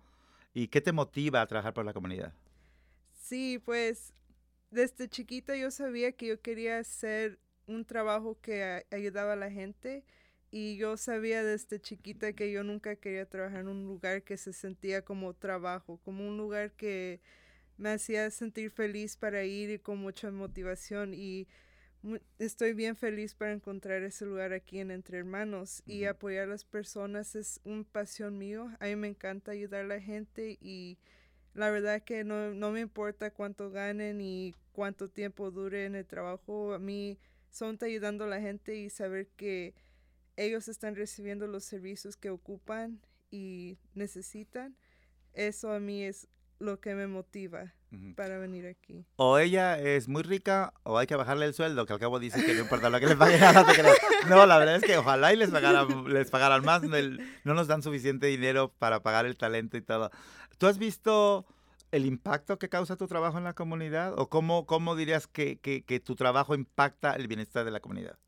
¿Y 0.55 0.69
qué 0.69 0.81
te 0.81 0.93
motiva 0.93 1.41
a 1.41 1.47
trabajar 1.47 1.75
por 1.75 1.85
la 1.85 1.93
comunidad? 1.93 2.33
Sí, 3.21 3.61
pues 3.65 4.13
desde 4.73 5.09
chiquita 5.09 5.55
yo 5.55 5.71
sabía 5.71 6.13
que 6.13 6.27
yo 6.27 6.41
quería 6.41 6.79
hacer 6.79 7.39
un 7.67 7.85
trabajo 7.85 8.39
que 8.41 8.85
ayudaba 8.91 9.35
a 9.35 9.37
la 9.37 9.51
gente 9.51 10.05
y 10.51 10.77
yo 10.77 10.97
sabía 10.97 11.45
desde 11.45 11.81
chiquita 11.81 12.33
que 12.33 12.51
yo 12.51 12.65
nunca 12.65 12.97
quería 12.97 13.27
trabajar 13.27 13.61
en 13.61 13.69
un 13.69 13.87
lugar 13.87 14.23
que 14.23 14.37
se 14.37 14.53
sentía 14.53 15.03
como 15.03 15.35
trabajo, 15.35 15.99
como 16.05 16.27
un 16.27 16.37
lugar 16.37 16.73
que 16.73 17.21
me 17.77 17.91
hacía 17.91 18.31
sentir 18.31 18.71
feliz 18.71 19.17
para 19.17 19.45
ir 19.45 19.71
y 19.71 19.79
con 19.79 19.99
mucha 19.99 20.31
motivación 20.31 21.15
y 21.15 21.49
estoy 22.39 22.73
bien 22.73 22.97
feliz 22.97 23.35
para 23.35 23.53
encontrar 23.53 24.03
ese 24.03 24.25
lugar 24.25 24.53
aquí 24.53 24.79
en 24.81 24.91
Entre 24.91 25.19
Hermanos 25.19 25.83
y 25.87 26.05
apoyar 26.05 26.45
a 26.45 26.53
las 26.53 26.65
personas 26.65 27.35
es 27.35 27.61
una 27.65 27.85
pasión 27.85 28.39
mío. 28.39 28.71
A 28.81 28.87
mí 28.87 28.97
me 28.97 29.09
encanta 29.09 29.53
ayudar 29.53 29.83
a 29.83 29.89
la 29.89 30.01
gente 30.01 30.59
y 30.61 30.99
la 31.55 31.71
verdad 31.71 32.03
que 32.03 32.25
no, 32.25 32.53
no 32.55 32.71
me 32.71 32.81
importa 32.81 33.31
cuánto 33.31 33.71
ganen 33.71 34.21
y 34.21 34.55
cuánto 34.73 35.09
tiempo 35.09 35.51
dure 35.51 35.85
en 35.85 35.95
el 35.95 36.07
trabajo. 36.07 36.75
A 36.75 36.79
mí 36.79 37.19
son 37.51 37.79
ayudando 37.83 38.25
a 38.25 38.29
la 38.29 38.41
gente 38.41 38.77
y 38.77 38.91
saber 38.91 39.29
que 39.37 39.75
ellos 40.37 40.69
están 40.69 40.97
recibiendo 40.97 41.47
los 41.47 41.65
servicios 41.65 42.17
que 42.17 42.31
ocupan 42.31 43.01
y 43.31 43.79
necesitan. 43.95 44.77
Eso 45.35 45.73
a 45.73 45.81
mí 45.81 46.05
es 46.05 46.29
lo 46.59 46.81
que 46.81 46.95
me 46.95 47.07
motiva 47.07 47.75
para 48.17 48.39
venir 48.39 48.67
aquí. 48.67 49.05
o 49.17 49.39
ella 49.39 49.79
es 49.79 50.09
muy 50.09 50.23
rica 50.23 50.73
o 50.83 50.97
hay 50.97 51.07
que 51.07 51.15
bajarle 51.15 51.45
el 51.45 51.53
sueldo, 51.53 51.85
que 51.85 51.93
al 51.93 51.99
cabo 51.99 52.19
dice 52.19 52.43
que 52.43 52.55
no 52.55 52.61
importa 52.61 52.89
lo 52.89 52.99
que 53.01 53.07
les 53.07 53.17
paguen. 53.17 53.41
No, 54.29 54.47
la 54.47 54.57
verdad 54.57 54.77
es 54.77 54.85
que 54.85 54.97
ojalá 54.97 55.33
y 55.33 55.37
les 55.37 55.51
pagaran, 55.51 56.05
les 56.11 56.31
pagaran 56.31 56.65
más. 56.65 56.83
No 56.83 57.55
nos 57.55 57.67
dan 57.67 57.83
suficiente 57.83 58.29
dinero 58.29 58.73
para 58.79 59.03
pagar 59.03 59.27
el 59.27 59.37
talento 59.37 59.77
y 59.77 59.83
todo. 59.83 60.11
¿Tú 60.59 60.67
has 60.67 60.79
visto 60.79 61.47
el 61.91 62.07
impacto 62.07 62.59
que 62.59 62.69
causa 62.69 62.97
tu 62.97 63.07
trabajo 63.07 63.39
en 63.39 63.45
la 63.45 63.55
comunidad? 63.55 64.15
¿O 64.19 64.29
cómo, 64.29 64.67
cómo 64.67 64.97
dirías 64.97 65.27
que, 65.27 65.59
que- 65.59 65.85
que 65.85 66.01
tu 66.01 66.15
trabajo 66.17 66.55
impacta 66.55 67.15
el 67.15 67.29
bienestar 67.29 67.65
de 67.65 67.71
la 67.71 67.81
comunidad? 67.81 68.19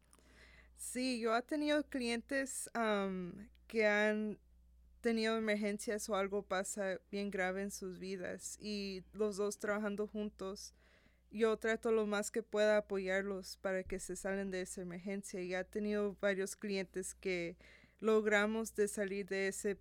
Sí, 0.76 1.20
yo 1.20 1.36
he 1.36 1.42
tenido 1.42 1.82
clientes 1.88 2.70
am, 2.74 3.48
que 3.66 3.86
han 3.86 4.38
tenido 5.00 5.36
emergencias 5.36 6.08
o 6.08 6.16
algo 6.16 6.42
pasa 6.42 7.00
bien 7.10 7.30
grave 7.30 7.62
en 7.62 7.70
sus 7.70 7.98
vidas 7.98 8.58
y 8.60 9.04
los 9.12 9.36
dos 9.36 9.58
trabajando 9.58 10.06
juntos. 10.06 10.74
Yo 11.30 11.56
trato 11.58 11.92
lo 11.92 12.06
más 12.06 12.30
que 12.30 12.42
pueda 12.42 12.78
apoyarlos 12.78 13.58
para 13.58 13.84
que 13.84 14.00
se 14.00 14.16
salen 14.16 14.50
de 14.50 14.62
esa 14.62 14.82
emergencia 14.82 15.42
y 15.42 15.54
he 15.54 15.64
tenido 15.64 16.16
varios 16.20 16.56
clientes 16.56 17.14
que 17.14 17.56
logramos 18.00 18.74
de 18.76 18.88
salir 18.88 19.26
de 19.28 19.48
ese, 19.48 19.78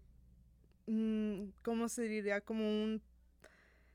¿cómo 1.64 1.90
se 1.90 2.04
diría? 2.04 2.42
Como 2.42 2.64
un 2.64 3.02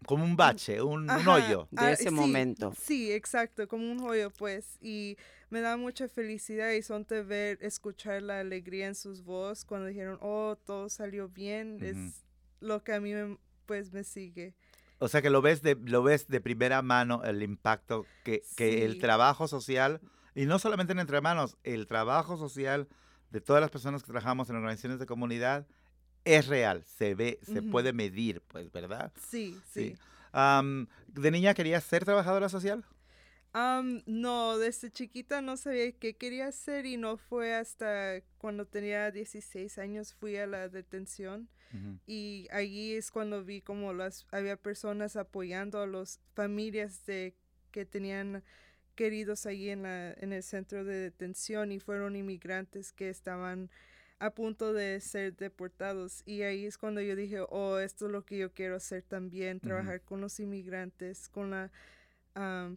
Como 0.07 0.25
un 0.25 0.37
bache, 0.37 0.81
un, 0.81 1.03
un 1.05 1.11
Ajá, 1.11 1.33
hoyo. 1.35 1.69
De 1.71 1.93
ese 1.93 2.05
sí, 2.05 2.11
momento. 2.11 2.73
Sí, 2.81 3.13
exacto, 3.13 3.67
como 3.69 3.91
un 3.91 4.01
hoyo, 4.01 4.31
pues. 4.31 4.79
Y 4.81 5.17
me 5.51 5.61
da 5.61 5.77
mucha 5.77 6.09
felicidad 6.09 6.71
y 6.73 6.83
son 6.83 7.05
de 7.05 7.23
ver, 7.23 7.59
escuchar 7.63 8.23
la 8.23 8.41
alegría 8.41 8.87
en 8.87 8.95
sus 8.95 9.23
voz 9.23 9.65
cuando 9.65 9.89
dijeron, 9.89 10.19
oh, 10.21 10.57
todo 10.65 10.89
salió 10.89 11.29
bien. 11.29 11.77
Ujú. 11.77 11.85
Es 11.85 12.25
lo 12.61 12.83
que 12.85 12.93
a 12.93 13.01
mí, 13.01 13.13
me- 13.13 13.39
pues, 13.67 13.93
me 13.93 14.05
sigue. 14.05 14.55
O 15.01 15.09
sea 15.09 15.23
que 15.23 15.31
lo 15.31 15.43
ves 15.43 15.63
de, 15.63 15.77
lo 15.85 16.03
ves 16.03 16.27
de 16.29 16.41
primera 16.41 16.83
mano 16.83 17.23
el 17.25 17.43
impacto 17.43 18.07
que, 18.25 18.43
que 18.57 18.85
el 18.85 18.95
Sí. 18.95 18.99
trabajo 18.99 19.47
social, 19.47 20.01
y 20.35 20.47
no 20.47 20.59
solamente 20.59 20.93
en 20.93 20.99
Entre 21.01 21.21
Manos, 21.21 21.57
el 21.65 21.87
trabajo 21.87 22.37
social 22.37 22.89
de 23.31 23.41
todas 23.41 23.61
las 23.61 23.71
personas 23.71 24.03
que 24.03 24.07
trabajamos 24.07 24.49
en 24.51 24.57
organizaciones 24.57 24.99
de 24.99 25.07
comunidad 25.07 25.67
es 26.29 26.47
real, 26.47 26.85
se 26.85 27.15
ve, 27.15 27.39
se 27.43 27.63
puede 27.63 27.95
medir, 27.95 28.43
pues, 28.49 28.71
¿verdad? 28.71 29.13
Sí, 29.31 29.59
sí. 29.73 29.97
Am, 30.33 30.87
¿De 31.07 31.31
niña 31.31 31.55
querías 31.55 31.83
ser 31.85 32.05
trabajadora 32.05 32.51
social? 32.51 32.85
Am, 33.55 34.03
no, 34.05 34.59
desde 34.59 34.91
chiquita 34.91 35.41
no 35.41 35.57
sabía 35.57 35.91
qué 35.93 36.17
quería 36.17 36.49
hacer 36.49 36.85
y 36.85 36.99
no 36.99 37.17
fue 37.17 37.55
hasta 37.55 38.21
cuando 38.37 38.67
tenía 38.67 39.11
16 39.11 39.79
años 39.79 40.13
fui 40.13 40.37
a 40.37 40.47
la 40.47 40.69
detención 40.69 41.49
y 42.07 42.49
allí 42.51 42.95
es 42.95 43.11
cuando 43.11 43.45
vi 43.45 43.61
como 43.61 43.93
las 43.93 44.27
había 44.31 44.57
personas 44.57 45.17
apoyando 45.17 45.83
a 45.83 45.87
las 45.87 46.19
familias 46.35 47.05
de 47.05 47.35
que 47.73 47.85
tenían 47.85 48.43
queridos 48.95 49.45
allí 49.45 49.69
en 49.69 49.83
la 49.83 50.15
en 50.15 50.33
el 50.33 50.43
centro 50.43 50.85
de 50.85 50.95
detención 50.95 51.71
y 51.71 51.79
fueron 51.79 52.17
inmigrantes 52.17 52.93
que 52.93 53.11
estaban 53.11 53.71
a 54.21 54.31
punto 54.31 54.73
de 54.73 55.01
ser 55.01 55.37
deportados 55.37 56.23
y 56.27 56.43
ahí 56.43 56.65
es 56.67 56.77
cuando 56.79 57.01
yo 57.01 57.15
dije 57.17 57.41
oh 57.51 57.79
esto 57.79 58.07
es 58.07 58.13
lo 58.13 58.25
que 58.25 58.39
yo 58.39 58.53
quiero 58.53 58.77
hacer 58.77 59.03
también 59.03 59.61
trabajar 59.61 60.01
con 60.03 60.21
los 60.21 60.41
inmigrantes 60.41 61.29
con 61.29 61.51
la 61.51 61.71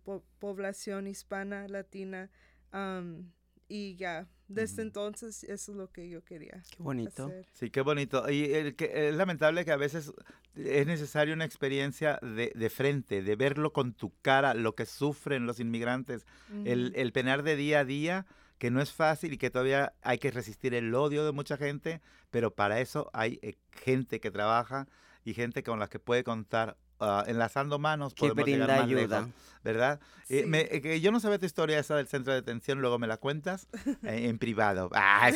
po- 0.04 0.24
población 0.40 1.08
hispana 1.08 1.68
latina 1.68 2.30
am, 2.72 3.32
y 3.68 3.96
ya 3.96 4.28
desde 4.48 4.82
entonces 4.82 5.44
eso 5.46 5.72
es 5.72 5.78
lo 5.78 5.92
que 5.92 6.10
yo 6.10 6.24
quería 6.26 6.62
Qué 6.76 6.84
bonito. 6.84 7.28
hacer. 7.28 7.46
Sí, 7.54 7.70
qué 7.70 7.80
bonito. 7.82 8.30
Y 8.30 8.54
el 8.54 8.76
que- 8.76 9.08
es 9.10 9.16
lamentable 9.16 9.64
que 9.64 9.72
a 9.72 9.78
veces 9.78 10.12
es 10.56 10.86
necesaria 10.86 11.34
una 11.34 11.46
experiencia 11.46 12.20
de, 12.22 12.52
de 12.54 12.70
frente, 12.70 13.22
de 13.24 13.36
verlo 13.38 13.72
con 13.72 13.94
tu 13.94 14.12
cara, 14.22 14.54
lo 14.54 14.76
que 14.76 14.86
sufren 14.86 15.46
los 15.46 15.62
inmigrantes, 15.62 16.26
el, 16.66 16.92
el 16.98 17.14
penar 17.14 17.44
de 17.44 17.56
día 17.56 17.80
a 17.80 17.86
día, 17.86 18.26
que 18.62 18.70
no 18.70 18.80
es 18.80 18.94
fácil 18.94 19.34
y 19.34 19.38
que 19.40 19.50
todavía 19.50 19.94
hay 20.04 20.20
que 20.20 20.30
resistir 20.30 20.76
el 20.76 20.94
odio 20.94 21.26
de 21.26 21.32
mucha 21.32 21.58
gente, 21.58 22.00
pero 22.30 22.54
para 22.54 22.80
eso 22.80 23.10
hay 23.12 23.40
eh, 23.42 23.56
gente 23.72 24.20
que 24.20 24.30
trabaja 24.30 24.88
y 25.26 25.34
gente 25.34 25.64
con 25.64 25.80
la 25.80 25.88
que 25.88 25.98
puede 25.98 26.24
contar. 26.24 26.78
ah, 27.04 27.24
enlazando 27.26 27.80
manos 27.80 28.14
Que 28.14 28.28
podemos 28.30 28.46
llegar 28.46 28.68
brinda 28.68 28.82
más 28.82 28.88
lejos, 28.88 29.02
ayuda. 29.18 29.30
¿verdad? 29.64 30.00
Eh, 30.30 30.46
me- 30.46 30.68
eh, 30.72 31.02
yo 31.02 31.12
no 31.12 31.20
sabía 31.20 31.40
tu 31.40 31.48
historia 31.48 31.80
esa 31.80 31.96
del 31.96 32.06
centro 32.08 32.32
de 32.32 32.42
detención, 32.42 32.80
luego 32.82 33.00
me 33.00 33.08
la 33.08 33.18
cuentas 33.18 33.68
en 34.04 34.38
privado. 34.38 34.92
Ah, 34.94 35.32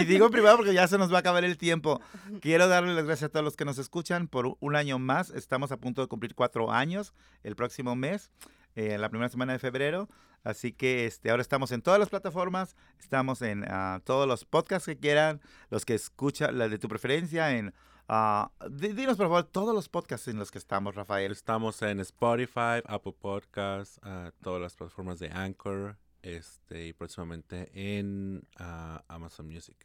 y 0.00 0.04
digo 0.04 0.26
en 0.26 0.30
privado 0.32 0.58
porque 0.58 0.72
ya 0.72 0.86
se 0.86 0.98
nos 0.98 1.10
va 1.12 1.16
a 1.16 1.18
acabar 1.20 1.42
el 1.44 1.58
tiempo. 1.58 2.00
Quiero 2.40 2.68
darle 2.68 2.94
las 2.94 3.04
gracias 3.04 3.30
a 3.30 3.32
todos 3.32 3.42
los 3.44 3.56
que 3.56 3.64
nos 3.64 3.78
escuchan 3.78 4.28
por 4.28 4.56
un 4.60 4.76
año 4.76 5.00
más. 5.00 5.30
Estamos 5.30 5.72
a 5.72 5.78
punto 5.78 6.02
de 6.02 6.06
cumplir 6.06 6.36
cuatro 6.36 6.70
años 6.70 7.12
el 7.42 7.56
próximo 7.56 7.96
mes, 7.96 8.30
eh, 8.74 8.98
la 8.98 9.08
primera 9.08 9.28
semana 9.28 9.52
de 9.52 9.58
febrero. 9.58 10.08
Así 10.44 10.72
que 10.72 11.06
este, 11.06 11.30
ahora 11.30 11.40
estamos 11.42 11.70
en 11.70 11.82
todas 11.82 12.00
las 12.00 12.08
plataformas, 12.08 12.74
estamos 12.98 13.42
en 13.42 13.64
ah, 13.68 14.00
todos 14.04 14.26
los 14.26 14.44
podcasts 14.44 14.86
que 14.86 14.98
quieran, 14.98 15.40
los 15.70 15.84
que 15.84 15.94
escuchan, 15.94 16.58
la 16.58 16.68
de 16.68 16.78
tu 16.78 16.88
preferencia, 16.88 17.56
en... 17.56 17.72
di- 18.70 18.92
dinos 18.92 19.16
por 19.16 19.26
favor 19.26 19.44
todos 19.44 19.72
los 19.74 19.88
podcasts 19.88 20.26
en 20.26 20.38
los 20.38 20.50
que 20.50 20.58
estamos, 20.58 20.96
Rafael. 20.96 21.30
Estamos 21.30 21.80
en 21.82 22.00
Spotify, 22.00 22.82
Apple 22.86 23.14
Podcasts, 23.20 24.00
ah, 24.02 24.32
todas 24.42 24.60
las 24.60 24.74
plataformas 24.74 25.20
de 25.20 25.30
Anchor, 25.30 25.96
este, 26.22 26.88
y 26.88 26.92
próximamente 26.92 27.70
en 27.74 28.42
ah, 28.58 29.04
Amazon 29.06 29.46
Music. 29.46 29.76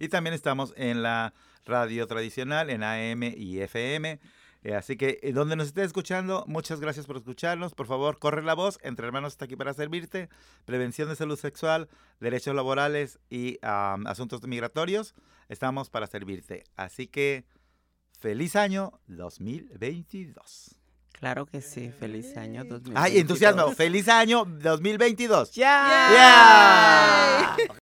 Y 0.00 0.08
también 0.08 0.34
estamos 0.34 0.72
en 0.76 1.02
la 1.04 1.34
radio 1.64 2.08
tradicional, 2.08 2.68
en 2.70 2.82
AM 2.82 3.22
y 3.36 3.60
FM. 3.60 4.18
Eh, 4.64 4.74
así 4.74 4.96
que 4.96 5.20
eh, 5.22 5.32
donde 5.32 5.56
nos 5.56 5.68
esté 5.68 5.84
escuchando, 5.84 6.44
muchas 6.48 6.80
gracias 6.80 7.06
por 7.06 7.18
escucharnos. 7.18 7.74
Por 7.74 7.86
favor, 7.86 8.18
corre 8.18 8.42
la 8.42 8.54
voz. 8.54 8.78
Entre 8.82 9.06
Hermanos 9.06 9.34
está 9.34 9.44
aquí 9.44 9.56
para 9.56 9.74
servirte. 9.74 10.30
Prevención 10.64 11.10
de 11.10 11.16
salud 11.16 11.38
sexual, 11.38 11.88
derechos 12.18 12.54
laborales 12.54 13.18
y 13.28 13.58
asuntos 13.62 14.42
migratorios. 14.46 15.14
Estamos 15.50 15.90
para 15.90 16.06
servirte. 16.06 16.64
Así 16.76 17.06
que 17.06 17.44
feliz 18.18 18.56
año 18.56 18.98
2022. 19.06 20.80
Claro 21.12 21.46
que 21.46 21.60
sí. 21.60 21.90
Feliz 21.90 22.36
año 22.36 22.64
2022. 22.64 23.02
¡Ay, 23.02 23.18
entusiasmo! 23.18 23.70
¡Feliz 23.72 24.08
año 24.08 24.44
2022! 24.44 25.52
¡Ya! 25.52 26.10
¡Ya! 26.12 27.56